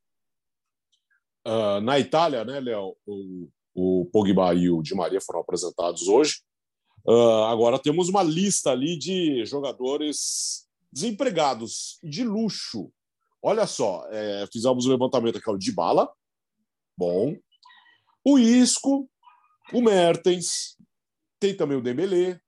Uh, 1.46 1.80
na 1.80 1.98
Itália, 1.98 2.44
né, 2.44 2.60
Léo, 2.60 2.96
o 3.06 3.48
o 3.74 4.08
Pogba 4.12 4.54
e 4.54 4.70
o 4.70 4.82
Di 4.82 4.94
Maria 4.94 5.20
foram 5.20 5.40
apresentados 5.40 6.08
hoje. 6.08 6.42
Uh, 7.06 7.44
agora 7.44 7.78
temos 7.78 8.08
uma 8.08 8.22
lista 8.22 8.70
ali 8.70 8.98
de 8.98 9.44
jogadores 9.46 10.66
desempregados 10.92 11.98
de 12.02 12.24
luxo. 12.24 12.92
Olha 13.42 13.66
só, 13.66 14.06
é, 14.10 14.46
fizemos 14.52 14.84
um 14.84 14.90
levantamento 14.90 15.38
aqui, 15.38 15.48
o 15.48 15.56
Dybala, 15.56 16.12
bom, 16.94 17.34
o 18.22 18.38
Isco, 18.38 19.08
o 19.72 19.80
Mertens, 19.80 20.76
tem 21.38 21.56
também 21.56 21.78
o 21.78 21.82
Dembélé, 21.82 22.38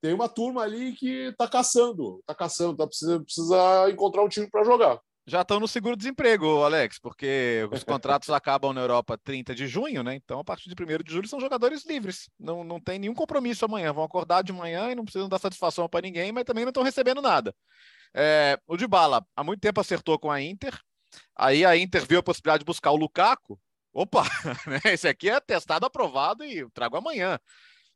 tem 0.00 0.12
uma 0.12 0.28
turma 0.28 0.62
ali 0.62 0.92
que 0.96 1.28
está 1.28 1.46
caçando, 1.46 2.18
está 2.18 2.34
caçando, 2.34 2.76
tá, 2.76 2.84
precisa, 2.84 3.20
precisa 3.20 3.90
encontrar 3.90 4.24
um 4.24 4.28
time 4.28 4.50
para 4.50 4.64
jogar 4.64 5.00
já 5.28 5.42
estão 5.42 5.60
no 5.60 5.68
seguro-desemprego, 5.68 6.64
Alex, 6.64 6.98
porque 6.98 7.68
os 7.70 7.84
contratos 7.84 8.30
acabam 8.30 8.72
na 8.72 8.80
Europa 8.80 9.18
30 9.18 9.54
de 9.54 9.66
junho, 9.66 10.02
né? 10.02 10.14
Então, 10.14 10.40
a 10.40 10.44
partir 10.44 10.74
de 10.74 10.82
1 10.82 11.02
de 11.04 11.12
julho, 11.12 11.28
são 11.28 11.38
jogadores 11.38 11.84
livres. 11.84 12.30
Não, 12.38 12.64
não 12.64 12.80
tem 12.80 12.98
nenhum 12.98 13.14
compromisso 13.14 13.64
amanhã. 13.64 13.92
Vão 13.92 14.04
acordar 14.04 14.42
de 14.42 14.52
manhã 14.52 14.90
e 14.90 14.94
não 14.94 15.04
precisam 15.04 15.28
dar 15.28 15.38
satisfação 15.38 15.88
para 15.88 16.00
ninguém, 16.00 16.32
mas 16.32 16.44
também 16.44 16.64
não 16.64 16.70
estão 16.70 16.82
recebendo 16.82 17.20
nada. 17.20 17.54
É, 18.14 18.58
o 18.66 18.88
Bala 18.88 19.24
há 19.36 19.44
muito 19.44 19.60
tempo 19.60 19.80
acertou 19.80 20.18
com 20.18 20.30
a 20.30 20.40
Inter. 20.40 20.76
Aí 21.36 21.64
a 21.64 21.76
Inter 21.76 22.06
viu 22.06 22.18
a 22.20 22.22
possibilidade 22.22 22.60
de 22.60 22.66
buscar 22.66 22.90
o 22.90 22.96
Lukaku 22.96 23.58
Opa, 23.92 24.22
né? 24.66 24.80
esse 24.92 25.08
aqui 25.08 25.28
é 25.28 25.40
testado, 25.40 25.86
aprovado 25.86 26.44
e 26.44 26.68
trago 26.70 26.96
amanhã. 26.96 27.38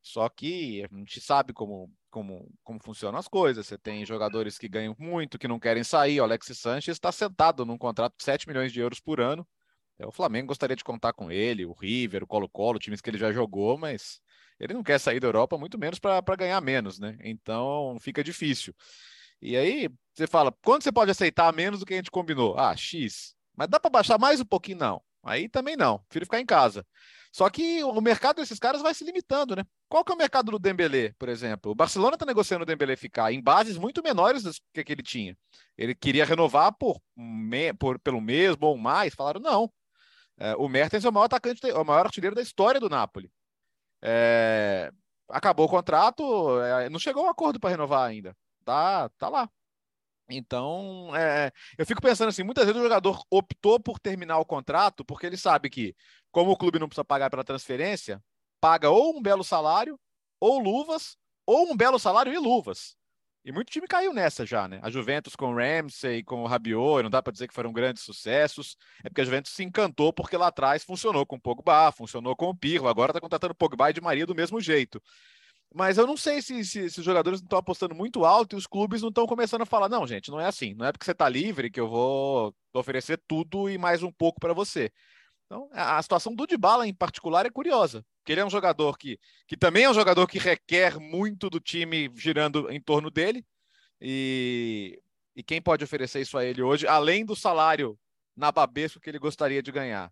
Só 0.03 0.28
que 0.28 0.85
a 0.85 0.97
gente 0.97 1.20
sabe 1.20 1.53
como, 1.53 1.89
como, 2.13 2.49
como 2.63 2.79
funcionam 2.81 3.19
as 3.19 3.27
coisas. 3.27 3.67
Você 3.67 3.77
tem 3.77 4.07
jogadores 4.07 4.59
que 4.59 4.69
ganham 4.69 4.95
muito, 4.99 5.39
que 5.39 5.49
não 5.49 5.59
querem 5.59 5.83
sair. 5.83 6.21
O 6.21 6.25
Alex 6.25 6.47
Sanches 6.55 6.95
está 6.95 7.11
sentado 7.11 7.67
num 7.67 7.79
contrato 7.79 8.15
de 8.17 8.23
7 8.23 8.47
milhões 8.47 8.71
de 8.71 8.79
euros 8.79 9.01
por 9.01 9.21
ano. 9.21 9.49
É, 9.99 10.07
o 10.07 10.13
Flamengo 10.13 10.49
gostaria 10.49 10.77
de 10.77 10.85
contar 10.85 11.13
com 11.13 11.31
ele, 11.31 11.65
o 11.67 11.73
River, 11.73 12.23
o 12.23 12.27
Colo-Colo, 12.27 12.79
times 12.79 13.01
que 13.01 13.11
ele 13.11 13.19
já 13.19 13.33
jogou, 13.33 13.77
mas 13.77 14.21
ele 14.61 14.75
não 14.75 14.83
quer 14.83 14.99
sair 15.01 15.19
da 15.19 15.27
Europa, 15.27 15.59
muito 15.59 15.79
menos 15.79 15.99
para 15.99 16.37
ganhar 16.37 16.61
menos, 16.61 16.99
né? 16.99 17.17
Então 17.23 17.97
fica 18.01 18.23
difícil. 18.23 18.75
E 19.41 19.57
aí 19.57 19.89
você 20.15 20.27
fala, 20.27 20.53
quando 20.63 20.83
você 20.83 20.93
pode 20.93 21.11
aceitar 21.11 21.53
menos 21.53 21.81
do 21.81 21.87
que 21.87 21.95
a 21.95 21.97
gente 21.97 22.11
combinou? 22.11 22.57
Ah, 22.59 22.77
X. 22.77 23.35
Mas 23.57 23.69
dá 23.69 23.81
para 23.81 23.91
baixar 23.91 24.19
mais 24.19 24.41
um 24.41 24.45
pouquinho? 24.45 24.79
Não. 24.79 25.03
Aí 25.25 25.49
também 25.49 25.77
não. 25.77 25.99
Prefiro 26.09 26.27
ficar 26.27 26.41
em 26.41 26.47
casa. 26.47 26.87
Só 27.33 27.49
que 27.49 27.83
o 27.83 28.01
mercado 28.03 28.37
desses 28.37 28.59
caras 28.59 28.83
vai 28.83 28.93
se 28.93 29.05
limitando, 29.05 29.57
né? 29.57 29.64
Qual 29.89 30.05
que 30.05 30.12
é 30.12 30.14
o 30.14 30.18
mercado 30.18 30.53
do 30.53 30.59
Dembélé, 30.59 31.14
por 31.18 31.30
exemplo? 31.30 31.72
O 31.72 31.74
Barcelona 31.74 32.14
está 32.14 32.26
negociando 32.26 32.62
o 32.62 32.66
Dembélé 32.66 32.95
ficar 32.95 33.33
em 33.33 33.43
bases 33.43 33.78
muito 33.78 34.03
menores 34.03 34.43
do 34.43 34.53
que, 34.72 34.85
que 34.85 34.93
ele 34.93 35.03
tinha. 35.03 35.37
Ele 35.76 35.95
queria 35.95 36.26
renovar 36.26 36.74
por, 36.76 37.01
por 37.78 37.99
pelo 38.01 38.20
mesmo 38.20 38.66
ou 38.66 38.76
mais. 38.76 39.14
Falaram 39.14 39.41
não. 39.41 39.72
É, 40.39 40.55
o 40.57 40.68
Mertens 40.68 41.07
é 41.07 41.09
o 41.09 41.12
maior 41.12 41.24
atacante, 41.24 41.64
o 41.72 41.85
maior 41.85 42.05
artilheiro 42.05 42.37
da 42.37 42.43
história 42.43 42.78
do 42.78 42.91
Napoli. 42.91 43.30
É, 44.03 44.91
acabou 45.28 45.66
o 45.66 45.70
contrato, 45.70 46.61
é, 46.61 46.91
não 46.91 46.99
chegou 46.99 47.24
um 47.24 47.30
acordo 47.30 47.59
para 47.59 47.70
renovar 47.70 48.09
ainda. 48.09 48.37
Tá, 48.64 49.09
tá 49.11 49.28
lá. 49.30 49.49
Então, 50.37 51.14
é, 51.14 51.53
eu 51.76 51.87
fico 51.87 52.01
pensando 52.01 52.28
assim, 52.28 52.43
muitas 52.43 52.64
vezes 52.64 52.78
o 52.80 52.83
jogador 52.83 53.22
optou 53.30 53.78
por 53.80 53.99
terminar 53.99 54.39
o 54.39 54.45
contrato 54.45 55.05
porque 55.05 55.26
ele 55.26 55.37
sabe 55.37 55.68
que, 55.70 55.95
como 56.30 56.51
o 56.51 56.57
clube 56.57 56.78
não 56.78 56.89
precisa 56.89 57.05
pagar 57.05 57.30
pela 57.30 57.45
transferência, 57.45 58.22
paga 58.61 58.91
ou 58.91 59.16
um 59.16 59.22
belo 59.22 59.45
salário, 59.45 59.99
ou 60.41 60.59
luvas, 60.59 61.16
ou 61.47 61.70
um 61.70 61.76
belo 61.76 61.99
salário 61.99 62.33
e 62.33 62.39
luvas. 62.39 62.97
E 63.45 63.51
muito 63.51 63.72
time 63.72 63.89
caiu 63.89 64.14
nessa 64.14 64.47
já, 64.47 64.68
né? 64.68 64.78
A 64.83 64.91
Juventus 64.91 65.35
com 65.35 65.53
o 65.53 65.57
Ramsey, 65.57 66.22
com 66.22 66.45
o 66.45 66.47
Rabiot, 66.47 67.03
não 67.03 67.11
dá 67.11 67.20
para 67.20 67.33
dizer 67.33 67.49
que 67.49 67.55
foram 67.55 67.72
grandes 67.72 68.05
sucessos. 68.05 68.76
É 69.03 69.09
porque 69.09 69.20
a 69.20 69.24
Juventus 69.24 69.53
se 69.53 69.64
encantou 69.64 70.12
porque 70.12 70.37
lá 70.37 70.47
atrás 70.47 70.85
funcionou 70.85 71.26
com 71.26 71.35
o 71.35 71.41
Pogba, 71.41 71.91
funcionou 71.91 72.37
com 72.37 72.47
o 72.51 72.57
Pirlo, 72.57 72.89
agora 72.89 73.11
está 73.11 73.20
contratando 73.20 73.53
o 73.53 73.57
Pogba 73.57 73.91
e 73.91 73.93
de 73.93 74.01
Maria 74.01 74.24
do 74.26 74.35
mesmo 74.35 74.61
jeito. 74.61 75.03
Mas 75.75 75.97
eu 75.97 76.07
não 76.07 76.16
sei 76.16 76.43
se, 76.43 76.64
se, 76.64 76.91
se 76.91 76.99
os 76.99 77.05
jogadores 77.05 77.41
não 77.41 77.47
estão 77.47 77.59
apostando 77.59 77.95
muito 77.95 78.25
alto 78.25 78.55
e 78.55 78.59
os 78.59 78.66
clubes 78.66 79.01
não 79.03 79.09
estão 79.09 79.27
começando 79.27 79.62
a 79.62 79.66
falar: 79.66 79.89
não, 79.89 80.07
gente, 80.07 80.31
não 80.31 80.41
é 80.41 80.47
assim. 80.47 80.75
Não 80.75 80.87
é 80.87 80.93
porque 80.93 81.05
você 81.05 81.12
está 81.12 81.29
livre 81.29 81.70
que 81.70 81.81
eu 81.81 81.89
vou 81.89 82.55
oferecer 82.75 83.20
tudo 83.27 83.68
e 83.70 83.79
mais 83.79 84.03
um 84.03 84.12
pouco 84.12 84.41
para 84.41 84.53
você. 84.53 84.91
Então, 85.47 85.68
a 85.73 86.03
situação 86.03 86.35
do 86.35 86.47
Dybala 86.47 86.87
em 86.87 86.95
particular 86.95 87.45
é 87.45 87.51
curiosa, 87.51 88.05
porque 88.18 88.33
ele 88.33 88.41
é 88.41 88.45
um 88.45 88.51
jogador 88.51 88.97
que, 88.97 89.18
que 89.47 89.57
também 89.57 89.85
é 89.85 89.91
um 89.91 89.95
jogador 89.95 90.27
que 90.27 90.39
requer 90.39 90.99
muito 90.99 91.51
do 91.51 91.61
time 91.61 92.11
girando 92.16 92.70
em 92.70 92.81
torno 92.81 93.11
dele. 93.11 93.45
E, 94.01 94.99
e 95.37 95.43
quem 95.43 95.61
pode 95.61 95.85
oferecer 95.85 96.23
isso 96.23 96.39
a 96.39 96.45
ele 96.45 96.62
hoje, 96.62 96.87
além 96.87 97.25
do 97.25 97.37
salário 97.37 97.99
nababesco 98.35 98.99
que 98.99 99.11
ele 99.11 99.18
gostaria 99.18 99.62
de 99.62 99.70
ganhar? 99.70 100.11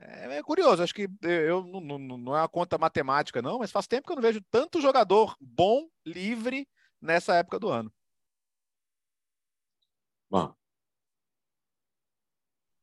É, 0.00 0.38
é 0.38 0.42
curioso, 0.42 0.82
acho 0.82 0.94
que 0.94 1.08
eu 1.22 1.62
não, 1.64 1.98
não, 1.98 2.18
não 2.18 2.36
é 2.36 2.40
uma 2.40 2.48
conta 2.48 2.78
matemática, 2.78 3.42
não, 3.42 3.58
mas 3.58 3.70
faz 3.70 3.86
tempo 3.86 4.06
que 4.06 4.12
eu 4.12 4.16
não 4.16 4.22
vejo 4.22 4.40
tanto 4.50 4.80
jogador 4.80 5.36
bom, 5.40 5.88
livre, 6.06 6.66
nessa 7.00 7.34
época 7.34 7.58
do 7.58 7.68
ano. 7.68 7.92
Ah, 10.32 10.54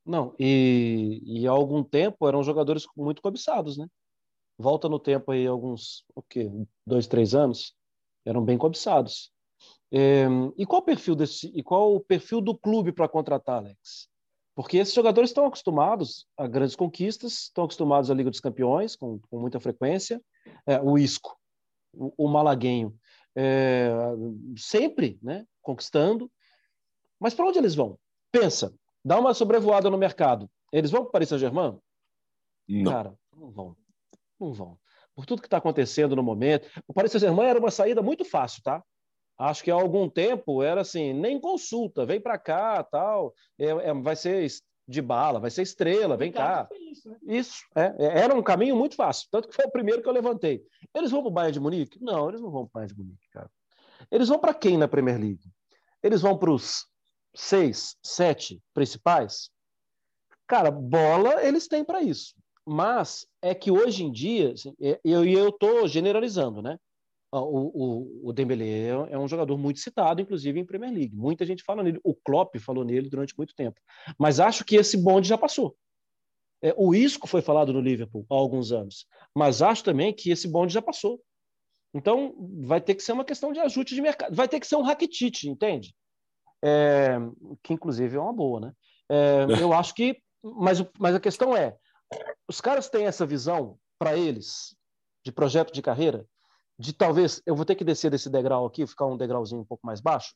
não, 0.06 0.34
e, 0.40 1.22
e 1.26 1.48
há 1.48 1.52
algum 1.52 1.84
tempo 1.84 2.28
eram 2.28 2.42
jogadores 2.42 2.86
muito 2.96 3.22
cobiçados, 3.22 3.78
né? 3.78 3.88
Volta 4.58 4.88
no 4.88 5.00
tempo 5.00 5.32
aí 5.32 5.46
alguns, 5.46 6.06
o 6.16 6.22
quê? 6.22 6.50
Dois, 6.86 7.08
três 7.08 7.36
anos, 7.36 7.76
eram 8.26 8.44
bem 8.44 8.58
cobiçados. 8.58 9.32
É, 9.92 10.26
e 10.58 10.66
qual 10.66 10.82
o 10.82 10.86
perfil 10.86 11.16
desse, 11.16 11.48
e 11.54 11.62
qual 11.64 11.96
o 11.96 12.00
perfil 12.00 12.42
do 12.42 12.58
clube 12.58 12.94
para 12.94 13.10
contratar, 13.10 13.58
Alex? 13.58 14.10
Porque 14.58 14.78
esses 14.78 14.96
jogadores 14.96 15.30
estão 15.30 15.46
acostumados 15.46 16.26
a 16.36 16.48
grandes 16.48 16.76
conquistas, 16.76 17.44
estão 17.44 17.66
acostumados 17.66 18.10
à 18.10 18.14
Liga 18.16 18.32
dos 18.32 18.40
Campeões 18.40 18.96
com, 18.96 19.20
com 19.30 19.40
muita 19.40 19.60
frequência. 19.60 20.20
É, 20.66 20.82
o 20.82 20.98
Isco, 20.98 21.38
o, 21.94 22.12
o 22.26 22.28
Malaguenho, 22.28 22.98
é, 23.36 23.92
sempre, 24.58 25.20
né? 25.22 25.46
Conquistando. 25.62 26.32
Mas 27.20 27.36
para 27.36 27.46
onde 27.46 27.60
eles 27.60 27.76
vão? 27.76 28.00
Pensa, 28.32 28.74
dá 29.06 29.20
uma 29.20 29.36
sobrevoada 29.36 29.92
no 29.92 29.98
mercado. 29.98 30.50
Eles 30.74 30.90
vão 30.90 31.02
para 31.02 31.10
o 31.10 31.12
Paris 31.12 31.30
Saint-Germain? 31.30 31.78
Não. 32.68 32.92
Cara, 32.92 33.14
não 33.36 33.52
vão. 33.52 33.78
Não 34.40 34.54
vão. 34.54 34.80
Por 35.14 35.28
tudo 35.28 35.40
que 35.40 35.48
está 35.48 35.58
acontecendo 35.58 36.16
no 36.16 36.24
momento. 36.24 36.68
O 36.88 36.96
Paris 36.96 37.12
Saint-Germain 37.12 37.46
era 37.46 37.60
uma 37.60 37.70
saída 37.70 38.02
muito 38.02 38.26
fácil, 38.26 38.64
tá? 38.64 38.84
Acho 39.38 39.64
que 39.64 39.70
há 39.70 39.76
algum 39.76 40.10
tempo 40.10 40.64
era 40.64 40.82
assim, 40.82 41.14
nem 41.14 41.40
consulta, 41.40 42.06
vem 42.06 42.20
para 42.20 42.40
cá, 42.40 42.84
tal, 42.84 43.34
é, 43.60 43.66
é, 43.66 43.94
vai 43.94 44.16
ser 44.16 44.48
de 44.88 45.02
bala, 45.02 45.40
vai 45.40 45.52
ser 45.52 45.62
estrela, 45.62 46.18
vem 46.18 46.32
cá. 46.32 46.68
Isso, 46.92 47.10
né? 47.10 47.18
isso 47.28 47.66
é, 47.76 47.94
é, 48.00 48.20
era 48.22 48.34
um 48.34 48.42
caminho 48.42 48.76
muito 48.76 48.96
fácil, 48.96 49.28
tanto 49.30 49.48
que 49.48 49.56
foi 49.56 49.66
o 49.66 49.72
primeiro 49.72 50.02
que 50.02 50.10
eu 50.10 50.14
levantei. 50.14 50.64
Eles 50.94 51.12
vão 51.12 51.22
para 51.22 51.30
o 51.30 51.34
Bayern 51.34 51.54
de 51.54 51.60
Munique? 51.60 52.02
Não, 52.02 52.30
eles 52.30 52.42
não 52.42 52.50
vão 52.50 52.66
para 52.66 52.70
o 52.70 52.74
Bayern 52.74 52.94
de 52.96 53.00
Munique, 53.00 53.30
cara. 53.32 53.52
Eles 54.10 54.30
vão 54.30 54.40
para 54.40 54.54
quem 54.54 54.78
na 54.78 54.88
Premier 54.88 55.20
League? 55.20 55.52
Eles 56.02 56.22
vão 56.22 56.38
para 56.38 56.52
os 56.52 56.88
seis, 57.36 57.96
sete 58.02 58.62
principais, 58.74 59.52
cara, 60.48 60.72
bola 60.72 61.44
eles 61.46 61.68
têm 61.68 61.84
para 61.84 62.02
isso. 62.02 62.34
Mas 62.66 63.28
é 63.42 63.54
que 63.54 63.72
hoje 63.72 64.04
em 64.04 64.12
dia, 64.12 64.54
assim, 64.54 64.74
é, 64.82 65.00
eu 65.04 65.24
eu 65.26 65.50
estou 65.50 65.88
generalizando, 65.88 66.62
né? 66.62 66.80
O, 67.40 67.72
o, 67.74 68.30
o 68.30 68.34
Dembélé 68.34 68.88
é 69.10 69.18
um 69.18 69.28
jogador 69.28 69.58
muito 69.58 69.80
citado, 69.80 70.22
inclusive 70.22 70.60
em 70.60 70.66
Premier 70.66 70.92
League. 70.92 71.16
Muita 71.16 71.46
gente 71.46 71.64
fala 71.64 71.84
nele. 71.84 72.00
O 72.04 72.14
Klopp 72.14 72.56
falou 72.60 72.84
nele 72.84 73.10
durante 73.10 73.38
muito 73.38 73.56
tempo. 73.56 73.80
Mas 74.18 74.40
acho 74.40 74.64
que 74.64 74.76
esse 74.76 74.98
bonde 74.98 75.28
já 75.28 75.38
passou. 75.38 75.76
É, 76.62 76.74
o 76.78 76.94
Isco 76.94 77.28
foi 77.28 77.42
falado 77.42 77.72
no 77.72 77.82
Liverpool 77.82 78.26
há 78.30 78.36
alguns 78.36 78.72
anos, 78.72 79.06
mas 79.36 79.62
acho 79.62 79.84
também 79.84 80.12
que 80.12 80.32
esse 80.32 80.48
bonde 80.48 80.74
já 80.74 80.82
passou. 80.82 81.22
Então 81.94 82.36
vai 82.62 82.82
ter 82.82 82.96
que 82.96 83.04
ser 83.04 83.12
uma 83.12 83.26
questão 83.26 83.52
de 83.52 83.60
ajuste 83.60 83.94
de 83.94 84.02
mercado. 84.02 84.36
Vai 84.36 84.48
ter 84.48 84.60
que 84.60 84.68
ser 84.68 84.76
um 84.76 84.82
Rakitic, 84.82 85.44
entende? 85.44 85.94
é, 86.64 87.18
que 87.64 87.74
inclusive 87.74 88.16
é 88.16 88.20
uma 88.20 88.34
boa, 88.34 88.60
né? 88.60 88.74
É, 89.10 89.46
eu 89.62 89.74
acho 89.74 89.94
que, 89.94 90.22
mas, 90.44 90.84
mas 91.00 91.16
a 91.16 91.20
questão 91.20 91.56
é, 91.56 91.76
os 92.48 92.62
caras 92.62 92.90
têm 92.90 93.06
essa 93.06 93.26
visão 93.26 93.78
para 94.00 94.16
eles 94.18 94.76
de 95.24 95.32
projeto 95.32 95.74
de 95.74 95.82
carreira, 95.82 96.26
de 96.80 96.94
talvez 96.94 97.42
eu 97.46 97.56
vou 97.56 97.66
ter 97.66 97.76
que 97.76 97.84
descer 97.84 98.12
desse 98.12 98.30
degrau 98.30 98.66
aqui, 98.66 98.86
ficar 98.86 99.06
um 99.06 99.18
degrauzinho 99.18 99.62
um 99.62 99.66
pouco 99.66 99.86
mais 99.86 100.00
baixo, 100.00 100.36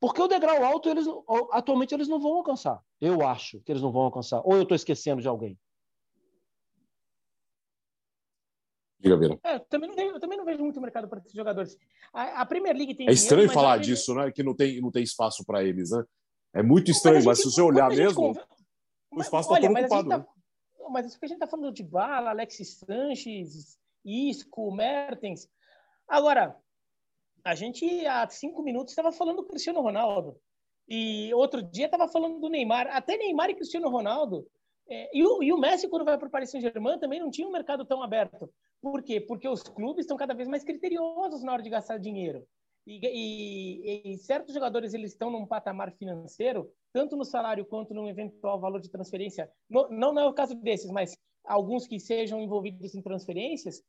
porque 0.00 0.20
o 0.20 0.28
degrau 0.28 0.62
alto 0.64 0.88
eles 0.88 1.06
atualmente 1.52 1.94
eles 1.94 2.08
não 2.08 2.20
vão 2.20 2.34
alcançar. 2.34 2.80
Eu 3.00 3.26
acho 3.26 3.60
que 3.60 3.72
eles 3.72 3.80
não 3.80 3.92
vão 3.92 4.02
alcançar. 4.02 4.42
Ou 4.44 4.54
eu 4.54 4.62
estou 4.62 4.74
esquecendo 4.74 5.22
de 5.22 5.28
alguém. 5.28 5.58
Diga, 8.98 9.18
Vira. 9.18 9.38
É, 9.44 9.58
também 9.58 9.88
não 9.88 9.96
vejo, 9.96 10.14
eu 10.14 10.20
também 10.20 10.38
não 10.38 10.44
vejo 10.44 10.62
muito 10.62 10.80
mercado 10.80 11.08
para 11.08 11.20
esses 11.20 11.32
jogadores. 11.32 11.78
A, 12.12 12.40
a, 12.40 12.46
Premier 12.46 12.74
League 12.74 12.94
tem. 12.94 13.08
É 13.08 13.12
estranho 13.12 13.42
dinheiro, 13.42 13.54
falar 13.54 13.78
disso, 13.78 14.14
né? 14.14 14.30
Que 14.32 14.42
não 14.42 14.54
tem, 14.54 14.80
não 14.80 14.90
tem 14.90 15.02
espaço 15.02 15.44
para 15.44 15.62
eles, 15.62 15.90
né? 15.90 16.02
É 16.54 16.62
muito 16.62 16.90
estranho, 16.90 17.16
mas, 17.16 17.26
mas 17.26 17.38
se 17.38 17.44
você 17.44 17.60
olhar 17.60 17.88
mesmo, 17.90 18.34
o 19.10 19.20
espaço 19.20 19.52
está 19.52 19.66
todo 19.66 19.78
ocupado. 19.78 20.08
Tá, 20.08 20.18
né? 20.18 20.26
Mas 20.90 21.06
isso 21.06 21.18
que 21.18 21.24
a 21.24 21.28
gente 21.28 21.36
está 21.36 21.46
falando 21.46 21.72
de 21.72 21.82
Bala, 21.82 22.30
Alexis 22.30 22.78
Sanches, 22.78 23.78
Isco, 24.04 24.70
Mertens. 24.74 25.48
Agora, 26.06 26.56
a 27.44 27.54
gente 27.54 28.06
há 28.06 28.28
cinco 28.28 28.62
minutos 28.62 28.92
estava 28.92 29.12
falando 29.12 29.36
do 29.36 29.46
Cristiano 29.46 29.80
Ronaldo. 29.80 30.36
E 30.88 31.32
outro 31.34 31.62
dia 31.62 31.86
estava 31.86 32.08
falando 32.08 32.40
do 32.40 32.48
Neymar. 32.48 32.88
Até 32.90 33.16
Neymar 33.16 33.50
e 33.50 33.54
Cristiano 33.54 33.88
Ronaldo. 33.88 34.46
É, 34.88 35.10
e, 35.16 35.24
o, 35.24 35.42
e, 35.42 35.52
o, 35.52 35.58
Messi, 35.58 35.88
quando 35.88 36.04
vai 36.04 36.18
para 36.18 36.28
o 36.28 36.30
Paris 36.30 36.50
Saint-Germain, 36.50 36.98
também 36.98 37.20
não 37.20 37.30
tinha 37.30 37.48
um 37.48 37.52
mercado 37.52 37.84
tão 37.84 38.02
aberto. 38.02 38.52
Por 38.82 39.02
quê? 39.02 39.20
Porque 39.20 39.48
os 39.48 39.62
clubes 39.62 40.04
estão 40.04 40.16
cada 40.16 40.34
vez 40.34 40.46
mais 40.46 40.62
criteriosos 40.62 41.42
na 41.42 41.52
hora 41.52 41.62
de 41.62 41.70
gastar 41.70 41.98
dinheiro. 41.98 42.46
E, 42.86 43.00
e, 43.02 44.12
e, 44.12 44.18
certos 44.18 44.52
jogadores 44.52 44.92
eles 44.92 45.12
estão 45.12 45.30
num 45.30 45.46
patamar 45.46 45.90
financeiro, 45.92 46.70
tanto 46.92 47.16
no 47.16 47.24
salário 47.24 47.64
quanto 47.64 47.94
no 47.94 48.06
eventual 48.06 48.60
valor 48.60 48.78
de 48.78 48.90
transferência. 48.90 49.50
No, 49.70 49.88
não, 49.88 50.12
não 50.12 50.22
é 50.22 50.26
o 50.26 50.34
caso 50.34 50.54
desses, 50.54 50.90
mas 50.90 51.16
alguns 51.46 51.86
que 51.86 51.98
sejam 51.98 52.40
envolvidos 52.42 52.94
em 52.94 53.00
transferências, 53.00 53.82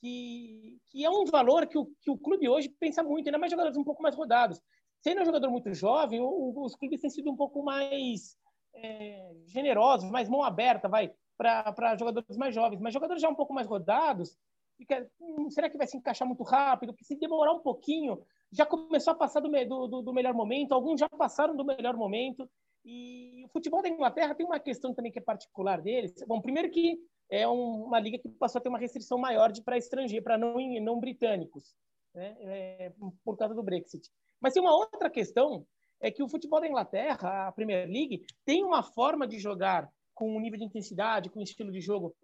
que, 0.00 0.78
que 0.90 1.04
é 1.04 1.10
um 1.10 1.24
valor 1.24 1.66
que 1.66 1.78
o, 1.78 1.86
que 2.00 2.10
o 2.10 2.18
clube 2.18 2.48
hoje 2.48 2.68
pensa 2.68 3.02
muito, 3.02 3.26
ainda 3.26 3.38
mais 3.38 3.50
jogadores 3.50 3.76
um 3.76 3.84
pouco 3.84 4.02
mais 4.02 4.14
rodados. 4.14 4.60
Sendo 5.00 5.22
um 5.22 5.24
jogador 5.24 5.50
muito 5.50 5.72
jovem, 5.72 6.20
o, 6.20 6.64
os 6.64 6.74
clubes 6.74 7.00
têm 7.00 7.10
sido 7.10 7.30
um 7.30 7.36
pouco 7.36 7.62
mais 7.62 8.36
é, 8.74 9.32
generosos, 9.46 10.10
mais 10.10 10.28
mão 10.28 10.42
aberta, 10.42 10.88
vai 10.88 11.12
para 11.36 11.96
jogadores 11.96 12.36
mais 12.36 12.54
jovens, 12.54 12.80
mas 12.80 12.94
jogadores 12.94 13.22
já 13.22 13.28
um 13.28 13.34
pouco 13.34 13.52
mais 13.52 13.66
rodados, 13.66 14.38
fica, 14.76 15.06
hum, 15.20 15.50
será 15.50 15.68
que 15.68 15.76
vai 15.76 15.86
se 15.86 15.96
encaixar 15.96 16.26
muito 16.26 16.42
rápido? 16.42 16.92
Porque 16.92 17.04
se 17.04 17.14
demorar 17.16 17.52
um 17.52 17.60
pouquinho, 17.60 18.22
já 18.50 18.64
começou 18.64 19.12
a 19.12 19.16
passar 19.16 19.40
do, 19.40 19.48
do, 19.48 20.02
do 20.02 20.12
melhor 20.12 20.34
momento, 20.34 20.72
alguns 20.72 21.00
já 21.00 21.08
passaram 21.08 21.54
do 21.54 21.64
melhor 21.64 21.96
momento, 21.96 22.48
E 22.84 23.44
o 23.44 23.48
futebol 23.48 23.82
da 23.82 23.88
Inglaterra 23.88 24.34
tem 24.34 24.46
uma 24.46 24.60
questão 24.60 24.94
também 24.94 25.10
que 25.10 25.18
é 25.18 25.22
particular 25.22 25.82
deles. 25.82 26.14
Bom, 26.26 26.40
primeiro 26.40 26.70
que 26.70 26.96
é 27.30 27.46
uma 27.46 27.98
liga 27.98 28.18
que 28.18 28.28
passou 28.28 28.58
a 28.58 28.62
ter 28.62 28.68
uma 28.68 28.78
restrição 28.78 29.18
maior 29.18 29.50
de 29.50 29.62
para 29.62 29.78
estrangeiros, 29.78 30.24
para 30.24 30.38
não, 30.38 30.56
não 30.80 31.00
britânicos, 31.00 31.74
né? 32.14 32.36
É, 32.40 32.92
por 33.24 33.36
causa 33.36 33.54
do 33.54 33.62
Brexit. 33.62 34.08
Mas 34.40 34.52
tem 34.52 34.62
uma 34.62 34.76
outra 34.76 35.10
questão, 35.10 35.66
é 36.00 36.10
que 36.10 36.22
o 36.22 36.28
futebol 36.28 36.60
da 36.60 36.68
Inglaterra, 36.68 37.48
a 37.48 37.52
Premier 37.52 37.86
League, 37.86 38.24
tem 38.44 38.64
uma 38.64 38.82
forma 38.82 39.26
de 39.26 39.38
jogar 39.38 39.88
com 40.14 40.34
um 40.34 40.40
nível 40.40 40.58
de 40.58 40.64
intensidade, 40.64 41.30
com 41.30 41.40
um 41.40 41.42
estilo 41.42 41.70
de 41.70 41.80
jogo 41.80 42.14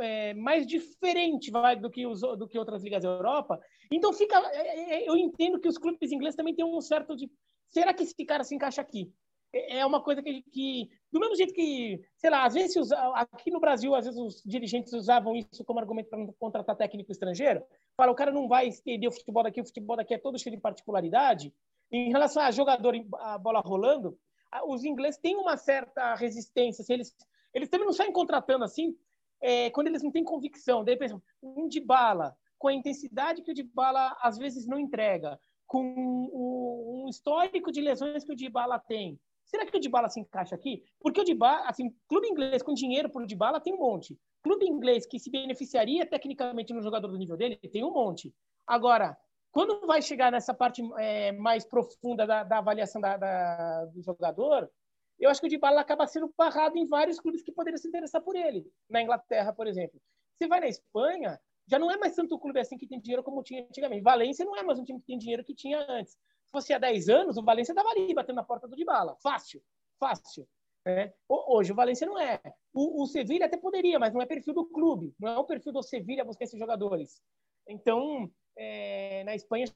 é, 0.00 0.34
mais 0.34 0.66
diferente 0.66 1.50
vai, 1.50 1.76
do, 1.76 1.90
que 1.90 2.06
os, 2.06 2.20
do 2.20 2.48
que 2.48 2.58
outras 2.58 2.82
ligas 2.82 3.02
da 3.02 3.08
Europa. 3.08 3.60
Então 3.92 4.12
fica, 4.12 4.38
é, 4.52 5.04
é, 5.04 5.08
eu 5.08 5.16
entendo 5.16 5.60
que 5.60 5.68
os 5.68 5.78
clubes 5.78 6.10
ingleses 6.10 6.36
também 6.36 6.54
têm 6.54 6.64
um 6.64 6.80
certo 6.80 7.14
de 7.14 7.30
será 7.68 7.92
que 7.92 8.02
esse 8.02 8.24
cara 8.24 8.44
se 8.44 8.54
encaixa 8.54 8.80
aqui? 8.80 9.12
É, 9.52 9.78
é 9.78 9.86
uma 9.86 10.02
coisa 10.02 10.22
que, 10.22 10.42
que, 10.42 10.90
do 11.12 11.20
mesmo 11.20 11.36
jeito 11.36 11.54
que, 11.54 12.00
sei 12.16 12.30
lá, 12.30 12.44
às 12.44 12.54
vezes 12.54 12.76
usa, 12.76 12.96
aqui 13.14 13.50
no 13.50 13.60
Brasil, 13.60 13.94
às 13.94 14.04
vezes 14.04 14.20
os 14.20 14.42
dirigentes 14.44 14.92
usavam 14.92 15.34
isso 15.34 15.64
como 15.64 15.80
argumento 15.80 16.08
para 16.08 16.18
não 16.18 16.32
contratar 16.38 16.76
técnico 16.76 17.12
estrangeiro. 17.12 17.62
Fala, 17.96 18.12
o 18.12 18.14
cara 18.14 18.30
não 18.30 18.48
vai 18.48 18.68
entender 18.68 19.08
o 19.08 19.12
futebol 19.12 19.42
daqui, 19.42 19.60
o 19.60 19.66
futebol 19.66 19.96
daqui 19.96 20.14
é 20.14 20.18
todo 20.18 20.38
cheio 20.38 20.54
de 20.54 20.62
particularidade. 20.62 21.52
Em 21.90 22.10
relação 22.10 22.42
a 22.42 22.50
jogador, 22.50 22.94
a 23.14 23.38
bola 23.38 23.60
rolando, 23.60 24.18
os 24.66 24.84
ingleses 24.84 25.20
têm 25.20 25.36
uma 25.36 25.56
certa 25.56 26.14
resistência. 26.14 26.82
Assim, 26.82 26.92
eles, 26.94 27.16
eles 27.54 27.68
também 27.68 27.86
não 27.86 27.92
saem 27.92 28.12
contratando 28.12 28.64
assim, 28.64 28.94
é, 29.40 29.70
quando 29.70 29.88
eles 29.88 30.02
não 30.02 30.10
têm 30.10 30.24
convicção. 30.24 30.84
Daí 30.84 30.98
um 31.42 31.68
de 31.68 31.80
bala, 31.80 32.36
com 32.58 32.68
a 32.68 32.74
intensidade 32.74 33.42
que 33.42 33.52
o 33.52 33.54
de 33.54 33.62
bala 33.62 34.16
às 34.20 34.36
vezes 34.36 34.66
não 34.66 34.78
entrega, 34.78 35.40
com 35.66 36.28
o, 36.32 37.04
um 37.04 37.08
histórico 37.08 37.70
de 37.70 37.80
lesões 37.80 38.24
que 38.24 38.32
o 38.32 38.36
de 38.36 38.48
bala 38.48 38.78
tem. 38.78 39.18
Será 39.48 39.64
que 39.64 39.76
o 39.76 39.80
de 39.80 39.88
bala 39.88 40.08
se 40.08 40.20
encaixa 40.20 40.54
aqui? 40.54 40.84
Porque 41.00 41.22
o 41.22 41.24
de 41.24 41.34
bala, 41.34 41.66
assim, 41.66 41.90
clube 42.06 42.28
inglês 42.28 42.62
com 42.62 42.74
dinheiro 42.74 43.08
por 43.08 43.26
de 43.26 43.34
bala 43.34 43.60
tem 43.60 43.74
um 43.74 43.78
monte. 43.78 44.18
Clube 44.42 44.66
inglês 44.66 45.06
que 45.06 45.18
se 45.18 45.30
beneficiaria 45.30 46.06
tecnicamente 46.06 46.72
no 46.72 46.82
jogador 46.82 47.08
do 47.08 47.16
nível 47.16 47.36
dele 47.36 47.56
tem 47.56 47.82
um 47.82 47.90
monte. 47.90 48.32
Agora, 48.66 49.16
quando 49.50 49.86
vai 49.86 50.02
chegar 50.02 50.30
nessa 50.30 50.52
parte 50.52 50.82
é, 50.98 51.32
mais 51.32 51.64
profunda 51.64 52.26
da, 52.26 52.44
da 52.44 52.58
avaliação 52.58 53.00
da, 53.00 53.16
da, 53.16 53.86
do 53.86 54.02
jogador, 54.02 54.70
eu 55.18 55.30
acho 55.30 55.40
que 55.40 55.46
o 55.46 55.50
Dybala 55.50 55.80
acaba 55.80 56.06
sendo 56.06 56.32
barrado 56.36 56.76
em 56.76 56.86
vários 56.86 57.18
clubes 57.18 57.42
que 57.42 57.50
poderiam 57.50 57.78
se 57.78 57.88
interessar 57.88 58.20
por 58.20 58.36
ele. 58.36 58.66
Na 58.88 59.02
Inglaterra, 59.02 59.52
por 59.52 59.66
exemplo. 59.66 60.00
Você 60.36 60.46
vai 60.46 60.60
na 60.60 60.68
Espanha, 60.68 61.40
já 61.66 61.78
não 61.78 61.90
é 61.90 61.96
mais 61.96 62.14
tanto 62.14 62.38
clube 62.38 62.60
assim 62.60 62.76
que 62.76 62.86
tem 62.86 63.00
dinheiro 63.00 63.22
como 63.22 63.42
tinha 63.42 63.62
antigamente. 63.62 64.02
Valência 64.02 64.44
não 64.44 64.56
é 64.56 64.62
mais 64.62 64.78
um 64.78 64.84
time 64.84 65.00
que 65.00 65.06
tem 65.06 65.18
dinheiro 65.18 65.42
que 65.42 65.54
tinha 65.54 65.84
antes. 65.88 66.16
Se 66.48 66.52
fosse 66.52 66.72
há 66.72 66.78
10 66.78 67.10
anos, 67.10 67.36
o 67.36 67.42
Valência 67.42 67.72
estava 67.72 67.90
ali, 67.90 68.14
batendo 68.14 68.36
na 68.36 68.42
porta 68.42 68.66
do 68.66 68.74
Dybala. 68.74 69.16
Fácil, 69.22 69.62
fácil. 70.00 70.48
É. 70.86 71.12
Hoje 71.28 71.72
o 71.72 71.74
Valência 71.74 72.06
não 72.06 72.18
é. 72.18 72.40
O, 72.72 73.02
o 73.02 73.06
Sevilha 73.06 73.44
até 73.44 73.58
poderia, 73.58 73.98
mas 73.98 74.14
não 74.14 74.22
é 74.22 74.26
perfil 74.26 74.54
do 74.54 74.64
clube. 74.64 75.14
Não 75.20 75.28
é 75.28 75.38
o 75.38 75.44
perfil 75.44 75.72
do 75.72 75.82
Sevilha 75.82 76.24
buscar 76.24 76.44
esses 76.44 76.58
jogadores. 76.58 77.20
Então, 77.68 78.30
é, 78.56 79.22
na 79.24 79.34
Espanha, 79.34 79.66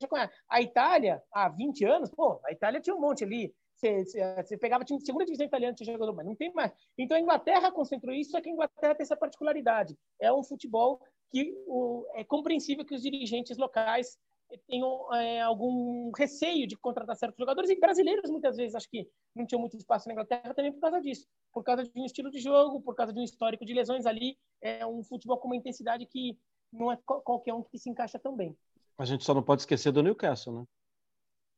a 0.49 0.63
Itália, 0.63 1.23
há 1.31 1.51
20 1.51 1.85
anos, 1.85 2.11
pô, 2.11 2.41
a 2.47 2.53
Itália 2.53 2.81
tinha 2.81 2.97
um 2.97 3.01
monte 3.01 3.23
ali. 3.23 3.55
Você, 3.77 4.57
pegava 4.57 4.85
de 4.85 4.99
segunda 5.05 5.27
divisão 5.27 5.45
italiana, 5.45 5.75
tinha 5.75 5.93
jogador, 5.93 6.15
mas 6.15 6.25
não 6.25 6.37
tem 6.37 6.53
mais. 6.55 6.73
Então 6.97 7.17
a 7.17 7.21
Inglaterra 7.21 7.71
concentrou 7.71 8.15
isso, 8.15 8.31
só 8.31 8.41
que 8.41 8.49
a 8.49 8.53
Inglaterra 8.53 8.95
tem 8.95 9.03
essa 9.03 9.17
particularidade. 9.17 9.99
É 10.19 10.33
um 10.33 10.43
futebol 10.43 11.01
que 11.31 11.53
o, 11.67 12.07
é 12.15 12.25
compreensível 12.25 12.85
que 12.85 12.95
os 12.95 13.03
dirigentes 13.03 13.59
locais 13.59 14.19
tenham 14.67 15.13
é, 15.15 15.41
algum 15.41 16.11
receio 16.17 16.67
de 16.67 16.77
contratar 16.77 17.17
certos 17.17 17.39
jogadores 17.39 17.71
e 17.71 17.79
brasileiros 17.79 18.31
muitas 18.31 18.57
vezes 18.57 18.75
acho 18.75 18.89
que 18.89 19.09
não 19.35 19.47
tinham 19.47 19.61
muito 19.61 19.77
espaço 19.77 20.09
na 20.09 20.13
Inglaterra 20.13 20.55
também 20.55 20.73
por 20.73 20.81
causa 20.81 21.01
disso, 21.01 21.27
por 21.53 21.63
causa 21.63 21.85
de 21.85 21.91
um 21.97 22.05
estilo 22.05 22.31
de 22.31 22.39
jogo, 22.39 22.81
por 22.81 22.95
causa 22.95 23.13
de 23.13 23.21
um 23.21 23.25
histórico 23.25 23.65
de 23.65 23.75
lesões 23.75 24.07
ali, 24.07 24.37
é 24.61 24.87
um 24.87 25.03
futebol 25.03 25.39
com 25.39 25.49
uma 25.49 25.57
intensidade 25.57 26.07
que 26.07 26.39
não 26.73 26.91
é 26.91 26.99
qualquer 27.05 27.53
um 27.55 27.63
que 27.63 27.79
se 27.79 27.91
encaixa 27.91 28.19
tão 28.19 28.35
bem. 28.35 28.57
A 28.99 29.05
gente 29.05 29.25
só 29.25 29.35
não 29.35 29.43
pode 29.43 29.63
esquecer 29.63 29.93
do 29.93 30.03
Newcastle, 30.03 30.61
né? 30.61 30.65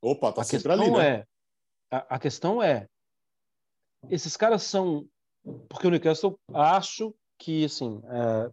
Opa, 0.03 0.33
tá 0.33 0.43
a 0.43 0.45
sempre 0.45 0.73
ali, 0.73 0.91
né? 0.91 1.09
É, 1.09 1.27
a, 1.91 2.17
a 2.17 2.19
questão 2.19 2.63
é, 2.63 2.89
esses 4.11 4.37
caras 4.37 4.63
são, 4.63 5.09
porque 5.69 5.87
o 5.87 5.91
Newcastle 5.91 6.39
acho 6.53 7.15
que 7.39 7.65
assim, 7.65 8.01
é, 8.07 8.51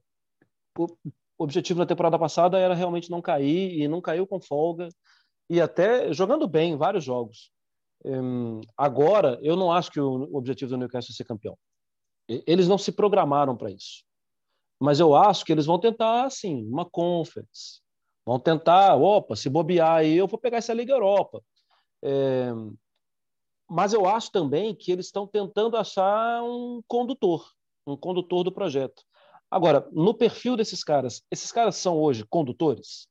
o, 1.42 1.44
objetivo 1.44 1.80
da 1.80 1.86
temporada 1.86 2.18
passada 2.18 2.60
era 2.60 2.74
realmente 2.74 3.10
não 3.10 3.22
cair 3.22 3.80
e 3.80 3.88
não 3.88 4.02
caiu 4.02 4.28
com 4.28 4.40
folga 4.40 4.90
e 5.50 5.60
até 5.60 6.14
jogando 6.14 6.48
bem 6.48 6.78
vários 6.78 7.04
jogos. 7.04 7.52
Um, 8.06 8.62
agora, 8.78 9.40
eu 9.42 9.56
não 9.56 9.72
acho 9.72 9.92
que 9.92 10.00
o, 10.00 10.36
objetivo 10.36 10.72
do 10.72 10.78
Newcastle 10.78 11.14
é 11.14 11.16
ser 11.16 11.26
campeão. 11.26 11.58
Eles 12.28 12.68
não 12.68 12.78
se 12.78 12.92
programaram 12.92 13.58
para 13.58 13.72
isso. 13.72 14.04
Mas 14.80 15.00
eu 15.00 15.14
acho 15.14 15.46
que 15.46 15.52
eles 15.52 15.66
vão 15.66 15.80
tentar, 15.80 16.24
assim, 16.24 16.66
uma 16.68 16.86
conference. 16.90 17.82
Vão 18.26 18.40
tentar, 18.40 18.96
opa, 18.96 19.36
se 19.36 19.50
bobear 19.50 19.98
aí, 19.98 20.18
eu 20.18 20.28
vou 20.28 20.40
pegar 20.40 20.58
essa 20.58 20.74
Liga 20.74 20.94
Europa. 20.94 21.44
É, 22.04 22.52
mas 23.70 23.94
eu 23.94 24.06
acho 24.06 24.32
também 24.32 24.74
que 24.76 24.92
eles 24.92 25.06
estão 25.08 25.28
tentando 25.28 25.78
achar 25.78 26.44
um 26.44 26.82
condutor, 26.88 27.46
um 27.86 27.96
condutor 27.96 28.44
do 28.44 28.52
projeto. 28.52 29.04
Agora, 29.52 29.86
no 29.92 30.14
perfil 30.14 30.56
desses 30.56 30.82
caras, 30.82 31.22
esses 31.30 31.52
caras 31.52 31.76
são 31.76 32.00
hoje 32.00 32.26
condutores? 32.26 33.10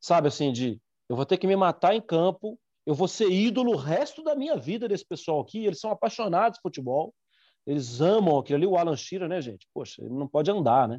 Sabe 0.00 0.28
assim, 0.28 0.50
de 0.50 0.80
eu 1.06 1.14
vou 1.14 1.26
ter 1.26 1.36
que 1.36 1.46
me 1.46 1.54
matar 1.54 1.94
em 1.94 2.00
campo, 2.00 2.58
eu 2.86 2.94
vou 2.94 3.06
ser 3.06 3.30
ídolo 3.30 3.72
o 3.74 3.76
resto 3.76 4.22
da 4.24 4.34
minha 4.34 4.56
vida 4.56 4.88
desse 4.88 5.04
pessoal 5.04 5.40
aqui, 5.40 5.66
eles 5.66 5.78
são 5.78 5.90
apaixonados 5.90 6.58
por 6.58 6.70
futebol, 6.70 7.14
eles 7.66 8.00
amam 8.00 8.38
aquilo 8.38 8.56
ali, 8.56 8.66
o 8.66 8.76
Alan 8.76 8.96
Shearer, 8.96 9.28
né, 9.28 9.40
gente? 9.42 9.68
Poxa, 9.74 10.02
ele 10.02 10.14
não 10.14 10.26
pode 10.26 10.50
andar, 10.50 10.88
né? 10.88 10.98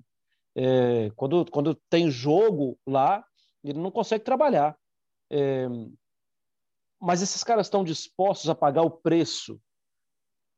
É, 0.56 1.10
quando, 1.16 1.50
quando 1.50 1.76
tem 1.89 2.12
jogo 2.12 2.78
lá, 2.86 3.26
ele 3.64 3.80
não 3.80 3.89
consegue 3.89 4.24
trabalhar. 4.24 4.78
É, 5.32 5.68
mas 7.02 7.22
esses 7.22 7.44
caras 7.44 7.66
estão 7.66 7.84
dispostos 7.84 8.50
a 8.50 8.56
pagar 8.56 8.84
o 8.84 8.91
preço 8.91 9.60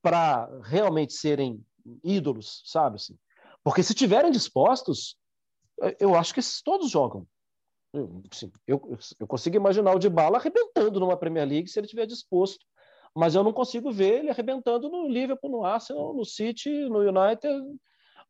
para 0.01 0.47
realmente 0.63 1.13
serem 1.13 1.65
ídolos, 2.03 2.61
sabe? 2.65 2.97
Assim? 2.97 3.17
Porque 3.65 3.81
se 3.81 3.95
tiverem 3.95 4.29
dispostos, 4.29 5.17
eu 5.99 6.13
acho 6.13 6.35
que 6.35 6.41
todos 6.63 6.91
jogam. 6.91 7.27
Eu, 7.91 8.21
assim, 8.31 8.51
eu, 8.67 8.79
eu 9.19 9.25
consigo 9.25 9.55
imaginar 9.55 9.95
o 9.95 9.99
de 9.99 10.07
bala 10.07 10.37
arrebentando 10.37 10.99
numa 10.99 11.17
Premier 11.17 11.47
League 11.47 11.67
se 11.67 11.79
ele 11.79 11.87
estiver 11.87 12.05
disposto, 12.05 12.63
mas 13.15 13.33
eu 13.33 13.43
não 13.43 13.51
consigo 13.51 13.91
ver 13.91 14.19
ele 14.19 14.29
arrebentando 14.29 14.87
no 14.87 15.07
Liverpool, 15.07 15.49
no 15.49 15.65
Arsenal, 15.65 16.13
no 16.13 16.23
City, 16.23 16.69
no 16.89 16.99
United, 16.99 17.79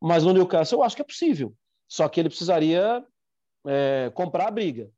mas 0.01 0.23
no 0.23 0.31
Newcastle 0.31 0.79
eu 0.79 0.83
acho 0.83 0.95
que 0.95 1.01
é 1.01 1.05
possível. 1.05 1.53
Só 1.85 2.07
que 2.07 2.21
ele 2.21 2.29
precisaria 2.29 3.05
é, 3.67 4.09
comprar 4.15 4.47
a 4.47 4.51
briga. 4.51 4.89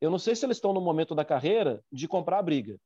Eu 0.00 0.10
não 0.10 0.18
sei 0.18 0.34
se 0.34 0.44
eles 0.44 0.56
estão 0.56 0.72
no 0.72 0.80
momento 0.80 1.14
da 1.14 1.24
carreira 1.24 1.80
de 1.92 2.08
comprar 2.08 2.40
a 2.40 2.42
briga. 2.42 2.76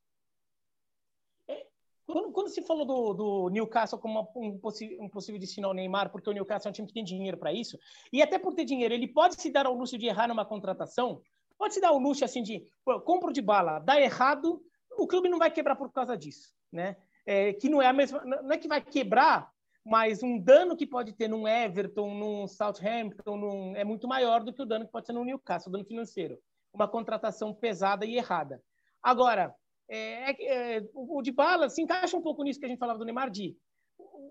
Quando, 2.11 2.33
quando, 2.33 2.49
se 2.49 2.63
falou 2.63 2.85
do, 2.85 3.15
do 3.15 3.49
Newcastle 3.51 3.99
como 3.99 4.29
um, 4.37 4.59
um, 5.01 5.09
possível 5.09 5.39
destino 5.39 5.69
ao 5.69 5.75
Neymar, 5.75 6.11
porque 6.11 6.29
o 6.29 6.33
Newcastle 6.33 6.69
é 6.69 6.71
um 6.71 6.73
time 6.73 6.89
que 6.89 6.95
tem 6.95 7.05
dinheiro 7.05 7.37
para 7.37 7.53
isso, 7.53 7.79
e 8.13 8.23
até 8.23 8.39
por 8.39 8.55
ter 8.55 8.65
dinheiro, 8.65 8.95
ele 8.95 9.09
pode 9.09 9.41
se 9.41 9.51
dar 9.51 9.67
ao 9.67 9.75
luxo 9.75 9.99
de 9.99 10.07
errar 10.07 10.29
numa 10.29 10.45
contratação, 10.45 11.21
pode 11.59 11.75
se 11.75 11.81
dar 11.81 11.89
ao 11.89 11.99
luxo 11.99 12.25
assim 12.25 12.43
de 12.43 12.67
pô, 12.85 13.01
compro 13.01 13.33
de 13.33 13.43
bala, 13.43 13.79
dá 13.79 14.01
errado, 14.01 14.63
o 14.99 15.07
clube 15.07 15.29
não 15.29 15.39
vai 15.39 15.51
quebrar 15.51 15.77
por 15.77 15.93
causa 15.93 16.17
disso, 16.17 16.53
né? 16.73 16.97
É, 17.27 17.53
que 17.53 17.69
não 17.69 17.81
é 17.81 17.87
a 17.87 17.93
mesma, 17.93 18.25
não 18.25 18.53
é 18.53 18.59
que 18.59 18.67
vai 18.67 18.81
quebrar, 18.81 19.51
mas 19.85 20.23
um 20.23 20.39
dano 20.39 20.77
que 20.77 20.87
pode 20.87 21.13
ter 21.13 21.29
num 21.29 21.47
Everton, 21.47 22.15
num 22.15 22.47
Southampton, 22.47 23.37
num, 23.37 23.77
é 23.77 23.85
muito 23.85 24.09
maior 24.09 24.43
do 24.43 24.53
que 24.53 24.63
o 24.63 24.67
dano 24.67 24.87
que 24.87 24.93
pode 24.93 25.07
ter 25.07 25.13
no 25.13 25.25
Newcastle, 25.25 25.69
o 25.69 25.73
dano 25.73 25.85
financeiro 25.85 26.39
uma 26.73 26.89
contratação 26.89 27.53
pesada 27.53 28.07
e 28.07 28.17
errada. 28.17 28.63
Agora, 29.03 29.55
é, 29.91 30.31
é, 30.31 30.77
é 30.79 30.89
o 30.95 31.21
de 31.21 31.33
bala 31.33 31.69
se 31.69 31.83
encaixa 31.83 32.17
um 32.17 32.23
pouco 32.23 32.43
nisso 32.43 32.61
que 32.61 32.67
a 32.67 32.69
gente 32.69 32.79
falava 32.79 32.99
do 32.99 33.05
Neymar 33.05 33.31
de 33.31 33.57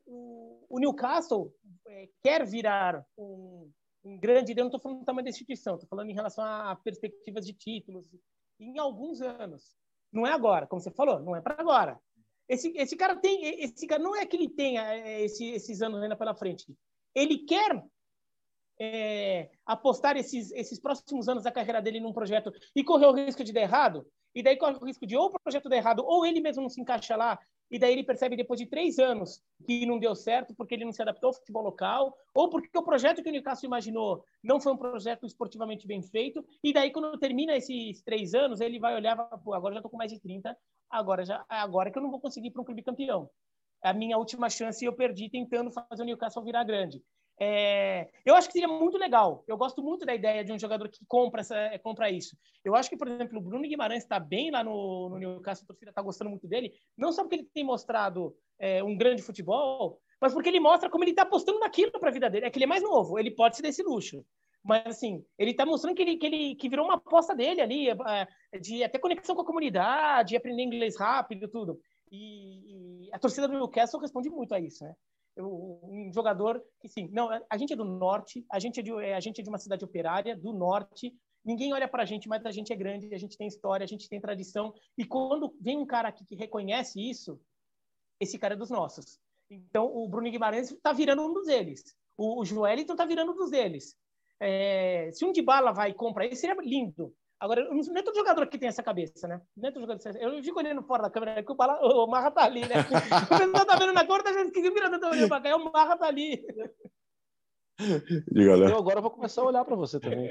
o, 0.06 0.66
o 0.70 0.80
Newcastle 0.80 1.54
é, 1.88 2.10
quer 2.24 2.46
virar 2.46 3.06
um, 3.18 3.72
um 4.04 4.18
grande, 4.18 4.54
eu 4.54 4.58
não 4.58 4.68
estou 4.68 4.80
falando 4.80 5.00
do 5.00 5.06
tamanho 5.06 5.26
da 5.26 5.30
instituição, 5.30 5.76
estou 5.76 5.90
falando 5.90 6.10
em 6.10 6.16
relação 6.16 6.44
a 6.44 6.76
perspectivas 6.76 7.46
de 7.46 7.54
títulos 7.54 8.08
em 8.60 8.78
alguns 8.80 9.22
anos. 9.22 9.78
Não 10.12 10.26
é 10.26 10.32
agora, 10.32 10.66
como 10.66 10.82
você 10.82 10.92
falou, 10.92 11.20
não 11.20 11.36
é 11.36 11.42
para 11.42 11.56
agora. 11.60 12.00
Esse, 12.48 12.76
esse 12.76 12.96
cara 12.96 13.16
tem, 13.16 13.62
esse 13.64 13.86
cara 13.86 14.02
não 14.02 14.16
é 14.16 14.26
que 14.26 14.36
ele 14.36 14.50
tenha 14.50 14.94
é, 14.94 15.22
esse, 15.22 15.46
esses 15.52 15.82
anos 15.82 16.02
ainda 16.02 16.16
pela 16.16 16.36
frente. 16.36 16.76
Ele 17.14 17.46
quer 17.46 17.84
é, 18.80 19.52
apostar 19.66 20.18
esses, 20.18 20.52
esses 20.52 20.80
próximos 20.80 21.28
anos 21.30 21.44
da 21.44 21.52
carreira 21.52 21.82
dele 21.82 22.00
num 22.00 22.14
projeto 22.14 22.52
e 22.76 22.84
correr 22.84 23.06
o 23.06 23.14
risco 23.14 23.44
de 23.44 23.54
dar 23.54 23.62
errado, 23.62 24.08
e 24.34 24.44
daí 24.44 24.58
corre 24.58 24.76
o 24.76 24.86
risco 24.86 25.06
de 25.06 25.16
ou 25.16 25.28
o 25.28 25.40
projeto 25.40 25.70
dar 25.70 25.78
errado, 25.78 26.04
ou 26.06 26.26
ele 26.26 26.40
mesmo 26.40 26.62
não 26.62 26.70
se 26.70 26.82
encaixa 26.82 27.16
lá, 27.16 27.40
e 27.70 27.78
daí 27.78 27.94
ele 27.94 28.04
percebe 28.04 28.36
depois 28.36 28.60
de 28.60 28.66
três 28.66 28.98
anos 28.98 29.42
que 29.66 29.86
não 29.86 30.00
deu 30.00 30.16
certo 30.16 30.56
porque 30.56 30.74
ele 30.74 30.86
não 30.86 30.92
se 30.92 31.02
adaptou 31.02 31.30
ao 31.30 31.34
futebol 31.34 31.64
local, 31.64 32.18
ou 32.34 32.50
porque 32.50 32.76
o 32.78 32.84
projeto 32.84 33.22
que 33.22 33.30
o 33.30 33.32
Newcastle 33.32 33.68
imaginou 33.68 34.24
não 34.44 34.60
foi 34.60 34.74
um 34.74 34.78
projeto 34.78 35.26
esportivamente 35.26 35.86
bem 35.86 36.02
feito, 36.02 36.44
e 36.64 36.74
daí 36.74 36.92
quando 36.92 37.18
termina 37.18 37.56
esses 37.56 38.02
três 38.02 38.34
anos, 38.34 38.62
ele 38.62 38.80
vai 38.80 38.96
olhar 38.96 39.16
e 39.18 39.54
agora 39.54 39.74
já 39.74 39.80
estou 39.80 39.92
com 39.92 39.98
mais 39.98 40.12
de 40.12 40.20
30, 40.20 40.58
agora, 40.90 41.24
já, 41.24 41.46
agora 41.48 41.92
que 41.92 41.98
eu 41.98 42.04
não 42.04 42.12
vou 42.12 42.20
conseguir 42.20 42.48
ir 42.48 42.52
para 42.52 42.62
um 42.62 42.66
clube 42.66 42.84
campeão. 42.84 43.30
a 43.84 43.94
minha 43.94 44.18
última 44.18 44.50
chance 44.50 44.84
eu 44.84 44.94
perdi 44.94 45.30
tentando 45.30 45.72
fazer 45.72 46.02
o 46.02 46.06
Newcastle 46.06 46.44
virar 46.44 46.64
grande. 46.64 47.04
É, 47.42 48.10
eu 48.26 48.36
acho 48.36 48.48
que 48.48 48.54
seria 48.54 48.68
muito 48.68 48.98
legal. 48.98 49.46
Eu 49.48 49.58
gosto 49.58 49.82
muito 49.82 50.06
da 50.06 50.14
ideia 50.14 50.44
de 50.44 50.52
um 50.52 50.60
jogador 50.60 50.90
que 50.90 51.00
compra, 51.08 51.40
essa, 51.40 51.56
é, 51.56 51.78
compra 51.78 52.10
isso. 52.10 52.36
Eu 52.66 52.76
acho 52.76 52.90
que, 52.90 52.98
por 52.98 53.08
exemplo, 53.08 53.40
o 53.40 53.42
Bruno 53.42 53.68
Guimarães 53.68 54.04
está 54.04 54.20
bem 54.20 54.52
lá 54.52 54.62
no, 54.62 55.10
no 55.10 55.18
Newcastle, 55.18 55.64
a 55.64 55.68
torcida 55.68 55.92
está 55.92 56.02
gostando 56.02 56.30
muito 56.30 56.48
dele, 56.48 56.74
não 56.98 57.14
só 57.14 57.24
porque 57.24 57.36
ele 57.36 57.50
tem 57.54 57.64
mostrado 57.64 58.36
é, 58.60 58.84
um 58.84 58.98
grande 58.98 59.22
futebol, 59.22 60.02
mas 60.22 60.34
porque 60.34 60.50
ele 60.50 60.60
mostra 60.60 60.90
como 60.90 61.06
ele 61.06 61.12
está 61.12 61.22
apostando 61.22 61.60
naquilo 61.60 61.92
para 61.94 62.10
a 62.10 62.14
vida 62.14 62.30
dele. 62.30 62.46
É 62.46 62.50
que 62.50 62.58
ele 62.58 62.66
é 62.66 62.68
mais 62.68 62.84
novo, 62.84 63.18
ele 63.18 63.32
pode 63.32 63.56
se 63.56 63.62
dar 63.62 63.70
esse 63.70 63.84
luxo. 63.84 64.26
Mas, 64.62 64.86
assim, 64.88 65.24
ele 65.38 65.52
está 65.52 65.66
mostrando 65.66 65.96
que 65.96 66.02
ele, 66.02 66.18
que 66.18 66.26
ele 66.26 66.56
que 66.56 66.68
virou 66.68 66.84
uma 66.86 66.96
aposta 66.96 67.34
dele 67.34 67.62
ali, 67.62 67.90
é, 67.90 68.28
de 68.60 68.84
até 68.84 69.00
conexão 69.00 69.34
com 69.34 69.44
a 69.44 69.46
comunidade, 69.46 70.36
aprender 70.36 70.64
inglês 70.64 71.00
rápido, 71.00 71.48
tudo. 71.48 71.80
E, 72.12 73.06
e 73.06 73.14
a 73.14 73.20
torcida 73.20 73.48
do 73.48 73.54
Newcastle 73.54 74.02
responde 74.02 74.30
muito 74.30 74.54
a 74.54 74.60
isso, 74.60 74.84
né? 74.84 74.94
Um 75.38 76.12
jogador 76.14 76.64
que 76.80 76.88
sim, 76.88 77.10
não, 77.12 77.30
a 77.50 77.58
gente 77.58 77.74
é 77.74 77.76
do 77.76 77.86
norte, 77.86 78.46
a 78.52 78.60
gente 78.60 78.80
é 78.80 78.84
de, 78.84 78.92
a 78.92 79.20
gente 79.20 79.40
é 79.40 79.44
de 79.44 79.50
uma 79.50 79.58
cidade 79.58 79.84
operária 79.86 80.36
do 80.36 80.54
norte. 80.54 81.14
Ninguém 81.46 81.74
olha 81.74 81.88
para 81.88 82.04
a 82.04 82.06
gente, 82.06 82.28
mas 82.28 82.46
a 82.46 82.52
gente 82.52 82.74
é 82.74 82.76
grande, 82.76 83.14
a 83.14 83.18
gente 83.18 83.38
tem 83.38 83.48
história, 83.48 83.84
a 83.84 83.88
gente 83.88 84.10
tem 84.10 84.20
tradição. 84.20 84.74
E 84.98 85.06
quando 85.06 85.56
vem 85.62 85.78
um 85.78 85.86
cara 85.86 86.10
aqui 86.10 86.26
que 86.26 86.36
reconhece 86.36 87.00
isso, 87.00 87.40
esse 88.20 88.38
cara 88.38 88.54
é 88.54 88.58
dos 88.58 88.70
nossos. 88.70 89.20
Então 89.50 89.86
o 89.96 90.08
Bruno 90.08 90.30
Guimarães 90.30 90.72
está 90.72 90.94
virando 90.94 91.24
um 91.24 91.34
dos 91.34 91.48
eles. 91.48 91.96
O, 92.18 92.44
Joelito 92.44 92.92
está 92.92 93.06
virando 93.06 93.32
um 93.32 93.36
dos 93.36 93.54
eles. 93.54 93.96
É, 94.40 95.10
se 95.14 95.26
um 95.26 95.32
de 95.32 95.42
bala 95.42 95.72
vai 95.72 95.92
e 95.92 95.94
compra 95.94 96.26
isso, 96.26 96.42
seria 96.42 96.56
lindo. 96.62 97.16
Agora, 97.40 97.64
não 97.70 97.98
é 97.98 98.04
todo 98.04 98.16
jogador 98.16 98.46
que 98.48 98.58
tem 98.58 98.68
essa 98.68 98.84
cabeça, 98.84 99.26
né? 99.26 99.42
É 99.64 99.72
todo 99.72 99.82
jogador 99.82 100.02
Eu 100.20 100.44
fico 100.44 100.60
olhando 100.60 100.84
fora 100.84 101.04
da 101.04 101.10
câmera, 101.10 101.42
que 101.42 101.52
o, 101.52 101.56
bala, 101.56 101.80
o 101.82 102.06
Marra 102.06 102.32
tá 102.32 102.44
ali, 102.44 102.62
né? 102.68 102.76
O 102.82 103.38
pessoal 103.38 103.66
tá 103.66 103.78
vendo 103.78 103.94
na 103.94 104.06
cor, 104.06 104.22
tá 104.22 104.32
vendo 104.32 104.52
que 104.52 104.62
virando, 104.62 105.00
tá 105.00 105.10
olhando 105.10 105.30
pra 105.30 105.40
cá, 105.40 105.56
o 105.56 105.72
Marra 105.72 105.98
tá 105.98 106.08
ali. 106.08 106.46
Diga, 107.80 108.58
né? 108.58 108.72
Eu 108.72 108.78
agora 108.78 109.00
vou 109.00 109.10
começar 109.10 109.42
a 109.42 109.46
olhar 109.46 109.64
para 109.64 109.76
você 109.78 110.02
também. 110.02 110.30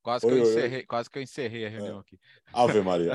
Quase, 0.00 0.24
oi, 0.24 0.32
que 0.32 0.38
eu 0.38 0.44
oi, 0.44 0.50
encerrei, 0.50 0.78
oi. 0.78 0.86
quase 0.86 1.10
que 1.10 1.18
eu 1.18 1.22
encerrei 1.22 1.66
a 1.66 1.68
reunião 1.68 1.96
é. 1.96 2.00
aqui. 2.00 2.20
Ave 2.52 2.80
Maria. 2.82 3.14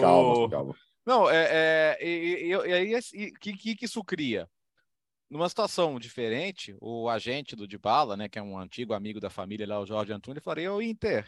calma, 0.00 0.48
calma. 0.48 0.74
Não, 1.04 1.28
é, 1.28 1.48
é, 1.50 1.98
e, 2.00 2.46
e, 2.46 2.48
e 2.48 2.72
aí, 2.72 2.94
o 2.94 3.38
que, 3.38 3.76
que 3.76 3.84
isso 3.84 4.02
cria? 4.02 4.48
Numa 5.32 5.48
situação 5.48 5.98
diferente, 5.98 6.76
o 6.78 7.08
agente 7.08 7.56
do 7.56 7.66
Dybala, 7.66 8.18
né, 8.18 8.28
que 8.28 8.38
é 8.38 8.42
um 8.42 8.58
antigo 8.58 8.92
amigo 8.92 9.18
da 9.18 9.30
família 9.30 9.66
lá, 9.66 9.80
o 9.80 9.86
Jorge 9.86 10.12
Antunes, 10.12 10.36
ele 10.36 10.44
falou: 10.44 10.62
"Eu 10.62 10.82
Inter, 10.82 11.26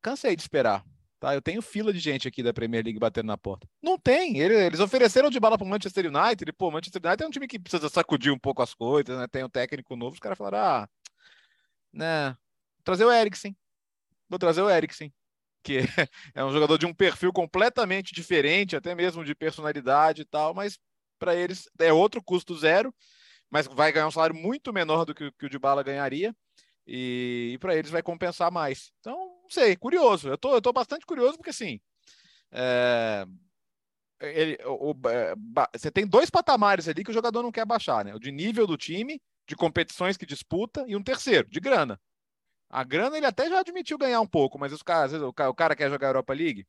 cansei 0.00 0.34
de 0.34 0.40
esperar, 0.40 0.82
tá? 1.20 1.34
Eu 1.34 1.42
tenho 1.42 1.60
fila 1.60 1.92
de 1.92 1.98
gente 1.98 2.26
aqui 2.26 2.42
da 2.42 2.54
Premier 2.54 2.82
League 2.82 2.98
batendo 2.98 3.26
na 3.26 3.36
porta". 3.36 3.68
Não 3.82 3.98
tem, 3.98 4.38
eles 4.38 4.80
ofereceram 4.80 5.28
o 5.28 5.30
Dybala 5.30 5.58
para 5.58 5.66
o 5.66 5.68
Manchester 5.68 6.06
United, 6.06 6.48
e, 6.48 6.52
pô, 6.54 6.70
Manchester 6.70 7.02
United 7.04 7.22
é 7.22 7.26
um 7.26 7.30
time 7.30 7.46
que 7.46 7.58
precisa 7.58 7.86
sacudir 7.90 8.32
um 8.32 8.38
pouco 8.38 8.62
as 8.62 8.72
coisas, 8.72 9.18
né? 9.18 9.26
Tem 9.28 9.44
um 9.44 9.50
técnico 9.50 9.94
novo, 9.94 10.14
os 10.14 10.20
caras 10.20 10.38
falaram: 10.38 10.58
"Ah, 10.58 10.88
né, 11.92 12.30
vou 12.30 12.82
trazer 12.84 13.04
o 13.04 13.12
Eriksen. 13.12 13.54
Vou 14.26 14.38
trazer 14.38 14.62
o 14.62 14.70
Eriksen." 14.70 15.12
que 15.64 15.78
é 16.34 16.44
um 16.44 16.50
jogador 16.50 16.76
de 16.76 16.86
um 16.86 16.92
perfil 16.92 17.32
completamente 17.32 18.12
diferente, 18.12 18.74
até 18.74 18.96
mesmo 18.96 19.24
de 19.24 19.32
personalidade 19.32 20.22
e 20.22 20.24
tal, 20.24 20.52
mas 20.52 20.76
para 21.22 21.36
eles 21.36 21.70
é 21.78 21.92
outro 21.92 22.20
custo 22.20 22.58
zero, 22.58 22.92
mas 23.48 23.68
vai 23.68 23.92
ganhar 23.92 24.08
um 24.08 24.10
salário 24.10 24.34
muito 24.34 24.72
menor 24.72 25.04
do 25.04 25.14
que, 25.14 25.30
que 25.38 25.46
o 25.46 25.48
de 25.48 25.56
bala 25.56 25.84
ganharia. 25.84 26.34
E, 26.84 27.52
e 27.54 27.58
para 27.58 27.76
eles 27.76 27.92
vai 27.92 28.02
compensar 28.02 28.50
mais. 28.50 28.90
Então, 28.98 29.16
não 29.16 29.48
sei, 29.48 29.76
curioso. 29.76 30.28
Eu 30.28 30.36
tô, 30.36 30.52
eu 30.52 30.60
tô 30.60 30.72
bastante 30.72 31.06
curioso 31.06 31.36
porque 31.36 31.50
assim. 31.50 31.80
É, 32.50 33.24
ele, 34.20 34.58
o, 34.64 34.90
o, 34.90 35.08
é, 35.08 35.34
você 35.76 35.92
tem 35.92 36.04
dois 36.04 36.28
patamares 36.28 36.88
ali 36.88 37.04
que 37.04 37.12
o 37.12 37.14
jogador 37.14 37.40
não 37.40 37.52
quer 37.52 37.64
baixar, 37.64 38.04
né? 38.04 38.12
O 38.16 38.18
de 38.18 38.32
nível 38.32 38.66
do 38.66 38.76
time, 38.76 39.22
de 39.46 39.54
competições 39.54 40.16
que 40.16 40.26
disputa, 40.26 40.84
e 40.88 40.96
um 40.96 41.02
terceiro, 41.02 41.48
de 41.48 41.60
grana. 41.60 42.00
A 42.68 42.82
grana 42.82 43.16
ele 43.16 43.26
até 43.26 43.48
já 43.48 43.60
admitiu 43.60 43.96
ganhar 43.96 44.20
um 44.20 44.26
pouco, 44.26 44.58
mas 44.58 44.72
os 44.72 44.82
caras, 44.82 45.12
o 45.12 45.32
cara, 45.32 45.50
o 45.50 45.54
cara 45.54 45.76
quer 45.76 45.88
jogar 45.88 46.08
Europa 46.08 46.32
League, 46.32 46.66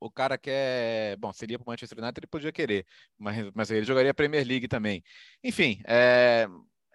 o 0.00 0.10
cara 0.10 0.38
quer. 0.38 1.16
Bom, 1.16 1.32
seria 1.32 1.58
para 1.58 1.64
o 1.64 1.70
Manchester 1.70 1.98
United, 1.98 2.20
ele 2.20 2.26
podia 2.26 2.52
querer, 2.52 2.86
mas, 3.18 3.50
mas 3.54 3.70
ele 3.70 3.84
jogaria 3.84 4.14
Premier 4.14 4.46
League 4.46 4.68
também. 4.68 5.02
Enfim, 5.42 5.80
é, 5.86 6.46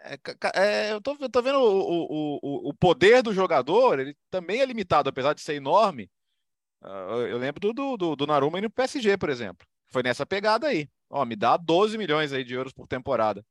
é, 0.04 0.20
é, 0.56 0.93
eu, 0.93 1.01
tô, 1.01 1.16
tô 1.30 1.41
vendo 1.41 1.60
o, 1.60 2.39
o, 2.41 2.70
o 2.70 2.74
poder 2.74 3.22
do 3.22 3.34
jogador, 3.34 3.99
ele 3.99 4.16
também 4.30 4.60
é 4.60 4.66
limitado, 4.66 5.10
apesar 5.10 5.34
de 5.34 5.41
ser 5.41 5.56
enorme. 5.56 6.10
Uh, 6.82 7.28
eu 7.28 7.38
lembro 7.38 7.74
do, 7.74 7.97
do, 7.97 8.16
do 8.16 8.28
Naruma 8.28 8.60
pro 8.60 8.70
PSG, 8.70 9.18
por 9.18 9.30
exemplo. 9.30 9.66
Foi 9.89 10.04
nessa 10.04 10.26
pegada 10.26 10.68
aí. 10.68 10.89
Ó, 11.10 11.24
me 11.24 11.36
dá 11.36 11.56
12 11.56 11.97
milhões 11.97 12.34
aí 12.34 12.43
de 12.43 12.54
euros 12.54 12.74
por 12.74 12.88
temporada. 12.88 13.45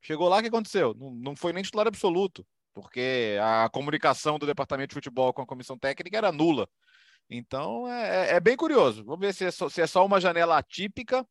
Chegou 0.00 0.28
lá, 0.28 0.38
o 0.38 0.42
que 0.42 0.48
aconteceu? 0.48 0.94
Não, 0.94 1.10
não 1.12 1.36
foi 1.36 1.52
nem 1.52 1.62
titular 1.62 1.86
absoluto, 1.86 2.44
porque 2.74 3.36
a 3.40 3.68
comunicação 3.70 4.38
do 4.38 4.46
departamento 4.46 4.88
de 4.88 4.94
futebol 4.94 5.32
com 5.32 5.42
a 5.42 5.46
comissão 5.46 5.78
técnica 5.78 6.16
era 6.18 6.32
nula. 6.32 6.68
Então 7.34 7.88
é, 7.88 8.32
é, 8.32 8.34
é 8.34 8.40
bem 8.40 8.56
curioso. 8.56 9.02
Vamos 9.04 9.20
ver 9.20 9.32
se 9.32 9.46
é, 9.46 9.50
só, 9.50 9.68
se 9.68 9.80
é 9.80 9.86
só 9.86 10.04
uma 10.04 10.20
janela 10.20 10.58
atípica 10.58 11.26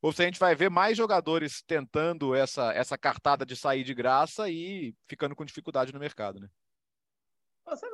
ou 0.00 0.12
se 0.12 0.22
a 0.22 0.24
gente 0.24 0.38
vai 0.38 0.54
ver 0.54 0.70
mais 0.70 0.96
jogadores 0.96 1.60
tentando 1.62 2.34
essa, 2.34 2.72
essa 2.72 2.96
cartada 2.96 3.44
de 3.44 3.56
sair 3.56 3.82
de 3.82 3.92
graça 3.92 4.48
e 4.48 4.94
ficando 5.08 5.34
com 5.34 5.44
dificuldade 5.44 5.92
no 5.92 5.98
mercado, 5.98 6.38
né? 6.38 6.48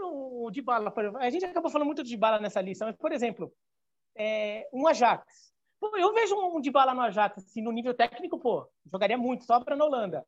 O 0.03 0.51
de 0.51 0.63
bala? 0.63 0.93
A 1.19 1.31
gente 1.31 1.45
acabou 1.45 1.71
falando 1.71 1.87
muito 1.87 2.05
de 2.05 2.17
bala 2.17 2.39
nessa 2.39 2.61
lista, 2.61 2.87
mas, 2.87 2.97
por 2.97 3.11
exemplo, 3.11 3.53
é, 4.15 4.69
um 4.73 4.87
Ajax. 4.87 5.53
Pô, 5.81 5.95
eu 5.97 6.15
vejo 6.15 6.35
um 6.37 6.61
de 6.61 6.71
bala 6.71 6.95
no 6.95 7.03
Ajax, 7.03 7.39
assim, 7.39 7.61
no 7.61 7.73
nível 7.73 7.93
técnico, 7.93 8.39
pô, 8.39 8.71
jogaria 8.91 9.19
muito, 9.19 9.45
só 9.45 9.61
para 9.61 9.77
na 9.77 9.85
Holanda. 9.85 10.25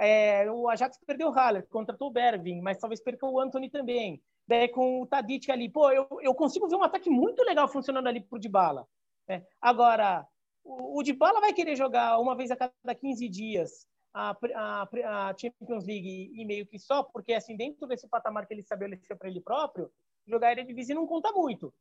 É, 0.00 0.50
o 0.50 0.68
Ajax 0.68 0.98
perdeu 1.06 1.28
o 1.28 1.32
Haller, 1.32 1.66
contratou 1.68 2.08
o 2.08 2.12
Bervin, 2.12 2.60
mas 2.60 2.78
talvez 2.78 3.00
perca 3.00 3.26
o 3.26 3.40
Anthony 3.40 3.68
também 3.68 4.22
daí 4.48 4.68
com 4.68 5.02
o 5.02 5.06
Tadic 5.06 5.52
ali. 5.52 5.68
Pô, 5.68 5.92
eu, 5.92 6.08
eu 6.22 6.34
consigo 6.34 6.66
ver 6.66 6.76
um 6.76 6.82
ataque 6.82 7.10
muito 7.10 7.42
legal 7.42 7.68
funcionando 7.68 8.06
ali 8.08 8.20
pro 8.20 8.38
Dybala. 8.38 8.88
Né? 9.28 9.46
Agora, 9.60 10.26
o, 10.64 10.98
o 10.98 11.02
Dybala 11.02 11.40
vai 11.40 11.52
querer 11.52 11.76
jogar 11.76 12.18
uma 12.18 12.34
vez 12.34 12.50
a 12.50 12.56
cada 12.56 12.94
15 12.94 13.28
dias 13.28 13.86
a, 14.14 14.34
a, 14.54 14.82
a 15.28 15.36
Champions 15.36 15.84
League 15.86 16.32
e 16.34 16.44
meio 16.46 16.66
que 16.66 16.78
só, 16.78 17.02
porque 17.02 17.34
assim, 17.34 17.56
dentro 17.56 17.86
desse 17.86 18.08
patamar 18.08 18.46
que 18.46 18.54
ele 18.54 18.62
estabeleceu 18.62 19.16
para 19.16 19.28
ele 19.28 19.40
próprio, 19.40 19.92
jogar 20.26 20.48
a 20.48 20.52
Eredivisie 20.52 20.94
não 20.94 21.06
conta 21.06 21.30
muito, 21.30 21.72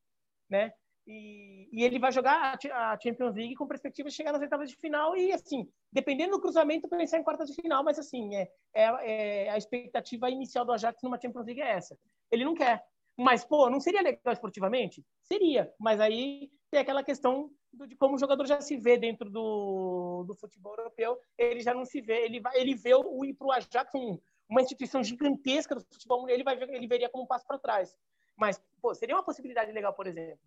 né? 0.49 0.73
E, 1.07 1.69
e, 1.71 1.85
ele 1.85 1.97
vai 1.97 2.11
jogar 2.11 2.59
a 2.73 2.99
Champions 2.99 3.33
League 3.33 3.55
com 3.55 3.65
perspectiva 3.65 4.09
de 4.09 4.15
chegar 4.15 4.33
nas 4.33 4.41
oitavas 4.41 4.69
de 4.69 4.75
final 4.75 5.15
e, 5.15 5.31
assim, 5.31 5.65
dependendo 5.89 6.31
do 6.31 6.41
cruzamento, 6.41 6.89
pensar 6.89 7.17
em 7.17 7.23
quartas 7.23 7.47
de 7.47 7.55
final, 7.55 7.81
mas, 7.81 7.97
assim, 7.97 8.35
é, 8.35 8.51
é, 8.73 9.45
é, 9.45 9.49
a 9.49 9.57
expectativa 9.57 10.29
inicial 10.29 10.65
do 10.65 10.73
Ajax 10.73 11.01
numa 11.01 11.19
Champions 11.19 11.45
League 11.45 11.61
é 11.61 11.71
essa. 11.71 11.97
Ele 12.29 12.43
não 12.43 12.53
quer. 12.53 12.83
Mas, 13.15 13.45
pô, 13.45 13.69
não 13.69 13.79
seria 13.79 14.01
legal 14.01 14.33
esportivamente? 14.33 15.01
Seria. 15.23 15.73
Mas 15.79 16.01
aí 16.01 16.51
tem 16.69 16.81
aquela 16.81 17.01
questão 17.01 17.49
de 17.71 17.95
como 17.95 18.15
o 18.15 18.19
jogador 18.19 18.45
já 18.45 18.59
se 18.59 18.75
vê 18.75 18.97
dentro 18.97 19.29
do, 19.29 20.25
do 20.27 20.35
futebol 20.35 20.75
europeu. 20.77 21.17
Ele 21.37 21.61
já 21.61 21.73
não 21.73 21.85
se 21.85 22.01
vê. 22.01 22.25
Ele, 22.25 22.41
vai, 22.41 22.59
ele 22.59 22.75
vê 22.75 22.93
o, 22.93 23.23
ir 23.23 23.33
para 23.33 23.47
o 23.47 23.51
Ajax, 23.53 23.95
um, 23.95 24.19
uma 24.49 24.61
instituição 24.61 25.01
gigantesca 25.01 25.73
do 25.73 25.81
futebol, 25.81 26.27
ele, 26.27 26.43
vai 26.43 26.61
ele 26.61 26.87
veria 26.87 27.07
como 27.07 27.23
um 27.23 27.27
passo 27.27 27.47
para 27.47 27.57
trás. 27.57 27.95
Mas, 28.35 28.61
pô, 28.81 28.93
seria 28.93 29.15
uma 29.15 29.23
possibilidade 29.23 29.71
legal, 29.71 29.93
por 29.93 30.05
exemplo 30.05 30.37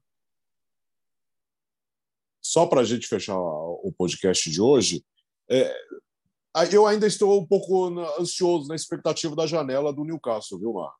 só 2.50 2.66
para 2.66 2.80
a 2.80 2.84
gente 2.84 3.06
fechar 3.06 3.38
o 3.38 3.94
podcast 3.96 4.50
de 4.50 4.60
hoje, 4.60 5.04
é, 5.48 5.72
eu 6.72 6.84
ainda 6.84 7.06
estou 7.06 7.40
um 7.40 7.46
pouco 7.46 7.86
ansioso 8.20 8.66
na 8.66 8.74
expectativa 8.74 9.36
da 9.36 9.46
janela 9.46 9.92
do 9.92 10.02
Newcastle, 10.04 10.58
viu, 10.58 10.72
Mar? 10.72 10.92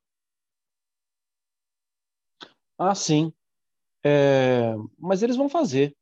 Ah, 2.79 2.95
sim. 2.95 3.33
É, 4.07 4.77
mas 4.97 5.25
eles 5.25 5.35
vão 5.35 5.49
fazer. 5.49 5.97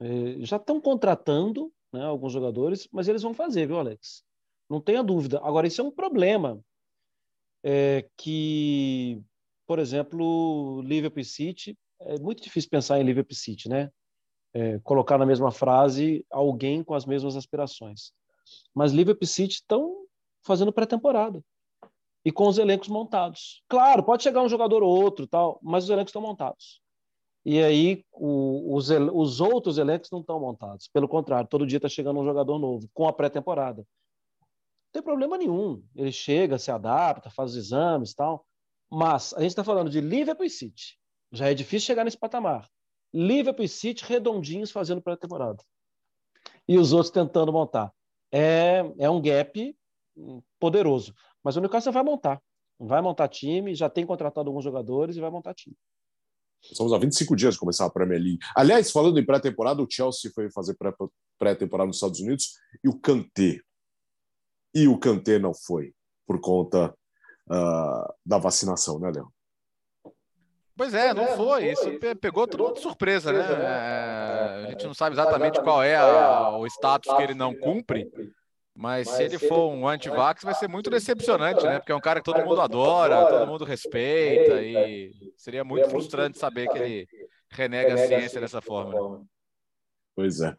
É, 0.00 0.38
já 0.40 0.56
estão 0.56 0.80
contratando 0.80 1.70
né, 1.92 2.02
alguns 2.02 2.32
jogadores, 2.32 2.88
mas 2.90 3.06
eles 3.06 3.20
vão 3.20 3.34
fazer, 3.34 3.66
viu, 3.66 3.78
Alex? 3.78 4.24
Não 4.70 4.80
tenha 4.80 5.02
dúvida. 5.02 5.38
Agora, 5.44 5.66
isso 5.66 5.82
é 5.82 5.84
um 5.84 5.90
problema 5.90 6.64
é, 7.62 8.08
que, 8.16 9.22
por 9.66 9.78
exemplo, 9.78 10.80
Liverpool 10.80 11.24
City, 11.24 11.78
é 12.00 12.18
muito 12.18 12.42
difícil 12.42 12.70
pensar 12.70 12.98
em 12.98 13.04
Liverpool 13.04 13.36
City, 13.36 13.68
né? 13.68 13.92
É, 14.54 14.78
colocar 14.78 15.18
na 15.18 15.26
mesma 15.26 15.50
frase 15.50 16.24
alguém 16.30 16.82
com 16.82 16.94
as 16.94 17.04
mesmas 17.04 17.36
aspirações. 17.36 18.12
Mas 18.72 18.92
Liverpool 18.92 19.26
City 19.26 19.54
estão 19.54 20.04
fazendo 20.42 20.72
pré-temporada 20.72 21.42
e 22.24 22.30
com 22.30 22.46
os 22.46 22.56
elencos 22.56 22.88
montados. 22.88 23.62
Claro, 23.68 24.02
pode 24.02 24.22
chegar 24.22 24.42
um 24.42 24.48
jogador 24.48 24.82
ou 24.82 25.02
outro, 25.02 25.26
tal, 25.26 25.58
mas 25.62 25.84
os 25.84 25.90
elencos 25.90 26.10
estão 26.10 26.22
montados. 26.22 26.80
E 27.44 27.62
aí 27.62 28.04
o, 28.12 28.74
os, 28.74 28.88
os 28.88 29.40
outros 29.40 29.76
elencos 29.76 30.10
não 30.10 30.20
estão 30.20 30.40
montados. 30.40 30.88
Pelo 30.88 31.06
contrário, 31.06 31.48
todo 31.48 31.66
dia 31.66 31.76
está 31.76 31.88
chegando 31.88 32.20
um 32.20 32.24
jogador 32.24 32.58
novo 32.58 32.88
com 32.94 33.06
a 33.06 33.12
pré-temporada. 33.12 33.82
Não 33.82 34.92
tem 34.92 35.02
problema 35.02 35.36
nenhum. 35.36 35.82
Ele 35.94 36.12
chega, 36.12 36.58
se 36.58 36.70
adapta, 36.70 37.28
faz 37.28 37.50
os 37.50 37.56
exames, 37.56 38.14
tal. 38.14 38.46
Mas 38.90 39.34
a 39.34 39.40
gente 39.40 39.50
está 39.50 39.64
falando 39.64 39.90
de 39.90 40.00
Liverpool 40.00 40.48
City. 40.48 40.98
Já 41.32 41.50
é 41.50 41.54
difícil 41.54 41.86
chegar 41.86 42.04
nesse 42.04 42.16
patamar. 42.16 42.66
Liverpool 43.14 43.64
e 43.64 43.68
City 43.68 44.04
redondinhos 44.04 44.72
fazendo 44.72 45.00
pré-temporada. 45.00 45.62
E 46.66 46.76
os 46.76 46.92
outros 46.92 47.12
tentando 47.12 47.52
montar. 47.52 47.92
É, 48.32 48.82
é 48.98 49.08
um 49.08 49.22
gap 49.22 49.76
poderoso. 50.58 51.14
Mas 51.42 51.56
o 51.56 51.60
Newcastle 51.60 51.92
vai 51.92 52.02
montar. 52.02 52.42
Vai 52.78 53.00
montar 53.00 53.28
time, 53.28 53.74
já 53.74 53.88
tem 53.88 54.04
contratado 54.04 54.48
alguns 54.48 54.64
jogadores 54.64 55.16
e 55.16 55.20
vai 55.20 55.30
montar 55.30 55.54
time. 55.54 55.76
Estamos 56.60 56.92
a 56.92 56.98
25 56.98 57.36
dias 57.36 57.54
de 57.54 57.60
começar 57.60 57.84
a 57.84 57.90
Premier 57.90 58.20
League. 58.20 58.38
Aliás, 58.56 58.90
falando 58.90 59.20
em 59.20 59.24
pré-temporada, 59.24 59.82
o 59.82 59.86
Chelsea 59.88 60.30
foi 60.34 60.50
fazer 60.50 60.76
pré-temporada 61.38 61.86
nos 61.86 61.96
Estados 61.96 62.20
Unidos 62.20 62.58
e 62.82 62.88
o 62.88 62.98
Kanté. 62.98 63.60
E 64.74 64.88
o 64.88 64.98
Kanté 64.98 65.38
não 65.38 65.54
foi, 65.54 65.94
por 66.26 66.40
conta 66.40 66.92
uh, 67.48 68.14
da 68.26 68.38
vacinação, 68.38 68.98
né, 68.98 69.12
Léo? 69.14 69.30
Pois 70.76 70.92
é, 70.92 71.14
não 71.14 71.28
foi. 71.36 71.70
Isso 71.70 71.86
pegou 72.20 72.46
todo 72.46 72.64
mundo 72.64 72.74
de 72.74 72.80
surpresa, 72.80 73.32
né? 73.32 73.40
É, 73.40 74.66
a 74.66 74.70
gente 74.70 74.86
não 74.86 74.94
sabe 74.94 75.14
exatamente 75.14 75.60
qual 75.60 75.82
é 75.82 75.96
a, 75.96 76.50
o 76.56 76.66
status 76.66 77.14
que 77.14 77.22
ele 77.22 77.34
não 77.34 77.54
cumpre. 77.54 78.10
Mas, 78.76 79.06
Mas 79.06 79.16
se 79.16 79.22
ele 79.22 79.38
for 79.38 79.70
um 79.72 79.86
anti-vax, 79.86 80.42
vai 80.42 80.54
ser 80.54 80.66
muito 80.66 80.90
decepcionante, 80.90 81.62
né? 81.64 81.78
Porque 81.78 81.92
é 81.92 81.94
um 81.94 82.00
cara 82.00 82.20
que 82.20 82.24
todo 82.24 82.44
mundo 82.44 82.60
adora, 82.60 83.26
todo 83.26 83.46
mundo 83.46 83.64
respeita, 83.64 84.60
e 84.60 85.12
seria 85.36 85.62
muito 85.62 85.88
frustrante 85.88 86.38
saber 86.38 86.68
que 86.68 86.78
ele 86.78 87.08
renega 87.50 87.94
a 87.94 87.98
ciência 87.98 88.40
dessa 88.40 88.60
forma. 88.60 89.24
Pois 90.16 90.40
é. 90.40 90.56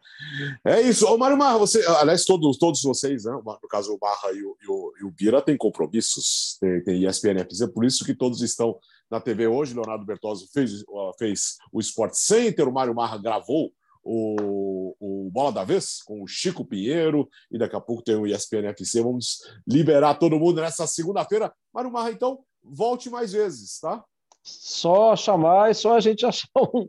É 0.64 0.80
isso. 0.82 1.06
Ô, 1.06 1.16
Mário 1.16 1.36
Marra, 1.36 1.58
você, 1.58 1.84
aliás, 1.86 2.24
todos, 2.24 2.58
todos 2.58 2.82
vocês, 2.82 3.24
né? 3.24 3.32
no 3.32 3.68
caso 3.68 3.94
o 3.94 3.98
Marra 4.00 4.32
e 4.32 4.42
o, 4.42 4.56
e 4.62 4.68
o, 4.68 4.92
e 5.00 5.04
o 5.04 5.10
Bira, 5.10 5.40
têm 5.40 5.56
compromissos, 5.56 6.58
tem, 6.60 6.82
tem 6.84 7.06
ESPN 7.06 7.44
FZ, 7.48 7.72
por 7.72 7.84
isso 7.84 8.04
que 8.04 8.14
todos 8.14 8.42
estão 8.42 8.78
na 9.10 9.18
TV 9.18 9.46
hoje. 9.46 9.74
Leonardo 9.74 10.04
Bertozzi 10.04 10.46
fez, 10.52 10.84
fez 11.18 11.56
o 11.72 11.80
Sport 11.80 12.14
Center, 12.14 12.68
o 12.68 12.72
Mário 12.72 12.94
Marra 12.94 13.16
gravou 13.16 13.72
o, 14.04 14.94
o 15.00 15.30
Bola 15.30 15.52
da 15.52 15.64
Vez 15.64 16.02
com 16.02 16.22
o 16.22 16.28
Chico 16.28 16.64
Pinheiro 16.64 17.28
e 17.50 17.58
daqui 17.58 17.74
a 17.74 17.80
pouco 17.80 18.02
tem 18.02 18.14
o 18.14 18.26
ESPN. 18.26 18.74
Vamos 19.02 19.38
liberar 19.66 20.14
todo 20.14 20.38
mundo 20.38 20.60
nessa 20.60 20.86
segunda-feira. 20.86 21.52
Mário 21.72 21.90
Marra, 21.90 22.10
então, 22.10 22.40
volte 22.62 23.08
mais 23.08 23.32
vezes, 23.32 23.80
tá? 23.80 24.04
Só 24.48 25.16
chamar 25.16 25.72
e 25.72 25.74
só 25.74 25.96
a 25.96 26.00
gente 26.00 26.24
achar 26.24 26.48
um, 26.56 26.88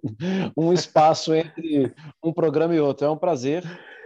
um 0.56 0.72
espaço 0.72 1.34
entre 1.34 1.92
um 2.24 2.32
programa 2.32 2.76
e 2.76 2.80
outro. 2.80 3.08
É 3.08 3.10
um 3.10 3.18
prazer, 3.18 3.64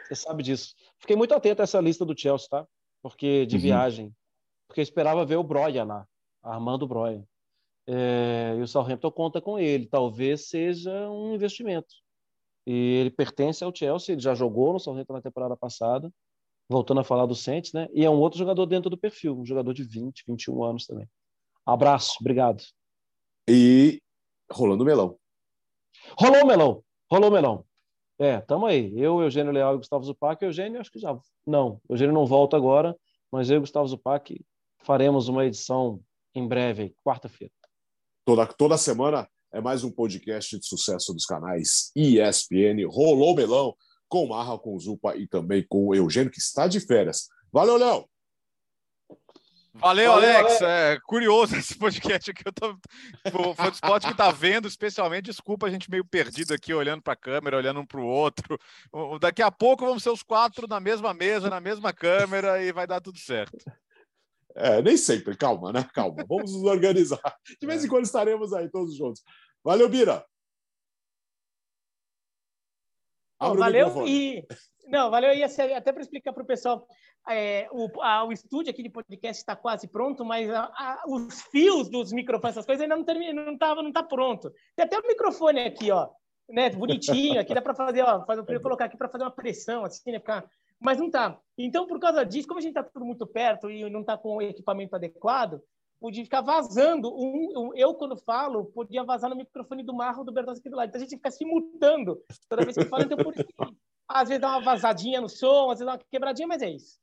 você 0.08 0.16
sabe 0.16 0.42
disso. 0.42 0.74
Fiquei 0.98 1.18
muito 1.18 1.34
atento 1.34 1.62
a 1.62 1.64
essa 1.64 1.82
lista 1.82 2.06
do 2.06 2.18
Chelsea, 2.18 2.48
tá? 2.50 2.66
Porque 3.02 3.46
de 3.46 3.58
uhum. 3.58 3.62
viagem. 3.62 4.16
Porque 4.68 4.80
eu 4.80 4.84
esperava 4.84 5.26
ver 5.26 5.36
o 5.36 5.44
Broia 5.44 5.84
lá, 5.84 6.08
Armando 6.42 6.88
Broia. 6.88 7.28
É, 7.86 8.56
e 8.58 8.62
o 8.62 8.68
Southampton 8.68 9.12
conta 9.12 9.42
com 9.42 9.60
ele. 9.60 9.86
Talvez 9.86 10.48
seja 10.48 11.10
um 11.10 11.34
investimento. 11.34 11.94
E 12.66 12.72
ele 13.02 13.12
pertence 13.12 13.66
ao 13.66 13.76
Chelsea, 13.76 14.14
ele 14.14 14.22
já 14.22 14.34
jogou 14.34 14.72
no 14.72 14.80
Southampton 14.80 15.14
na 15.14 15.22
temporada 15.22 15.58
passada, 15.58 16.10
voltando 16.70 17.02
a 17.02 17.04
falar 17.04 17.26
do 17.26 17.36
Saints, 17.36 17.74
né? 17.74 17.90
E 17.94 18.06
é 18.06 18.10
um 18.10 18.20
outro 18.20 18.40
jogador 18.40 18.66
dentro 18.66 18.90
do 18.90 18.98
perfil, 18.98 19.38
um 19.38 19.46
jogador 19.46 19.74
de 19.74 19.84
20, 19.84 20.24
21 20.26 20.64
anos 20.64 20.86
também. 20.86 21.10
Abraço, 21.66 22.16
obrigado. 22.22 22.64
E 23.48 24.02
rolando 24.52 24.86
melão. 24.86 25.18
Rolou 26.18 26.46
melão, 26.46 26.84
rolou 27.12 27.32
melão. 27.32 27.66
É, 28.20 28.40
tamo 28.42 28.66
aí. 28.66 28.94
Eu, 28.96 29.22
Eugênio 29.22 29.52
Leal 29.52 29.76
e 29.76 29.78
Gustavo 29.78 30.04
Zupac. 30.04 30.44
Eugênio, 30.44 30.80
acho 30.80 30.92
que 30.92 31.00
já. 31.00 31.18
Não, 31.46 31.82
Eugênio 31.90 32.14
não 32.14 32.26
volta 32.26 32.56
agora, 32.56 32.96
mas 33.32 33.50
eu 33.50 33.58
e 33.58 33.60
Gustavo 33.62 33.88
Zupac 33.88 34.40
faremos 34.84 35.28
uma 35.28 35.46
edição 35.46 36.00
em 36.36 36.48
breve, 36.48 36.94
quarta-feira. 37.04 37.54
Toda, 38.24 38.46
toda 38.46 38.78
semana 38.78 39.28
é 39.52 39.60
mais 39.60 39.84
um 39.84 39.92
podcast 39.92 40.58
de 40.58 40.66
sucesso 40.66 41.14
dos 41.14 41.26
canais 41.26 41.92
ESPN. 41.96 42.86
Rolou 42.88 43.36
Melão 43.36 43.76
com 44.08 44.28
Marra, 44.28 44.58
com 44.60 44.78
Zupa 44.78 45.16
e 45.16 45.28
também 45.28 45.66
com 45.68 45.88
o 45.88 45.96
Eugênio, 45.96 46.32
que 46.32 46.40
está 46.40 46.68
de 46.68 46.80
férias. 46.80 47.28
Valeu, 47.52 47.78
Léo! 47.78 48.11
Valeu, 49.74 50.12
Valeu, 50.12 50.38
Alex. 50.38 50.62
É 50.62 51.00
curioso 51.06 51.56
esse 51.58 51.78
podcast 51.78 52.30
aqui. 52.30 52.44
Eu 52.46 52.52
tô... 52.52 52.78
O 53.34 53.56
Fotspot 53.56 54.06
que 54.06 54.14
tá 54.14 54.30
vendo, 54.32 54.68
especialmente, 54.68 55.26
desculpa 55.26 55.68
a 55.68 55.70
gente 55.70 55.90
meio 55.90 56.04
perdido 56.04 56.54
aqui, 56.54 56.74
olhando 56.74 57.02
para 57.02 57.14
a 57.14 57.18
câmera, 57.18 57.58
olhando 57.58 57.80
um 57.80 57.86
para 57.86 58.00
o 58.00 58.06
outro. 58.06 58.60
Daqui 59.20 59.42
a 59.42 59.50
pouco 59.50 59.86
vamos 59.86 60.04
ser 60.04 60.10
os 60.10 60.24
quatro 60.24 60.68
na 60.68 60.80
mesma 60.80 61.14
mesa, 61.14 61.50
na 61.50 61.62
mesma 61.62 61.94
câmera 61.94 62.62
e 62.62 62.72
vai 62.72 62.86
dar 62.86 63.00
tudo 63.00 63.18
certo. 63.18 63.58
É, 64.54 64.82
nem 64.82 64.98
sempre, 64.98 65.38
calma, 65.38 65.72
né? 65.72 65.88
Calma, 65.94 66.26
vamos 66.28 66.52
nos 66.52 66.64
organizar. 66.64 67.22
De 67.60 67.66
vez 67.66 67.86
em 67.86 67.88
quando 67.88 68.04
estaremos 68.04 68.54
aí 68.54 68.70
todos 68.70 68.96
juntos. 68.98 69.24
Valeu, 69.64 69.88
Bira. 69.88 70.26
Oh, 73.40 73.56
valeu 73.56 74.06
e 74.06 74.46
não, 74.88 75.10
valeu 75.10 75.34
e 75.34 75.44
até 75.44 75.92
para 75.92 76.02
explicar 76.02 76.34
para 76.34 76.44
o 76.44 76.46
pessoal, 76.46 76.86
é, 77.30 77.68
o, 77.72 78.02
a, 78.02 78.24
o 78.24 78.32
estúdio 78.32 78.72
aqui 78.72 78.84
de 78.84 78.90
podcast 78.90 79.42
está 79.42 79.56
quase 79.56 79.88
pronto, 79.88 80.26
mas 80.26 80.50
a, 80.50 80.64
a, 80.64 81.04
os 81.08 81.42
fios 81.44 81.90
dos 81.90 82.12
microfones, 82.12 82.56
essas 82.56 82.66
coisas 82.66 82.82
ainda 82.82 82.96
não 82.96 83.04
termina, 83.04 83.46
não 83.46 83.58
tá, 83.58 83.76
não 83.76 83.92
tá 83.92 84.04
pronto. 84.04 84.52
Tem 84.76 84.86
até 84.86 84.98
o 85.00 85.08
microfone 85.08 85.62
aqui, 85.62 85.92
ó, 85.92 86.10
né, 86.50 86.70
bonitinho, 86.70 87.40
aqui 87.40 87.54
dá 87.54 87.62
para 87.62 87.76
fazer, 87.76 88.02
ó, 88.02 88.26
fazer, 88.26 88.44
eu 88.48 88.62
colocar 88.62 88.86
aqui 88.86 88.98
para 88.98 89.10
fazer 89.10 89.24
uma 89.24 89.32
pressão 89.32 89.86
assim, 89.86 90.12
né, 90.12 90.20
ficar 90.20 90.46
mas 90.82 90.98
não 90.98 91.12
tá. 91.12 91.40
Então, 91.56 91.86
por 91.86 92.00
causa 92.00 92.26
disso, 92.26 92.48
como 92.48 92.58
a 92.60 92.62
gente 92.62 92.72
está 92.72 92.84
tudo 92.84 93.06
muito 93.06 93.28
perto 93.28 93.70
e 93.70 93.88
não 93.88 94.02
está 94.02 94.18
com 94.18 94.38
o 94.38 94.42
equipamento 94.42 94.96
adequado, 94.96 95.62
podia 96.00 96.24
ficar 96.24 96.42
vazando. 96.42 97.14
Um, 97.14 97.54
um, 97.56 97.76
eu, 97.76 97.94
quando 97.94 98.18
falo, 98.18 98.66
podia 98.66 99.04
vazar 99.04 99.30
no 99.30 99.36
microfone 99.36 99.84
do 99.84 99.94
Marro 99.94 100.24
do 100.24 100.32
Bertozzi 100.32 100.60
aqui 100.60 100.72
do 100.72 100.76
lado. 100.76 100.90
Então, 100.90 101.00
a 101.00 101.04
gente 101.04 101.16
fica 101.16 101.30
se 101.30 101.46
mutando 101.46 102.20
toda 102.50 102.64
vez 102.64 102.76
que 102.76 102.86
fala. 102.86 103.04
Então, 103.04 103.18
por 103.20 103.32
isso, 103.32 103.46
às 104.14 104.30
vezes 104.30 104.42
dá 104.42 104.50
uma 104.50 104.62
vazadinha 104.62 105.22
no 105.22 105.30
som, 105.30 105.72
às 105.72 105.80
vezes 105.80 105.86
dá 105.86 105.94
uma 105.94 106.02
quebradinha, 106.10 106.48
mas 106.48 106.62
é 106.62 106.70
isso. 106.70 106.98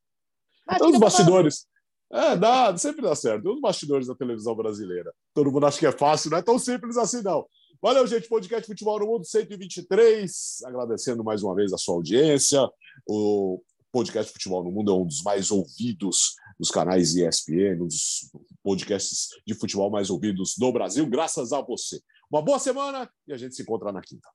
então, 0.70 0.90
os 0.90 0.98
bastidores. 0.98 1.66
É, 2.10 2.36
dá, 2.36 2.74
sempre 2.76 3.02
dá 3.02 3.14
certo. 3.14 3.52
Os 3.52 3.60
bastidores 3.60 4.06
da 4.06 4.14
televisão 4.14 4.54
brasileira. 4.54 5.12
Todo 5.34 5.52
mundo 5.52 5.66
acha 5.66 5.78
que 5.78 5.86
é 5.86 5.92
fácil, 5.92 6.30
não 6.30 6.38
é 6.38 6.42
tão 6.42 6.58
simples 6.58 6.96
assim, 6.96 7.22
não. 7.22 7.46
Valeu, 7.82 8.06
gente. 8.06 8.28
Podcast 8.28 8.66
Futebol 8.66 8.98
no 8.98 9.06
Mundo 9.06 9.24
123. 9.24 10.58
Agradecendo 10.64 11.22
mais 11.22 11.42
uma 11.42 11.54
vez 11.54 11.72
a 11.72 11.78
sua 11.78 11.94
audiência. 11.94 12.66
O 13.06 13.62
podcast 13.92 14.32
Futebol 14.32 14.64
no 14.64 14.70
Mundo 14.70 14.90
é 14.90 14.94
um 14.94 15.06
dos 15.06 15.22
mais 15.22 15.50
ouvidos 15.50 16.34
dos 16.58 16.70
canais 16.70 17.14
ESPN, 17.14 17.82
um 17.82 17.86
dos 17.86 18.30
podcasts 18.62 19.28
de 19.46 19.54
futebol 19.54 19.90
mais 19.90 20.10
ouvidos 20.10 20.54
do 20.58 20.72
Brasil, 20.72 21.06
graças 21.06 21.52
a 21.52 21.60
você. 21.60 22.00
Uma 22.30 22.42
boa 22.42 22.58
semana 22.58 23.08
e 23.26 23.32
a 23.32 23.36
gente 23.36 23.54
se 23.54 23.62
encontra 23.62 23.92
na 23.92 24.02
quinta. 24.02 24.28